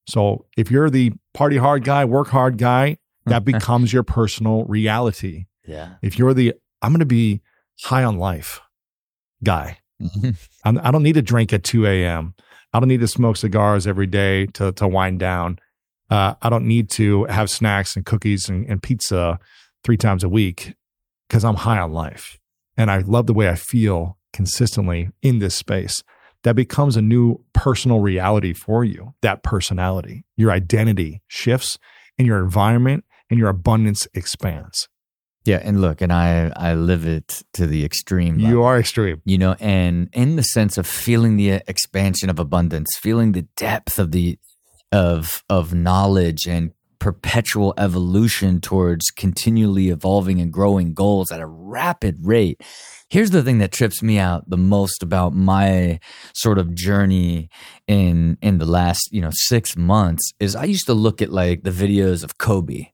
So 0.07 0.45
if 0.55 0.71
you're 0.71 0.89
the 0.89 1.13
party 1.33 1.57
hard 1.57 1.83
guy, 1.83 2.05
work 2.05 2.29
hard 2.29 2.57
guy, 2.57 2.97
that 3.25 3.43
becomes 3.45 3.91
your 3.91 4.03
personal 4.03 4.63
reality. 4.65 5.47
yeah 5.65 5.95
If 6.01 6.17
you're 6.17 6.33
the, 6.33 6.53
I'm 6.81 6.91
going 6.91 6.99
to 6.99 7.05
be 7.05 7.41
high 7.81 8.03
on 8.03 8.17
life 8.17 8.61
guy, 9.43 9.79
mm-hmm. 10.01 10.29
I'm, 10.63 10.79
I 10.81 10.91
don't 10.91 11.03
need 11.03 11.15
to 11.15 11.21
drink 11.21 11.51
at 11.51 11.63
2 11.63 11.85
a.m. 11.85 12.35
I 12.77 12.79
don't 12.79 12.89
need 12.89 12.99
to 12.99 13.07
smoke 13.07 13.37
cigars 13.37 13.87
every 13.87 14.05
day 14.05 14.45
to, 14.53 14.71
to 14.73 14.87
wind 14.87 15.17
down. 15.17 15.57
Uh, 16.11 16.35
I 16.43 16.49
don't 16.51 16.67
need 16.67 16.91
to 16.91 17.23
have 17.23 17.49
snacks 17.49 17.95
and 17.95 18.05
cookies 18.05 18.49
and, 18.49 18.69
and 18.69 18.83
pizza 18.83 19.39
three 19.83 19.97
times 19.97 20.23
a 20.23 20.29
week 20.29 20.75
because 21.27 21.43
I'm 21.43 21.55
high 21.55 21.79
on 21.79 21.91
life. 21.91 22.37
And 22.77 22.91
I 22.91 22.99
love 22.99 23.25
the 23.25 23.33
way 23.33 23.49
I 23.49 23.55
feel 23.55 24.19
consistently 24.31 25.09
in 25.23 25.39
this 25.39 25.55
space. 25.55 26.03
That 26.43 26.55
becomes 26.55 26.95
a 26.95 27.01
new 27.01 27.43
personal 27.51 27.99
reality 27.99 28.53
for 28.53 28.83
you, 28.85 29.15
that 29.23 29.41
personality. 29.41 30.23
Your 30.35 30.51
identity 30.51 31.23
shifts 31.25 31.79
and 32.19 32.27
your 32.27 32.43
environment 32.43 33.05
and 33.31 33.39
your 33.39 33.49
abundance 33.49 34.07
expands. 34.13 34.87
Yeah 35.47 35.61
and 35.63 35.81
look 35.81 36.01
and 36.01 36.11
i 36.11 36.51
i 36.55 36.73
live 36.73 37.07
it 37.07 37.41
to 37.53 37.65
the 37.65 37.83
extreme 37.85 38.37
You 38.39 38.63
are 38.63 38.77
extreme. 38.79 39.21
you 39.25 39.37
know 39.37 39.55
and 39.59 40.09
in 40.13 40.35
the 40.35 40.43
sense 40.43 40.77
of 40.77 40.85
feeling 40.85 41.37
the 41.37 41.53
uh, 41.53 41.59
expansion 41.67 42.29
of 42.29 42.37
abundance 42.37 42.89
feeling 42.99 43.31
the 43.31 43.47
depth 43.55 43.97
of 43.97 44.11
the 44.11 44.37
of 44.91 45.43
of 45.49 45.73
knowledge 45.73 46.47
and 46.47 46.71
perpetual 46.99 47.73
evolution 47.77 48.59
towards 48.59 49.11
continually 49.11 49.89
evolving 49.89 50.41
and 50.41 50.51
growing 50.51 50.93
goals 50.93 51.31
at 51.31 51.39
a 51.39 51.45
rapid 51.45 52.17
rate 52.23 52.61
here's 53.09 53.29
the 53.29 53.43
thing 53.43 53.59
that 53.59 53.71
trips 53.71 54.01
me 54.03 54.17
out 54.17 54.49
the 54.49 54.57
most 54.57 55.01
about 55.03 55.33
my 55.33 55.99
sort 56.33 56.57
of 56.57 56.73
journey 56.73 57.49
in 57.87 58.37
in 58.41 58.57
the 58.57 58.65
last 58.65 59.09
you 59.11 59.21
know 59.21 59.31
6 59.31 59.77
months 59.77 60.33
is 60.39 60.55
i 60.55 60.65
used 60.65 60.87
to 60.87 60.93
look 60.93 61.21
at 61.21 61.31
like 61.31 61.63
the 61.63 61.71
videos 61.71 62.23
of 62.23 62.37
kobe 62.37 62.87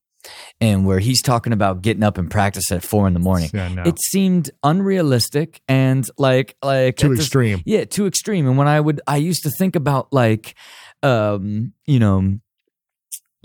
and 0.62 0.86
where 0.86 1.00
he's 1.00 1.22
talking 1.22 1.54
about 1.54 1.82
getting 1.82 2.04
up 2.04 2.18
and 2.18 2.30
practice 2.32 2.72
at 2.72 2.84
four 2.84 3.08
in 3.08 3.14
the 3.14 3.20
morning 3.20 3.50
Yeah, 3.54 3.68
no. 3.70 3.84
it 3.84 4.00
seemed 4.02 4.50
unrealistic 4.64 5.62
and 5.68 6.06
like 6.18 6.56
like 6.64 6.98
too 6.98 7.10
this- 7.10 7.20
extreme. 7.20 7.62
yeah 7.66 7.86
too 7.86 8.08
extreme 8.08 8.48
and 8.48 8.58
when 8.58 8.68
i 8.68 8.80
would 8.80 9.02
i 9.08 9.18
used 9.18 9.44
to 9.44 9.50
think 9.52 9.76
about 9.76 10.12
like 10.14 10.56
um 11.04 11.74
you 11.86 12.00
know 12.00 12.38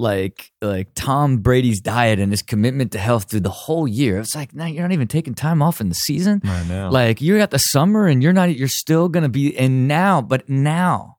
like 0.00 0.52
like 0.62 0.88
tom 0.94 1.38
brady's 1.38 1.80
diet 1.80 2.20
and 2.20 2.30
his 2.32 2.40
commitment 2.42 2.92
to 2.92 2.98
health 2.98 3.28
through 3.28 3.40
the 3.40 3.50
whole 3.50 3.88
year 3.88 4.18
it's 4.20 4.34
like 4.34 4.54
now 4.54 4.64
you're 4.66 4.82
not 4.82 4.92
even 4.92 5.08
taking 5.08 5.34
time 5.34 5.60
off 5.60 5.80
in 5.80 5.88
the 5.88 5.94
season 5.96 6.40
I 6.44 6.62
know. 6.64 6.88
like 6.90 7.20
you're 7.20 7.40
at 7.40 7.50
the 7.50 7.58
summer 7.58 8.06
and 8.06 8.22
you're 8.22 8.32
not 8.32 8.54
you're 8.56 8.68
still 8.68 9.08
gonna 9.08 9.28
be 9.28 9.56
and 9.58 9.88
now 9.88 10.22
but 10.22 10.48
now 10.48 11.17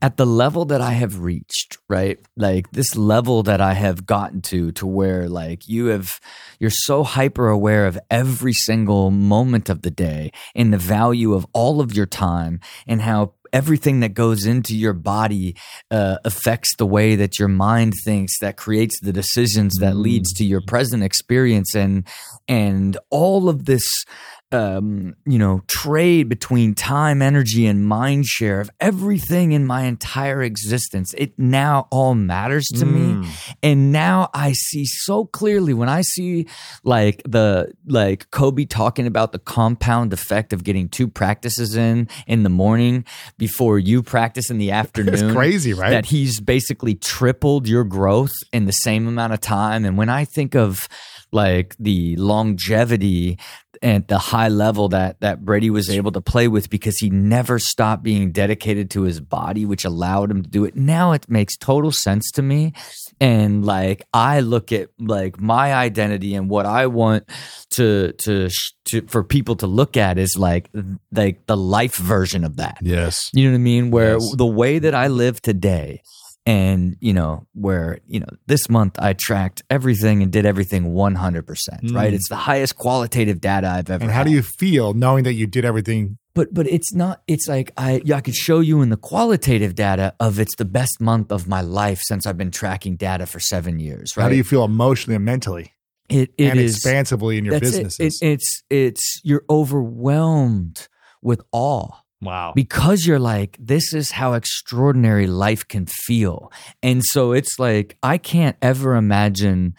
at 0.00 0.16
the 0.16 0.26
level 0.26 0.64
that 0.66 0.80
I 0.80 0.92
have 0.92 1.20
reached, 1.20 1.78
right? 1.88 2.18
Like 2.36 2.70
this 2.70 2.96
level 2.96 3.42
that 3.44 3.60
I 3.60 3.74
have 3.74 4.06
gotten 4.06 4.42
to, 4.42 4.72
to 4.72 4.86
where 4.86 5.28
like 5.28 5.68
you 5.68 5.86
have, 5.86 6.20
you're 6.60 6.70
so 6.70 7.02
hyper 7.02 7.48
aware 7.48 7.86
of 7.86 7.98
every 8.10 8.52
single 8.52 9.10
moment 9.10 9.68
of 9.68 9.82
the 9.82 9.90
day 9.90 10.32
and 10.54 10.72
the 10.72 10.78
value 10.78 11.34
of 11.34 11.46
all 11.52 11.80
of 11.80 11.94
your 11.94 12.06
time 12.06 12.60
and 12.86 13.02
how 13.02 13.34
everything 13.52 14.00
that 14.00 14.14
goes 14.14 14.44
into 14.44 14.76
your 14.76 14.92
body 14.92 15.56
uh, 15.90 16.18
affects 16.24 16.76
the 16.76 16.86
way 16.86 17.16
that 17.16 17.38
your 17.38 17.48
mind 17.48 17.94
thinks 18.04 18.38
that 18.40 18.56
creates 18.56 19.00
the 19.00 19.12
decisions 19.12 19.76
that 19.76 19.96
leads 19.96 20.32
to 20.34 20.44
your 20.44 20.60
present 20.60 21.02
experience 21.02 21.74
and 21.74 22.06
and 22.46 22.98
all 23.10 23.48
of 23.48 23.64
this 23.64 24.04
um, 24.50 25.14
you 25.26 25.38
know, 25.38 25.62
trade 25.66 26.28
between 26.28 26.74
time, 26.74 27.20
energy, 27.20 27.66
and 27.66 27.86
mind 27.86 28.24
share 28.26 28.60
of 28.60 28.70
everything 28.80 29.52
in 29.52 29.66
my 29.66 29.82
entire 29.82 30.42
existence. 30.42 31.14
It 31.18 31.38
now 31.38 31.86
all 31.90 32.14
matters 32.14 32.66
to 32.76 32.86
mm. 32.86 33.22
me. 33.22 33.28
And 33.62 33.92
now 33.92 34.30
I 34.32 34.52
see 34.52 34.86
so 34.86 35.26
clearly 35.26 35.74
when 35.74 35.88
I 35.88 36.00
see 36.00 36.46
like 36.82 37.22
the, 37.26 37.72
like 37.86 38.30
Kobe 38.30 38.64
talking 38.64 39.06
about 39.06 39.32
the 39.32 39.38
compound 39.38 40.12
effect 40.12 40.52
of 40.52 40.64
getting 40.64 40.88
two 40.88 41.08
practices 41.08 41.76
in 41.76 42.08
in 42.26 42.42
the 42.42 42.50
morning 42.50 43.04
before 43.36 43.78
you 43.78 44.02
practice 44.02 44.50
in 44.50 44.56
the 44.56 44.70
afternoon. 44.78 45.14
it's 45.14 45.34
crazy, 45.34 45.74
right? 45.74 45.90
That 45.90 46.06
he's 46.06 46.40
basically 46.40 46.94
tripled 46.94 47.68
your 47.68 47.84
growth 47.84 48.32
in 48.52 48.64
the 48.64 48.72
same 48.72 49.06
amount 49.06 49.34
of 49.34 49.40
time. 49.40 49.84
And 49.84 49.98
when 49.98 50.08
I 50.08 50.24
think 50.24 50.54
of, 50.54 50.88
like 51.32 51.76
the 51.78 52.16
longevity 52.16 53.38
and 53.82 54.06
the 54.08 54.18
high 54.18 54.48
level 54.48 54.88
that 54.88 55.20
that 55.20 55.44
Brady 55.44 55.70
was 55.70 55.88
able 55.88 56.10
to 56.12 56.20
play 56.20 56.48
with 56.48 56.70
because 56.70 56.98
he 56.98 57.10
never 57.10 57.58
stopped 57.58 58.02
being 58.02 58.32
dedicated 58.32 58.90
to 58.90 59.02
his 59.02 59.20
body, 59.20 59.64
which 59.64 59.84
allowed 59.84 60.30
him 60.30 60.42
to 60.42 60.48
do 60.48 60.64
it. 60.64 60.76
Now 60.76 61.12
it 61.12 61.28
makes 61.28 61.56
total 61.56 61.92
sense 61.92 62.30
to 62.32 62.42
me. 62.42 62.72
And 63.20 63.64
like 63.64 64.06
I 64.12 64.40
look 64.40 64.72
at 64.72 64.90
like 64.98 65.40
my 65.40 65.74
identity 65.74 66.34
and 66.34 66.48
what 66.48 66.66
I 66.66 66.86
want 66.86 67.28
to 67.70 68.12
to 68.12 68.50
to 68.86 69.02
for 69.02 69.22
people 69.22 69.56
to 69.56 69.66
look 69.66 69.96
at 69.96 70.18
is 70.18 70.36
like 70.36 70.70
like 71.12 71.46
the 71.46 71.56
life 71.56 71.96
version 71.96 72.44
of 72.44 72.56
that. 72.56 72.78
Yes. 72.82 73.30
You 73.32 73.44
know 73.44 73.52
what 73.52 73.56
I 73.56 73.58
mean? 73.58 73.90
Where 73.90 74.14
yes. 74.14 74.34
the 74.36 74.46
way 74.46 74.78
that 74.78 74.94
I 74.94 75.08
live 75.08 75.40
today 75.40 76.02
and 76.48 76.96
you 77.00 77.12
know 77.12 77.46
where 77.52 77.98
you 78.06 78.18
know 78.18 78.26
this 78.46 78.70
month 78.70 78.98
i 78.98 79.12
tracked 79.12 79.62
everything 79.68 80.22
and 80.22 80.32
did 80.32 80.46
everything 80.46 80.94
100% 80.94 81.44
mm. 81.44 81.94
right? 81.94 82.14
It's 82.14 82.28
the 82.30 82.36
highest 82.36 82.76
qualitative 82.76 83.40
data 83.40 83.68
i've 83.68 83.90
ever 83.90 84.02
and 84.02 84.10
how 84.10 84.20
had. 84.20 84.28
do 84.28 84.32
you 84.32 84.42
feel 84.42 84.94
knowing 84.94 85.24
that 85.24 85.34
you 85.34 85.46
did 85.46 85.64
everything? 85.64 86.16
But 86.34 86.54
but 86.54 86.66
it's 86.66 86.94
not 86.94 87.22
it's 87.26 87.48
like 87.48 87.72
i 87.76 88.00
yeah, 88.04 88.16
i 88.16 88.20
could 88.20 88.34
show 88.34 88.60
you 88.60 88.80
in 88.80 88.88
the 88.88 88.96
qualitative 88.96 89.74
data 89.74 90.14
of 90.20 90.38
it's 90.38 90.56
the 90.56 90.64
best 90.64 91.00
month 91.00 91.32
of 91.32 91.48
my 91.48 91.60
life 91.60 92.00
since 92.02 92.26
i've 92.26 92.38
been 92.38 92.52
tracking 92.52 92.96
data 92.96 93.26
for 93.26 93.40
seven 93.40 93.78
years 93.80 94.16
right 94.16 94.22
how 94.22 94.28
do 94.28 94.36
you 94.36 94.44
feel 94.44 94.64
emotionally 94.64 95.16
and 95.16 95.24
mentally? 95.24 95.74
It, 96.08 96.32
it 96.38 96.50
and 96.50 96.60
is, 96.60 96.76
expansively 96.76 97.36
in 97.36 97.44
your 97.44 97.60
businesses 97.60 97.98
it, 97.98 98.26
it, 98.26 98.32
it's 98.32 98.62
it's 98.70 99.20
you're 99.24 99.44
overwhelmed 99.50 100.88
with 101.20 101.42
awe 101.52 101.90
Wow. 102.20 102.52
Because 102.54 103.06
you're 103.06 103.18
like, 103.18 103.56
this 103.60 103.92
is 103.94 104.10
how 104.10 104.32
extraordinary 104.34 105.26
life 105.26 105.66
can 105.66 105.86
feel. 105.86 106.52
And 106.82 107.02
so 107.04 107.32
it's 107.32 107.58
like, 107.58 107.96
I 108.02 108.18
can't 108.18 108.56
ever 108.60 108.96
imagine 108.96 109.74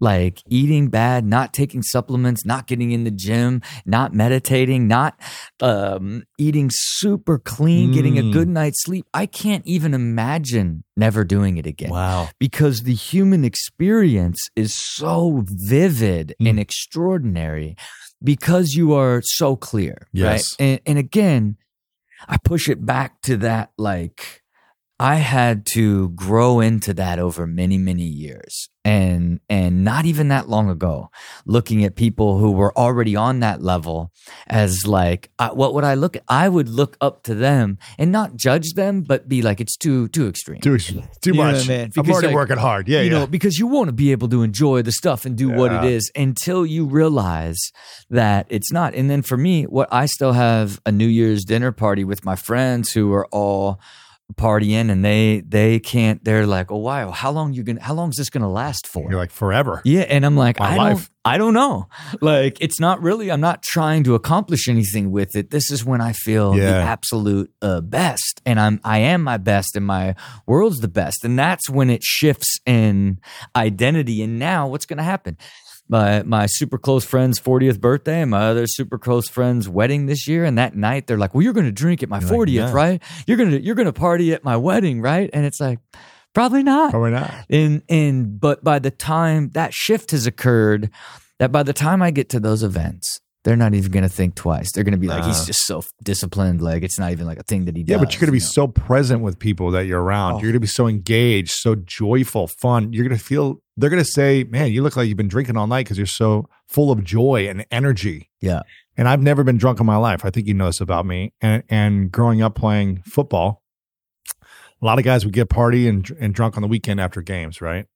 like 0.00 0.42
eating 0.48 0.88
bad, 0.88 1.24
not 1.24 1.52
taking 1.52 1.82
supplements, 1.82 2.44
not 2.44 2.66
getting 2.66 2.92
in 2.92 3.04
the 3.04 3.10
gym, 3.10 3.62
not 3.84 4.14
meditating, 4.14 4.86
not 4.86 5.18
um, 5.60 6.22
eating 6.38 6.70
super 6.72 7.38
clean, 7.38 7.90
mm. 7.90 7.94
getting 7.94 8.18
a 8.18 8.30
good 8.30 8.48
mm. 8.48 8.52
night's 8.52 8.84
sleep. 8.84 9.06
I 9.12 9.26
can't 9.26 9.66
even 9.66 9.94
imagine 9.94 10.84
never 10.96 11.24
doing 11.24 11.56
it 11.56 11.66
again. 11.66 11.90
Wow. 11.90 12.28
Because 12.38 12.82
the 12.82 12.94
human 12.94 13.44
experience 13.44 14.38
is 14.54 14.74
so 14.74 15.42
vivid 15.46 16.34
mm. 16.40 16.48
and 16.48 16.60
extraordinary 16.60 17.76
because 18.22 18.74
you 18.74 18.94
are 18.94 19.20
so 19.24 19.56
clear. 19.56 20.06
Yes. 20.12 20.56
Right. 20.58 20.66
And, 20.66 20.80
and 20.86 20.98
again, 20.98 21.56
I 22.26 22.36
push 22.38 22.68
it 22.68 22.84
back 22.84 23.20
to 23.22 23.36
that 23.38 23.72
like 23.76 24.42
I 25.00 25.16
had 25.16 25.64
to 25.74 26.08
grow 26.10 26.58
into 26.58 26.92
that 26.94 27.20
over 27.20 27.46
many, 27.46 27.78
many 27.78 28.02
years. 28.02 28.68
And 28.84 29.38
and 29.48 29.84
not 29.84 30.06
even 30.06 30.28
that 30.28 30.48
long 30.48 30.70
ago, 30.70 31.10
looking 31.44 31.84
at 31.84 31.94
people 31.94 32.38
who 32.38 32.52
were 32.52 32.76
already 32.76 33.14
on 33.14 33.40
that 33.40 33.62
level 33.62 34.10
as 34.46 34.86
like 34.86 35.30
I, 35.38 35.52
what 35.52 35.74
would 35.74 35.84
I 35.84 35.92
look 35.92 36.16
at? 36.16 36.22
I 36.26 36.48
would 36.48 36.70
look 36.70 36.96
up 37.00 37.22
to 37.24 37.34
them 37.34 37.78
and 37.98 38.10
not 38.10 38.36
judge 38.36 38.72
them, 38.72 39.02
but 39.02 39.28
be 39.28 39.42
like 39.42 39.60
it's 39.60 39.76
too 39.76 40.08
too 40.08 40.26
extreme. 40.26 40.60
Too 40.62 40.78
too 40.78 41.02
you 41.26 41.34
much. 41.34 41.68
man? 41.68 41.92
I'm 41.98 42.10
already 42.10 42.28
like, 42.28 42.34
working 42.36 42.56
hard. 42.56 42.88
Yeah, 42.88 43.00
you 43.00 43.10
yeah. 43.10 43.18
know, 43.18 43.26
because 43.26 43.58
you 43.58 43.66
want 43.66 43.88
to 43.88 43.92
be 43.92 44.10
able 44.10 44.28
to 44.30 44.42
enjoy 44.42 44.80
the 44.80 44.92
stuff 44.92 45.26
and 45.26 45.36
do 45.36 45.50
yeah. 45.50 45.56
what 45.56 45.72
it 45.72 45.84
is 45.84 46.10
until 46.16 46.64
you 46.64 46.86
realize 46.86 47.58
that 48.08 48.46
it's 48.48 48.72
not. 48.72 48.94
And 48.94 49.10
then 49.10 49.20
for 49.20 49.36
me, 49.36 49.64
what 49.64 49.88
I 49.92 50.06
still 50.06 50.32
have 50.32 50.80
a 50.86 50.92
New 50.92 51.06
Year's 51.06 51.44
dinner 51.44 51.72
party 51.72 52.04
with 52.04 52.24
my 52.24 52.36
friends 52.36 52.92
who 52.92 53.12
are 53.12 53.26
all 53.26 53.80
partying 54.34 54.90
and 54.90 55.04
they 55.04 55.40
they 55.40 55.80
can't 55.80 56.22
they're 56.22 56.46
like 56.46 56.70
oh 56.70 56.76
wow 56.76 57.10
how 57.10 57.30
long 57.30 57.54
you 57.54 57.62
gonna 57.62 57.82
how 57.82 57.94
long 57.94 58.10
is 58.10 58.16
this 58.16 58.28
gonna 58.30 58.50
last 58.50 58.86
for? 58.86 59.08
You're 59.10 59.18
like 59.18 59.30
forever. 59.30 59.80
Yeah 59.84 60.02
and 60.02 60.24
i'm 60.24 60.36
like 60.36 60.58
My 60.58 60.74
i 60.74 60.76
life. 60.76 60.96
don't 60.96 61.10
i 61.24 61.38
don't 61.38 61.54
know. 61.54 61.88
Like 62.20 62.58
it's 62.60 62.78
not 62.78 63.02
really 63.02 63.32
i'm 63.32 63.40
not 63.40 63.62
trying 63.62 64.04
to 64.04 64.14
accomplish 64.14 64.68
anything 64.68 65.10
with 65.10 65.34
it. 65.34 65.50
This 65.50 65.70
is 65.70 65.84
when 65.84 66.00
i 66.00 66.12
feel 66.12 66.56
yeah. 66.56 66.72
the 66.72 66.76
absolute 66.76 67.52
uh, 67.62 67.80
best 67.80 68.42
and 68.44 68.60
i'm 68.60 68.80
i 68.84 68.98
am 68.98 69.22
my 69.22 69.38
best 69.38 69.74
and 69.74 69.86
my 69.86 70.14
world's 70.46 70.80
the 70.80 70.88
best 70.88 71.24
and 71.24 71.38
that's 71.38 71.68
when 71.70 71.88
it 71.90 72.02
shifts 72.02 72.58
in 72.66 73.18
identity 73.56 74.22
and 74.22 74.38
now 74.38 74.68
what's 74.68 74.86
gonna 74.86 75.02
happen 75.02 75.36
my 75.88 76.22
my 76.22 76.46
super 76.46 76.78
close 76.78 77.04
friend's 77.04 77.40
40th 77.40 77.80
birthday 77.80 78.22
and 78.22 78.30
my 78.30 78.48
other 78.48 78.66
super 78.66 78.98
close 78.98 79.28
friend's 79.28 79.68
wedding 79.68 80.06
this 80.06 80.28
year. 80.28 80.44
And 80.44 80.58
that 80.58 80.76
night 80.76 81.06
they're 81.06 81.18
like 81.18 81.34
well 81.34 81.42
you're 81.42 81.52
going 81.52 81.66
to 81.66 81.72
drink 81.72 82.02
at 82.02 82.08
my 82.08 82.20
you're 82.20 82.30
40th 82.30 82.64
like, 82.66 82.74
right? 82.74 83.02
You're 83.26 83.36
going 83.36 83.50
to 83.50 83.60
you're 83.62 83.74
going 83.74 83.86
to 83.86 83.92
party 83.92 84.32
at 84.32 84.44
my 84.44 84.56
wedding 84.56 85.00
right? 85.00 85.30
And 85.32 85.44
it's 85.44 85.60
like 85.60 85.78
probably 86.34 86.62
not. 86.62 86.90
Probably 86.90 87.10
not. 87.10 87.32
And 87.50 87.82
and 87.88 88.40
but 88.40 88.62
by 88.62 88.78
the 88.78 88.90
time 88.90 89.50
that 89.50 89.72
shift 89.74 90.12
has 90.12 90.26
occurred 90.26 90.90
that 91.38 91.52
by 91.52 91.62
the 91.62 91.72
time 91.72 92.02
I 92.02 92.10
get 92.10 92.28
to 92.30 92.40
those 92.40 92.62
events 92.62 93.20
they're 93.48 93.56
not 93.56 93.72
even 93.72 93.90
to 94.02 94.10
think 94.10 94.34
twice. 94.34 94.72
They're 94.72 94.84
to 94.84 94.98
be 94.98 95.06
like, 95.06 95.24
he's 95.24 95.46
just 95.46 95.64
so 95.64 95.82
disciplined. 96.02 96.60
Like 96.60 96.82
it's 96.82 96.98
not 96.98 97.12
even 97.12 97.26
like 97.26 97.38
a 97.38 97.42
thing 97.42 97.64
that 97.64 97.74
he 97.78 97.82
does. 97.82 97.94
Yeah, 97.94 97.98
but 97.98 98.12
you're 98.12 98.26
to 98.26 98.32
be 98.32 98.40
know? 98.40 98.44
so 98.44 98.68
present 98.68 99.22
with 99.22 99.38
people 99.38 99.70
that 99.70 99.86
you're 99.86 100.02
around. 100.02 100.34
Oh. 100.34 100.42
You're 100.42 100.52
to 100.52 100.60
be 100.60 100.66
so 100.66 100.86
engaged, 100.86 101.52
so 101.52 101.74
joyful, 101.74 102.46
fun. 102.46 102.92
You're 102.92 103.08
to 103.08 103.16
feel. 103.16 103.62
They're 103.78 103.88
to 103.88 104.04
say, 104.04 104.44
"Man, 104.44 104.70
you 104.70 104.82
look 104.82 104.98
like 104.98 105.08
you've 105.08 105.16
been 105.16 105.28
drinking 105.28 105.56
all 105.56 105.66
night 105.66 105.86
because 105.86 105.96
you're 105.96 106.06
so 106.06 106.46
full 106.68 106.90
of 106.90 107.02
joy 107.02 107.48
and 107.48 107.64
energy." 107.70 108.28
Yeah. 108.42 108.60
And 108.98 109.08
I've 109.08 109.22
never 109.22 109.44
been 109.44 109.56
drunk 109.56 109.80
in 109.80 109.86
my 109.86 109.96
life. 109.96 110.26
I 110.26 110.30
think 110.30 110.46
you 110.46 110.52
know 110.52 110.66
this 110.66 110.82
about 110.82 111.06
me. 111.06 111.32
And 111.40 111.62
and 111.70 112.12
growing 112.12 112.42
up 112.42 112.54
playing 112.54 113.00
football, 113.06 113.62
a 114.42 114.84
lot 114.84 114.98
of 114.98 115.06
guys 115.06 115.24
would 115.24 115.32
get 115.32 115.48
party 115.48 115.88
and 115.88 116.06
and 116.20 116.34
drunk 116.34 116.58
on 116.58 116.60
the 116.60 116.68
weekend 116.68 117.00
after 117.00 117.22
games, 117.22 117.62
right? 117.62 117.86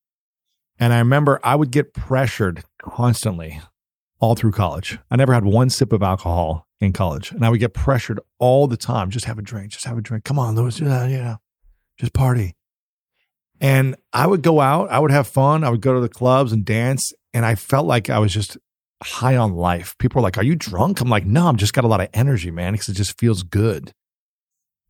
And 0.79 0.95
I 0.95 0.99
remember 1.01 1.41
I 1.45 1.57
would 1.57 1.71
get 1.71 1.93
pressured 1.93 2.65
constantly 2.81 3.61
all 4.23 4.37
through 4.37 4.53
college. 4.53 4.99
I 5.11 5.17
never 5.17 5.35
had 5.35 5.45
one 5.45 5.69
sip 5.69 5.93
of 5.93 6.01
alcohol 6.01 6.69
in 6.81 6.93
college, 6.93 7.33
and 7.33 7.45
I 7.45 7.51
would 7.51 7.59
get 7.59 7.75
pressured 7.75 8.21
all 8.39 8.69
the 8.69 8.77
time. 8.77 9.11
Just 9.11 9.27
have 9.27 9.37
a 9.37 9.43
drink. 9.43 9.73
Just 9.73 9.85
have 9.85 9.99
a 9.99 10.01
drink. 10.01 10.25
Come 10.25 10.39
on, 10.39 10.55
Lewis. 10.55 10.79
You 10.79 10.87
know, 10.87 11.37
just 11.99 12.13
party. 12.13 12.55
And 13.61 13.97
I 14.13 14.29
would 14.29 14.43
go 14.43 14.61
out. 14.61 14.91
I 14.91 15.01
would 15.01 15.11
have 15.11 15.27
fun. 15.27 15.65
I 15.65 15.71
would 15.71 15.81
go 15.81 15.95
to 15.95 16.01
the 16.01 16.09
clubs 16.09 16.53
and 16.53 16.65
dance, 16.65 17.13
and 17.35 17.45
I 17.45 17.57
felt 17.57 17.87
like 17.87 18.11
I 18.11 18.21
was 18.21 18.33
just 18.33 18.57
high 19.03 19.37
on 19.37 19.55
life. 19.55 19.97
People 19.99 20.21
were 20.21 20.27
like, 20.27 20.39
"Are 20.39 20.45
you 20.45 20.55
drunk?" 20.55 21.01
I'm 21.01 21.11
like, 21.11 21.27
"No, 21.27 21.49
I'm 21.49 21.57
just 21.57 21.73
got 21.73 21.85
a 21.85 21.89
lot 21.89 22.01
of 22.01 22.09
energy, 22.15 22.53
man, 22.53 22.75
because 22.75 22.89
it 22.89 22.95
just 22.95 23.19
feels 23.19 23.43
good." 23.43 23.93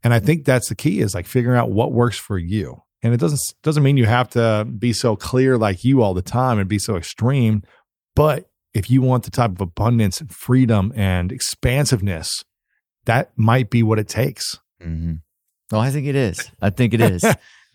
And 0.05 0.13
I 0.13 0.21
think 0.21 0.45
that's 0.45 0.69
the 0.69 0.75
key 0.75 1.01
is 1.01 1.15
like 1.15 1.27
figuring 1.27 1.59
out 1.59 1.71
what 1.71 1.93
works 1.93 2.19
for 2.19 2.37
you. 2.37 2.83
And 3.03 3.15
it 3.15 3.21
doesn't 3.21 3.41
doesn't 3.63 3.83
mean 3.83 3.97
you 3.97 4.05
have 4.05 4.29
to 4.31 4.67
be 4.79 4.93
so 4.93 5.17
clear 5.17 5.57
like 5.57 5.85
you 5.85 6.03
all 6.03 6.13
the 6.13 6.21
time 6.21 6.59
and 6.59 6.69
be 6.69 6.79
so 6.79 6.97
extreme, 6.97 7.63
but 8.15 8.51
if 8.75 8.91
you 8.91 9.03
want 9.03 9.25
the 9.25 9.31
type 9.31 9.51
of 9.51 9.61
abundance 9.61 10.21
and 10.21 10.31
freedom 10.31 10.93
and 10.97 11.31
expansiveness, 11.31 12.45
that 13.05 13.33
might 13.37 13.71
be 13.71 13.83
what 13.83 13.99
it 13.99 14.09
takes. 14.09 14.59
Mm-hmm. 14.83 15.15
Well, 15.71 15.81
I 15.81 15.91
think 15.91 16.07
it 16.07 16.17
is. 16.17 16.51
I 16.61 16.71
think 16.71 16.95
it 16.95 17.01
is. 17.01 17.25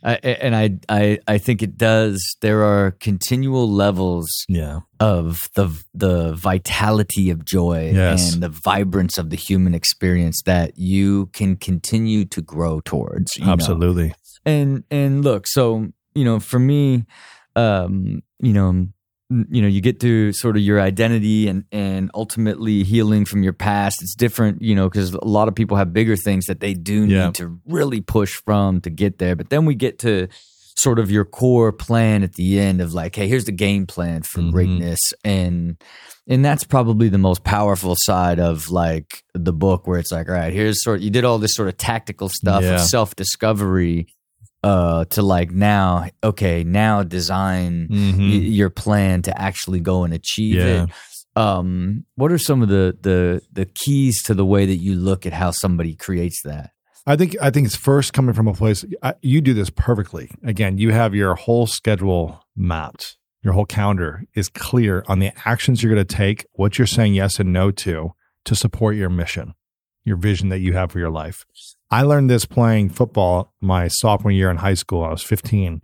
I, 0.04 0.14
and 0.14 0.56
I, 0.56 0.78
I, 0.90 1.20
I 1.28 1.38
think 1.40 1.64
it 1.64 1.76
does. 1.76 2.24
There 2.42 2.64
are 2.64 2.92
continual 2.92 3.70
levels 3.70 4.28
yeah. 4.48 4.82
of 5.00 5.50
the 5.56 5.70
the 5.94 6.34
vitality 6.34 7.32
of 7.32 7.44
joy 7.44 7.92
yes. 7.94 8.34
and 8.34 8.44
the 8.44 8.50
vibrance 8.50 9.18
of 9.18 9.32
the 9.32 9.36
human 9.36 9.74
experience 9.74 10.44
that 10.44 10.78
you 10.78 11.28
can 11.34 11.56
continue 11.56 12.26
to 12.26 12.42
grow 12.42 12.80
towards. 12.82 13.32
Absolutely. 13.42 14.10
Know? 14.10 14.14
And 14.46 14.84
and 14.92 15.24
look, 15.24 15.48
so 15.48 15.88
you 16.14 16.24
know, 16.24 16.40
for 16.40 16.60
me, 16.60 17.06
um, 17.56 18.22
you 18.40 18.54
know, 18.54 18.88
you 19.30 19.62
know 19.62 19.68
you 19.68 19.82
get 19.82 20.00
to 20.00 20.32
sort 20.32 20.56
of 20.56 20.64
your 20.64 20.80
identity 20.80 21.48
and 21.48 21.66
and 21.72 22.10
ultimately 22.14 22.84
healing 22.84 23.26
from 23.26 23.44
your 23.44 23.54
past. 23.54 24.02
It's 24.02 24.16
different 24.16 24.62
you 24.62 24.74
know 24.76 24.90
because 24.90 25.14
a 25.14 25.26
lot 25.26 25.48
of 25.48 25.56
people 25.56 25.76
have 25.78 25.92
bigger 25.94 26.16
things 26.16 26.46
that 26.46 26.60
they 26.62 26.74
do 26.74 27.06
need 27.06 27.36
to 27.36 27.60
really 27.66 28.02
push 28.02 28.36
from 28.46 28.80
to 28.82 28.90
get 28.90 29.18
there. 29.18 29.36
But 29.36 29.50
then 29.50 29.66
we 29.66 29.76
get 29.76 30.00
to 30.00 30.28
sort 30.78 31.00
of 31.00 31.10
your 31.12 31.26
core 31.26 31.72
plan 31.72 32.22
at 32.24 32.34
the 32.36 32.60
end 32.60 32.82
of 32.82 32.94
like 32.94 33.16
hey 33.16 33.28
here's 33.28 33.46
the 33.46 33.52
game 33.52 33.86
plan 33.86 34.22
for 34.22 34.40
Mhm. 34.42 34.52
greatness. 34.52 35.00
And 35.26 35.76
and 36.30 36.44
that's 36.46 36.64
probably 36.64 37.10
the 37.10 37.18
most 37.18 37.44
powerful 37.44 37.96
side 37.98 38.40
of 38.40 38.70
like 38.70 39.24
the 39.34 39.54
book 39.54 39.88
where 39.88 39.98
it's 40.00 40.12
like 40.12 40.30
all 40.30 40.36
right 40.36 40.54
here's 40.54 40.82
sort 40.84 40.98
of 41.00 41.04
you 41.04 41.10
did 41.10 41.26
all 41.26 41.38
this 41.40 41.54
sort 41.56 41.68
of 41.68 41.76
tactical 41.78 42.30
stuff 42.30 42.64
Yeah. 42.64 42.76
of 42.76 42.82
self 42.82 43.16
discovery 43.16 44.08
uh 44.64 45.06
to 45.06 45.22
like 45.22 45.52
now 45.52 46.08
okay 46.24 46.64
now 46.64 47.04
design 47.04 47.88
y- 47.90 47.96
Mhm. 47.98 48.56
your 48.56 48.70
plan 48.70 49.22
to 49.24 49.42
actually 49.42 49.80
go 49.80 50.04
and 50.04 50.14
achieve 50.14 50.56
Yeah. 50.56 50.84
it 50.84 50.90
um 51.36 52.06
what 52.16 52.32
are 52.32 52.38
some 52.40 52.62
of 52.64 52.70
the 52.70 52.98
the 53.02 53.42
the 53.54 53.66
keys 53.66 54.24
to 54.24 54.34
the 54.34 54.46
way 54.46 54.66
that 54.66 54.78
you 54.78 54.96
look 54.96 55.26
at 55.26 55.34
how 55.34 55.52
somebody 55.52 55.94
creates 55.96 56.42
that 56.44 56.72
I 57.06 57.16
think 57.16 57.38
I 57.42 57.52
think 57.52 57.68
it's 57.68 57.76
first 57.78 58.12
coming 58.12 58.34
from 58.34 58.50
a 58.50 58.54
place. 58.54 58.84
I, 59.02 59.14
you 59.22 59.40
do 59.40 59.54
this 59.54 59.70
perfectly. 59.70 60.30
Again, 60.44 60.78
you 60.78 60.92
have 60.92 61.16
your 61.16 61.36
whole 61.36 61.66
schedule 61.66 62.44
mapped. 62.54 63.16
Your 63.44 63.54
whole 63.54 63.64
calendar 63.66 64.26
is 64.36 64.50
clear 64.50 65.06
on 65.08 65.20
the 65.20 65.32
actions 65.46 65.82
you're 65.82 65.94
going 65.94 66.06
to 66.06 66.16
take, 66.16 66.46
what 66.52 66.78
you're 66.78 66.86
saying 66.86 67.14
yes 67.14 67.40
and 67.40 67.54
no 67.54 67.72
to, 67.72 68.12
to 68.44 68.56
support 68.58 68.98
your 68.98 69.10
mission, 69.10 69.54
your 70.04 70.18
vision 70.18 70.50
that 70.50 70.60
you 70.60 70.74
have 70.74 70.92
for 70.92 71.00
your 71.00 71.10
life. 71.10 71.46
I 71.90 72.02
learned 72.02 72.30
this 72.30 72.46
playing 72.46 72.90
football 72.90 73.54
my 73.62 73.88
sophomore 73.88 74.32
year 74.32 74.50
in 74.50 74.58
high 74.58 74.74
school. 74.74 75.04
I 75.04 75.10
was 75.10 75.24
15. 75.24 75.82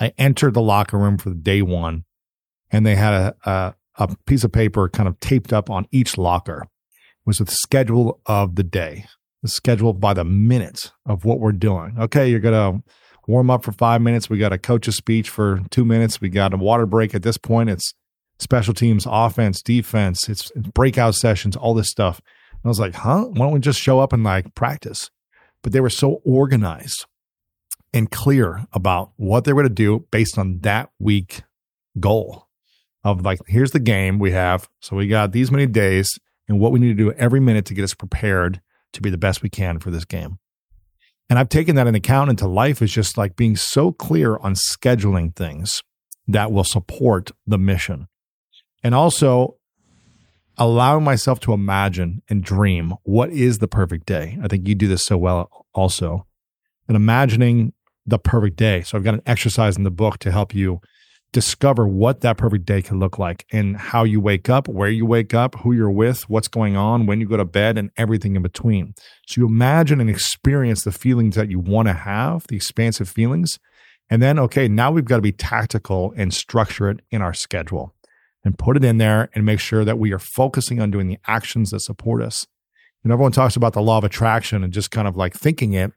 I 0.00 0.12
entered 0.18 0.54
the 0.54 0.62
locker 0.62 0.98
room 0.98 1.18
for 1.18 1.32
day 1.32 1.62
one, 1.62 2.04
and 2.70 2.84
they 2.84 2.96
had 2.96 3.14
a, 3.14 3.34
a 3.44 3.74
a 3.96 4.16
piece 4.26 4.42
of 4.42 4.50
paper 4.50 4.88
kind 4.88 5.08
of 5.08 5.20
taped 5.20 5.52
up 5.52 5.70
on 5.70 5.86
each 5.92 6.18
locker. 6.18 6.62
It 6.62 7.26
was 7.26 7.38
the 7.38 7.46
schedule 7.46 8.20
of 8.26 8.56
the 8.56 8.64
day 8.64 9.06
the 9.44 9.48
schedule 9.48 9.92
by 9.92 10.14
the 10.14 10.24
minute 10.24 10.90
of 11.04 11.26
what 11.26 11.38
we're 11.38 11.52
doing. 11.52 11.94
Okay, 12.00 12.30
you're 12.30 12.40
going 12.40 12.82
to 12.82 12.82
warm 13.28 13.50
up 13.50 13.62
for 13.62 13.72
five 13.72 14.00
minutes. 14.00 14.30
We 14.30 14.38
got 14.38 14.54
a 14.54 14.58
coach's 14.58 14.96
speech 14.96 15.28
for 15.28 15.60
two 15.70 15.84
minutes. 15.84 16.18
We 16.18 16.30
got 16.30 16.54
a 16.54 16.56
water 16.56 16.86
break 16.86 17.14
at 17.14 17.22
this 17.22 17.36
point. 17.36 17.68
It's 17.68 17.92
special 18.38 18.72
teams, 18.72 19.06
offense, 19.06 19.60
defense, 19.60 20.30
it's, 20.30 20.50
it's 20.56 20.68
breakout 20.68 21.14
sessions, 21.14 21.56
all 21.56 21.74
this 21.74 21.90
stuff. 21.90 22.22
And 22.52 22.60
I 22.64 22.68
was 22.68 22.80
like, 22.80 22.94
huh? 22.94 23.24
Why 23.26 23.44
don't 23.44 23.52
we 23.52 23.60
just 23.60 23.78
show 23.78 24.00
up 24.00 24.14
and 24.14 24.24
like 24.24 24.54
practice? 24.54 25.10
But 25.64 25.72
they 25.72 25.80
were 25.80 25.90
so 25.90 26.20
organized 26.24 27.06
and 27.92 28.10
clear 28.10 28.66
about 28.72 29.10
what 29.16 29.44
they 29.44 29.52
were 29.52 29.64
to 29.64 29.68
do 29.68 30.06
based 30.12 30.38
on 30.38 30.60
that 30.60 30.90
week 31.00 31.42
goal 31.98 32.46
of 33.02 33.22
like, 33.22 33.40
here's 33.46 33.72
the 33.72 33.80
game 33.80 34.20
we 34.20 34.30
have. 34.30 34.68
So 34.80 34.94
we 34.94 35.08
got 35.08 35.32
these 35.32 35.50
many 35.50 35.66
days 35.66 36.08
and 36.48 36.60
what 36.60 36.70
we 36.70 36.78
need 36.78 36.96
to 36.96 37.04
do 37.04 37.12
every 37.12 37.40
minute 37.40 37.64
to 37.66 37.74
get 37.74 37.82
us 37.82 37.94
prepared 37.94 38.60
to 38.92 39.00
be 39.00 39.10
the 39.10 39.18
best 39.18 39.42
we 39.42 39.48
can 39.48 39.80
for 39.80 39.90
this 39.90 40.04
game. 40.04 40.38
And 41.30 41.38
I've 41.38 41.48
taken 41.48 41.74
that 41.76 41.86
into 41.86 41.98
account 41.98 42.30
into 42.30 42.46
life 42.46 42.82
is 42.82 42.92
just 42.92 43.16
like 43.16 43.34
being 43.34 43.56
so 43.56 43.90
clear 43.90 44.36
on 44.36 44.54
scheduling 44.54 45.34
things 45.34 45.82
that 46.28 46.52
will 46.52 46.64
support 46.64 47.30
the 47.46 47.58
mission. 47.58 48.08
And 48.82 48.94
also 48.94 49.56
allowing 50.56 51.04
myself 51.04 51.40
to 51.40 51.52
imagine 51.52 52.22
and 52.28 52.42
dream 52.42 52.94
what 53.02 53.30
is 53.30 53.58
the 53.58 53.68
perfect 53.68 54.06
day. 54.06 54.38
I 54.42 54.48
think 54.48 54.68
you 54.68 54.74
do 54.74 54.88
this 54.88 55.04
so 55.04 55.16
well 55.16 55.66
also. 55.74 56.26
And 56.86 56.96
imagining 56.96 57.72
the 58.06 58.18
perfect 58.18 58.56
day. 58.56 58.82
So 58.82 58.98
I've 58.98 59.04
got 59.04 59.14
an 59.14 59.22
exercise 59.26 59.76
in 59.76 59.84
the 59.84 59.90
book 59.90 60.18
to 60.18 60.30
help 60.30 60.54
you 60.54 60.80
discover 61.32 61.88
what 61.88 62.20
that 62.20 62.36
perfect 62.36 62.64
day 62.64 62.80
can 62.80 63.00
look 63.00 63.18
like 63.18 63.44
and 63.50 63.76
how 63.76 64.04
you 64.04 64.20
wake 64.20 64.48
up, 64.48 64.68
where 64.68 64.88
you 64.88 65.04
wake 65.04 65.34
up, 65.34 65.56
who 65.56 65.72
you're 65.72 65.90
with, 65.90 66.28
what's 66.28 66.46
going 66.46 66.76
on, 66.76 67.06
when 67.06 67.20
you 67.20 67.26
go 67.26 67.36
to 67.36 67.44
bed, 67.44 67.76
and 67.76 67.90
everything 67.96 68.36
in 68.36 68.42
between. 68.42 68.94
So 69.26 69.40
you 69.40 69.46
imagine 69.46 70.00
and 70.00 70.08
experience 70.08 70.84
the 70.84 70.92
feelings 70.92 71.34
that 71.34 71.50
you 71.50 71.58
want 71.58 71.88
to 71.88 71.94
have, 71.94 72.46
the 72.46 72.56
expansive 72.56 73.08
feelings. 73.08 73.58
And 74.08 74.22
then, 74.22 74.38
okay, 74.38 74.68
now 74.68 74.92
we've 74.92 75.04
got 75.04 75.16
to 75.16 75.22
be 75.22 75.32
tactical 75.32 76.12
and 76.16 76.32
structure 76.32 76.88
it 76.90 77.00
in 77.10 77.20
our 77.20 77.34
schedule 77.34 77.94
and 78.44 78.58
put 78.58 78.76
it 78.76 78.84
in 78.84 78.98
there 78.98 79.30
and 79.34 79.44
make 79.44 79.60
sure 79.60 79.84
that 79.84 79.98
we 79.98 80.12
are 80.12 80.18
focusing 80.18 80.80
on 80.80 80.90
doing 80.90 81.08
the 81.08 81.18
actions 81.26 81.70
that 81.70 81.80
support 81.80 82.22
us. 82.22 82.46
And 83.02 83.12
everyone 83.12 83.32
talks 83.32 83.56
about 83.56 83.72
the 83.72 83.82
law 83.82 83.98
of 83.98 84.04
attraction 84.04 84.62
and 84.62 84.72
just 84.72 84.90
kind 84.90 85.08
of 85.08 85.16
like 85.16 85.34
thinking 85.34 85.72
it, 85.72 85.92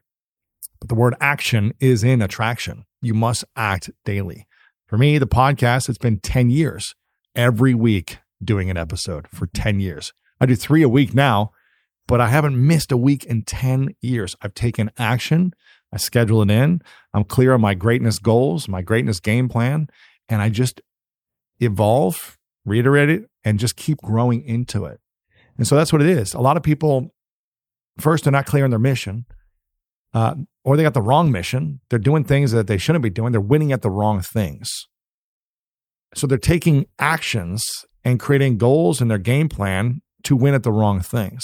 but 0.80 0.88
the 0.88 0.94
word 0.94 1.14
action 1.20 1.72
is 1.80 2.04
in 2.04 2.22
attraction. 2.22 2.84
You 3.00 3.14
must 3.14 3.44
act 3.56 3.90
daily. 4.04 4.46
For 4.86 4.96
me, 4.96 5.18
the 5.18 5.26
podcast, 5.26 5.88
it's 5.88 5.98
been 5.98 6.20
10 6.20 6.50
years 6.50 6.94
every 7.34 7.74
week 7.74 8.18
doing 8.42 8.70
an 8.70 8.76
episode 8.76 9.26
for 9.28 9.46
10 9.46 9.80
years. 9.80 10.12
I 10.40 10.46
do 10.46 10.56
three 10.56 10.82
a 10.82 10.88
week 10.88 11.14
now, 11.14 11.52
but 12.06 12.20
I 12.20 12.28
haven't 12.28 12.66
missed 12.66 12.92
a 12.92 12.96
week 12.96 13.24
in 13.24 13.42
10 13.42 13.90
years. 14.00 14.36
I've 14.40 14.54
taken 14.54 14.90
action. 14.96 15.52
I 15.92 15.96
schedule 15.98 16.42
it 16.42 16.50
in. 16.50 16.80
I'm 17.12 17.24
clear 17.24 17.54
on 17.54 17.60
my 17.60 17.74
greatness 17.74 18.18
goals, 18.18 18.68
my 18.68 18.82
greatness 18.82 19.20
game 19.20 19.48
plan, 19.48 19.88
and 20.28 20.40
I 20.40 20.48
just 20.48 20.80
evolve, 21.60 22.37
reiterate 22.68 23.10
it, 23.10 23.28
and 23.44 23.58
just 23.58 23.76
keep 23.76 23.98
growing 23.98 24.42
into 24.44 24.84
it. 24.84 25.00
And 25.56 25.66
so 25.66 25.74
that's 25.76 25.92
what 25.92 26.02
it 26.02 26.08
is. 26.08 26.34
A 26.34 26.40
lot 26.40 26.56
of 26.56 26.62
people, 26.62 27.14
first, 27.98 28.24
they're 28.24 28.32
not 28.32 28.46
clear 28.46 28.64
on 28.64 28.70
their 28.70 28.78
mission, 28.78 29.26
uh, 30.14 30.34
or 30.64 30.76
they 30.76 30.82
got 30.82 30.94
the 30.94 31.02
wrong 31.02 31.30
mission. 31.32 31.80
They're 31.90 31.98
doing 31.98 32.24
things 32.24 32.52
that 32.52 32.66
they 32.66 32.78
shouldn't 32.78 33.02
be 33.02 33.10
doing. 33.10 33.32
They're 33.32 33.40
winning 33.40 33.72
at 33.72 33.82
the 33.82 33.90
wrong 33.90 34.20
things. 34.20 34.70
So 36.14 36.26
they're 36.26 36.38
taking 36.38 36.86
actions 36.98 37.64
and 38.04 38.20
creating 38.20 38.58
goals 38.58 39.00
in 39.00 39.08
their 39.08 39.18
game 39.18 39.48
plan 39.48 40.00
to 40.24 40.36
win 40.36 40.54
at 40.54 40.62
the 40.62 40.72
wrong 40.72 41.00
things. 41.00 41.42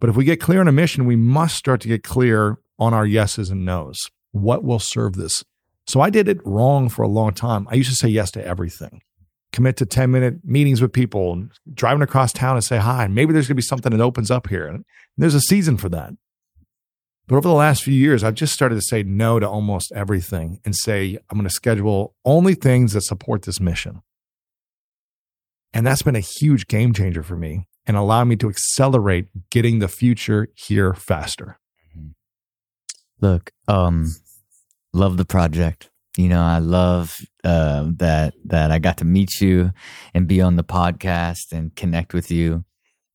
But 0.00 0.10
if 0.10 0.16
we 0.16 0.24
get 0.24 0.40
clear 0.40 0.60
on 0.60 0.68
a 0.68 0.72
mission, 0.72 1.04
we 1.04 1.16
must 1.16 1.56
start 1.56 1.80
to 1.82 1.88
get 1.88 2.02
clear 2.02 2.58
on 2.78 2.94
our 2.94 3.06
yeses 3.06 3.50
and 3.50 3.64
nos. 3.64 3.98
What 4.32 4.64
will 4.64 4.78
serve 4.78 5.14
this? 5.14 5.44
So 5.86 6.00
I 6.00 6.10
did 6.10 6.28
it 6.28 6.44
wrong 6.44 6.88
for 6.88 7.02
a 7.02 7.08
long 7.08 7.34
time. 7.34 7.68
I 7.70 7.74
used 7.74 7.90
to 7.90 7.96
say 7.96 8.08
yes 8.08 8.30
to 8.32 8.44
everything. 8.44 9.02
Commit 9.52 9.76
to 9.78 9.86
10 9.86 10.10
minute 10.10 10.44
meetings 10.44 10.80
with 10.80 10.92
people, 10.92 11.32
and 11.32 11.50
driving 11.72 12.02
across 12.02 12.32
town 12.32 12.56
and 12.56 12.64
say 12.64 12.78
hi. 12.78 13.04
And 13.04 13.14
maybe 13.14 13.32
there's 13.32 13.46
going 13.46 13.56
to 13.56 13.62
be 13.62 13.62
something 13.62 13.90
that 13.90 14.02
opens 14.02 14.30
up 14.30 14.48
here. 14.48 14.66
And 14.66 14.84
there's 15.16 15.34
a 15.34 15.40
season 15.40 15.76
for 15.76 15.88
that. 15.88 16.12
But 17.26 17.36
over 17.36 17.48
the 17.48 17.54
last 17.54 17.84
few 17.84 17.94
years, 17.94 18.24
I've 18.24 18.34
just 18.34 18.52
started 18.52 18.74
to 18.74 18.80
say 18.80 19.02
no 19.02 19.38
to 19.38 19.48
almost 19.48 19.92
everything 19.92 20.60
and 20.64 20.74
say, 20.74 21.16
I'm 21.30 21.38
going 21.38 21.48
to 21.48 21.54
schedule 21.54 22.14
only 22.24 22.54
things 22.54 22.92
that 22.92 23.02
support 23.02 23.42
this 23.42 23.60
mission. 23.60 24.02
And 25.72 25.86
that's 25.86 26.02
been 26.02 26.16
a 26.16 26.20
huge 26.20 26.66
game 26.66 26.92
changer 26.92 27.22
for 27.22 27.36
me 27.36 27.68
and 27.86 27.96
allow 27.96 28.24
me 28.24 28.36
to 28.36 28.48
accelerate 28.48 29.28
getting 29.50 29.78
the 29.78 29.88
future 29.88 30.48
here 30.54 30.92
faster. 30.94 31.58
Look, 33.20 33.52
um, 33.68 34.14
love 34.92 35.16
the 35.16 35.24
project. 35.24 35.89
You 36.20 36.28
know, 36.28 36.42
I 36.42 36.58
love 36.58 37.16
uh, 37.44 37.88
that 37.96 38.34
that 38.44 38.70
I 38.70 38.78
got 38.78 38.98
to 38.98 39.04
meet 39.04 39.40
you 39.40 39.72
and 40.14 40.26
be 40.28 40.40
on 40.40 40.56
the 40.56 40.64
podcast 40.64 41.52
and 41.52 41.74
connect 41.74 42.12
with 42.14 42.30
you. 42.30 42.64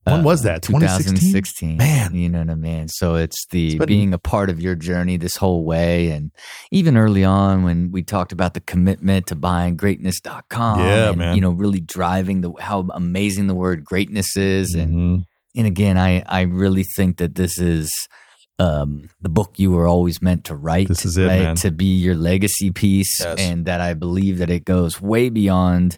When 0.06 0.20
Uh, 0.20 0.24
was 0.24 0.44
that? 0.44 0.62
2016? 0.62 1.16
2016. 1.16 1.78
Man. 1.78 2.14
you 2.14 2.30
know 2.30 2.40
what 2.40 2.50
I 2.52 2.56
mean. 2.56 2.88
So 2.90 3.16
it's 3.16 3.46
the 3.50 3.66
It's 3.68 3.76
been- 3.76 3.88
being 3.88 4.14
a 4.14 4.20
part 4.20 4.50
of 4.52 4.62
your 4.62 4.76
journey 4.76 5.18
this 5.18 5.36
whole 5.38 5.64
way, 5.66 6.10
and 6.12 6.32
even 6.72 6.96
early 6.96 7.24
on 7.24 7.64
when 7.64 7.92
we 7.92 8.04
talked 8.04 8.32
about 8.32 8.54
the 8.54 8.60
commitment 8.62 9.26
to 9.28 9.36
buying 9.36 9.76
greatness.com. 9.78 10.80
Yeah, 10.80 11.10
and, 11.10 11.18
man. 11.18 11.36
You 11.36 11.42
know, 11.42 11.52
really 11.52 11.80
driving 11.80 12.42
the 12.42 12.52
how 12.60 12.88
amazing 12.94 13.48
the 13.48 13.56
word 13.56 13.84
greatness 13.84 14.38
is, 14.38 14.76
and 14.76 14.94
Mhm. 14.94 15.26
and 15.58 15.68
again, 15.68 15.98
I 15.98 16.24
I 16.28 16.42
really 16.42 16.84
think 16.96 17.18
that 17.18 17.34
this 17.36 17.58
is 17.60 17.90
um, 18.60 19.10
the 19.22 19.30
book 19.30 19.54
you 19.58 19.72
were 19.72 19.88
always 19.88 20.22
meant 20.22 20.46
to 20.46 20.56
write. 20.56 20.88
This 20.88 21.06
is 21.06 21.18
it, 21.18 21.28
right? 21.28 21.42
man. 21.44 21.56
To 21.58 21.72
be 21.72 21.96
your 21.98 22.16
legacy 22.16 22.72
piece, 22.72 23.20
Yes. 23.20 23.40
and 23.40 23.66
that 23.66 23.82
I 23.82 23.94
believe 23.94 24.38
that 24.38 24.50
it 24.50 24.66
goes 24.66 25.02
way 25.02 25.30
beyond 25.30 25.98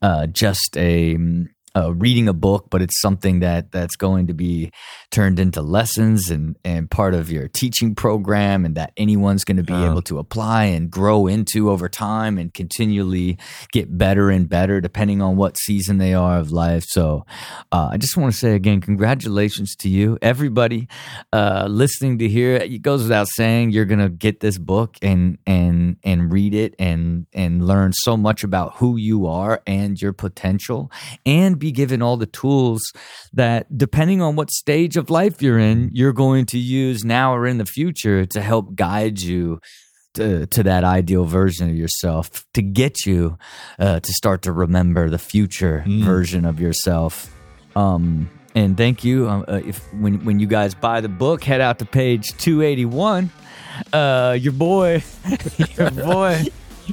uh, 0.00 0.26
just 0.26 0.76
a. 0.76 1.14
mm, 1.16 1.48
Uh, 1.74 1.88
reading 1.94 2.28
a 2.28 2.34
book, 2.34 2.66
but 2.68 2.82
it's 2.82 3.00
something 3.00 3.40
that 3.40 3.72
that's 3.72 3.96
going 3.96 4.26
to 4.26 4.34
be 4.34 4.70
turned 5.12 5.38
into 5.38 5.62
lessons 5.62 6.30
and 6.30 6.56
and 6.64 6.90
part 6.90 7.14
of 7.14 7.30
your 7.30 7.46
teaching 7.46 7.94
program, 7.94 8.64
and 8.64 8.74
that 8.74 8.92
anyone's 8.96 9.44
going 9.44 9.58
to 9.58 9.62
be 9.62 9.72
Uh. 9.72 9.90
able 9.92 10.02
to 10.02 10.18
apply 10.18 10.64
and 10.64 10.90
grow 10.90 11.28
into 11.28 11.70
over 11.70 11.88
time, 11.88 12.38
and 12.38 12.52
continually 12.52 13.38
get 13.72 13.96
better 13.96 14.30
and 14.30 14.48
better 14.48 14.80
depending 14.80 15.22
on 15.22 15.36
what 15.36 15.56
season 15.58 15.98
they 15.98 16.14
are 16.14 16.38
of 16.38 16.50
life. 16.50 16.84
So, 16.88 17.24
uh, 17.70 17.90
I 17.92 17.96
just 17.98 18.16
want 18.16 18.32
to 18.32 18.38
say 18.38 18.54
again, 18.54 18.80
congratulations 18.80 19.76
to 19.76 19.88
you, 19.88 20.18
everybody 20.22 20.88
uh, 21.32 21.66
listening 21.70 22.18
to 22.18 22.28
hear 22.28 22.56
it. 22.56 22.82
Goes 22.82 23.02
without 23.04 23.28
saying 23.28 23.70
you're 23.70 23.84
gonna 23.84 24.08
get 24.08 24.40
this 24.40 24.58
book 24.58 24.96
and 25.02 25.38
and 25.46 25.96
and 26.02 26.32
read 26.32 26.54
it 26.54 26.74
and 26.78 27.26
and 27.34 27.66
learn 27.66 27.92
so 27.92 28.16
much 28.16 28.42
about 28.42 28.76
who 28.76 28.96
you 28.96 29.26
are 29.26 29.60
and 29.66 30.00
your 30.00 30.12
potential, 30.14 30.90
and 31.26 31.58
be 31.58 31.70
given 31.70 32.00
all 32.02 32.16
the 32.16 32.26
tools 32.26 32.80
that, 33.34 33.66
depending 33.76 34.20
on 34.22 34.34
what 34.36 34.50
stage 34.50 34.96
of 34.96 35.01
life 35.10 35.40
you're 35.42 35.58
in, 35.58 35.90
you're 35.92 36.12
going 36.12 36.46
to 36.46 36.58
use 36.58 37.04
now 37.04 37.34
or 37.34 37.46
in 37.46 37.58
the 37.58 37.66
future 37.66 38.26
to 38.26 38.40
help 38.40 38.74
guide 38.74 39.20
you 39.20 39.60
to, 40.14 40.46
to 40.46 40.62
that 40.64 40.84
ideal 40.84 41.24
version 41.24 41.70
of 41.70 41.76
yourself 41.76 42.44
to 42.54 42.60
get 42.62 43.06
you 43.06 43.38
uh, 43.78 44.00
to 44.00 44.12
start 44.12 44.42
to 44.42 44.52
remember 44.52 45.08
the 45.08 45.18
future 45.18 45.82
Mm. 45.86 46.04
version 46.04 46.44
of 46.44 46.60
yourself. 46.60 47.34
Um, 47.74 48.28
and 48.54 48.76
thank 48.76 49.02
you. 49.04 49.28
Um, 49.30 49.44
uh, 49.48 49.60
if 49.64 49.78
when 49.94 50.22
when 50.26 50.38
you 50.38 50.46
guys 50.46 50.74
buy 50.74 51.00
the 51.00 51.08
book, 51.08 51.42
head 51.42 51.62
out 51.62 51.78
to 51.78 51.86
page 51.86 52.36
two 52.36 52.60
eighty 52.60 52.84
one. 52.84 53.30
Uh, 53.90 54.36
your 54.38 54.52
boy, 54.52 55.02
your 55.78 55.90
boy. 55.90 56.44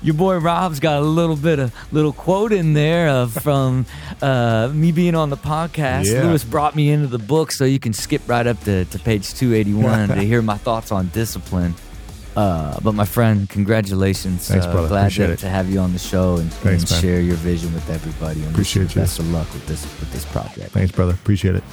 Your 0.02 0.16
boy 0.16 0.38
Rob's 0.38 0.80
got 0.80 1.02
a 1.02 1.06
little 1.06 1.36
bit 1.36 1.60
of 1.60 1.74
little 1.92 2.14
quote 2.14 2.54
in 2.54 2.74
there 2.74 3.10
of 3.10 3.34
from 3.34 3.86
uh, 4.22 4.72
me 4.74 4.92
being 4.92 5.16
on 5.16 5.30
the 5.30 5.38
podcast. 5.38 6.06
Yeah. 6.06 6.24
Lewis 6.24 6.44
brought 6.44 6.76
me 6.76 6.90
into 6.90 7.08
the 7.08 7.20
book, 7.20 7.52
so 7.52 7.66
you 7.66 7.80
can 7.80 7.94
skip 7.94 8.22
right 8.28 8.48
up 8.48 8.60
to, 8.62 8.86
to 8.86 9.00
page 9.00 9.34
two 9.34 9.54
eighty 9.54 9.74
one 9.74 10.08
to 10.10 10.22
hear 10.22 10.42
my 10.42 10.58
thoughts 10.58 10.92
on 10.92 11.08
discipline. 11.10 11.76
Uh, 12.36 12.80
but 12.82 12.94
my 12.94 13.06
friend, 13.06 13.50
congratulations! 13.50 14.48
Thanks, 14.48 14.66
uh, 14.66 14.72
brother. 14.72 14.88
Glad 14.88 15.02
Appreciate 15.08 15.28
to, 15.28 15.36
to 15.38 15.50
have 15.50 15.70
you 15.70 15.80
on 15.80 15.92
the 15.92 16.00
show 16.00 16.38
and, 16.38 16.54
Thanks, 16.54 16.90
and 16.90 17.02
share 17.02 17.20
your 17.20 17.36
vision 17.36 17.74
with 17.74 17.90
everybody. 17.90 18.42
And 18.42 18.52
Appreciate 18.52 18.96
you. 18.96 19.02
Best 19.02 19.20
of 19.20 19.30
luck 19.32 19.52
with 19.52 19.66
this 19.68 19.84
with 20.00 20.12
this 20.14 20.26
project. 20.26 20.72
Thanks, 20.72 20.92
brother. 20.92 21.14
Appreciate 21.14 21.56
it. 21.56 21.64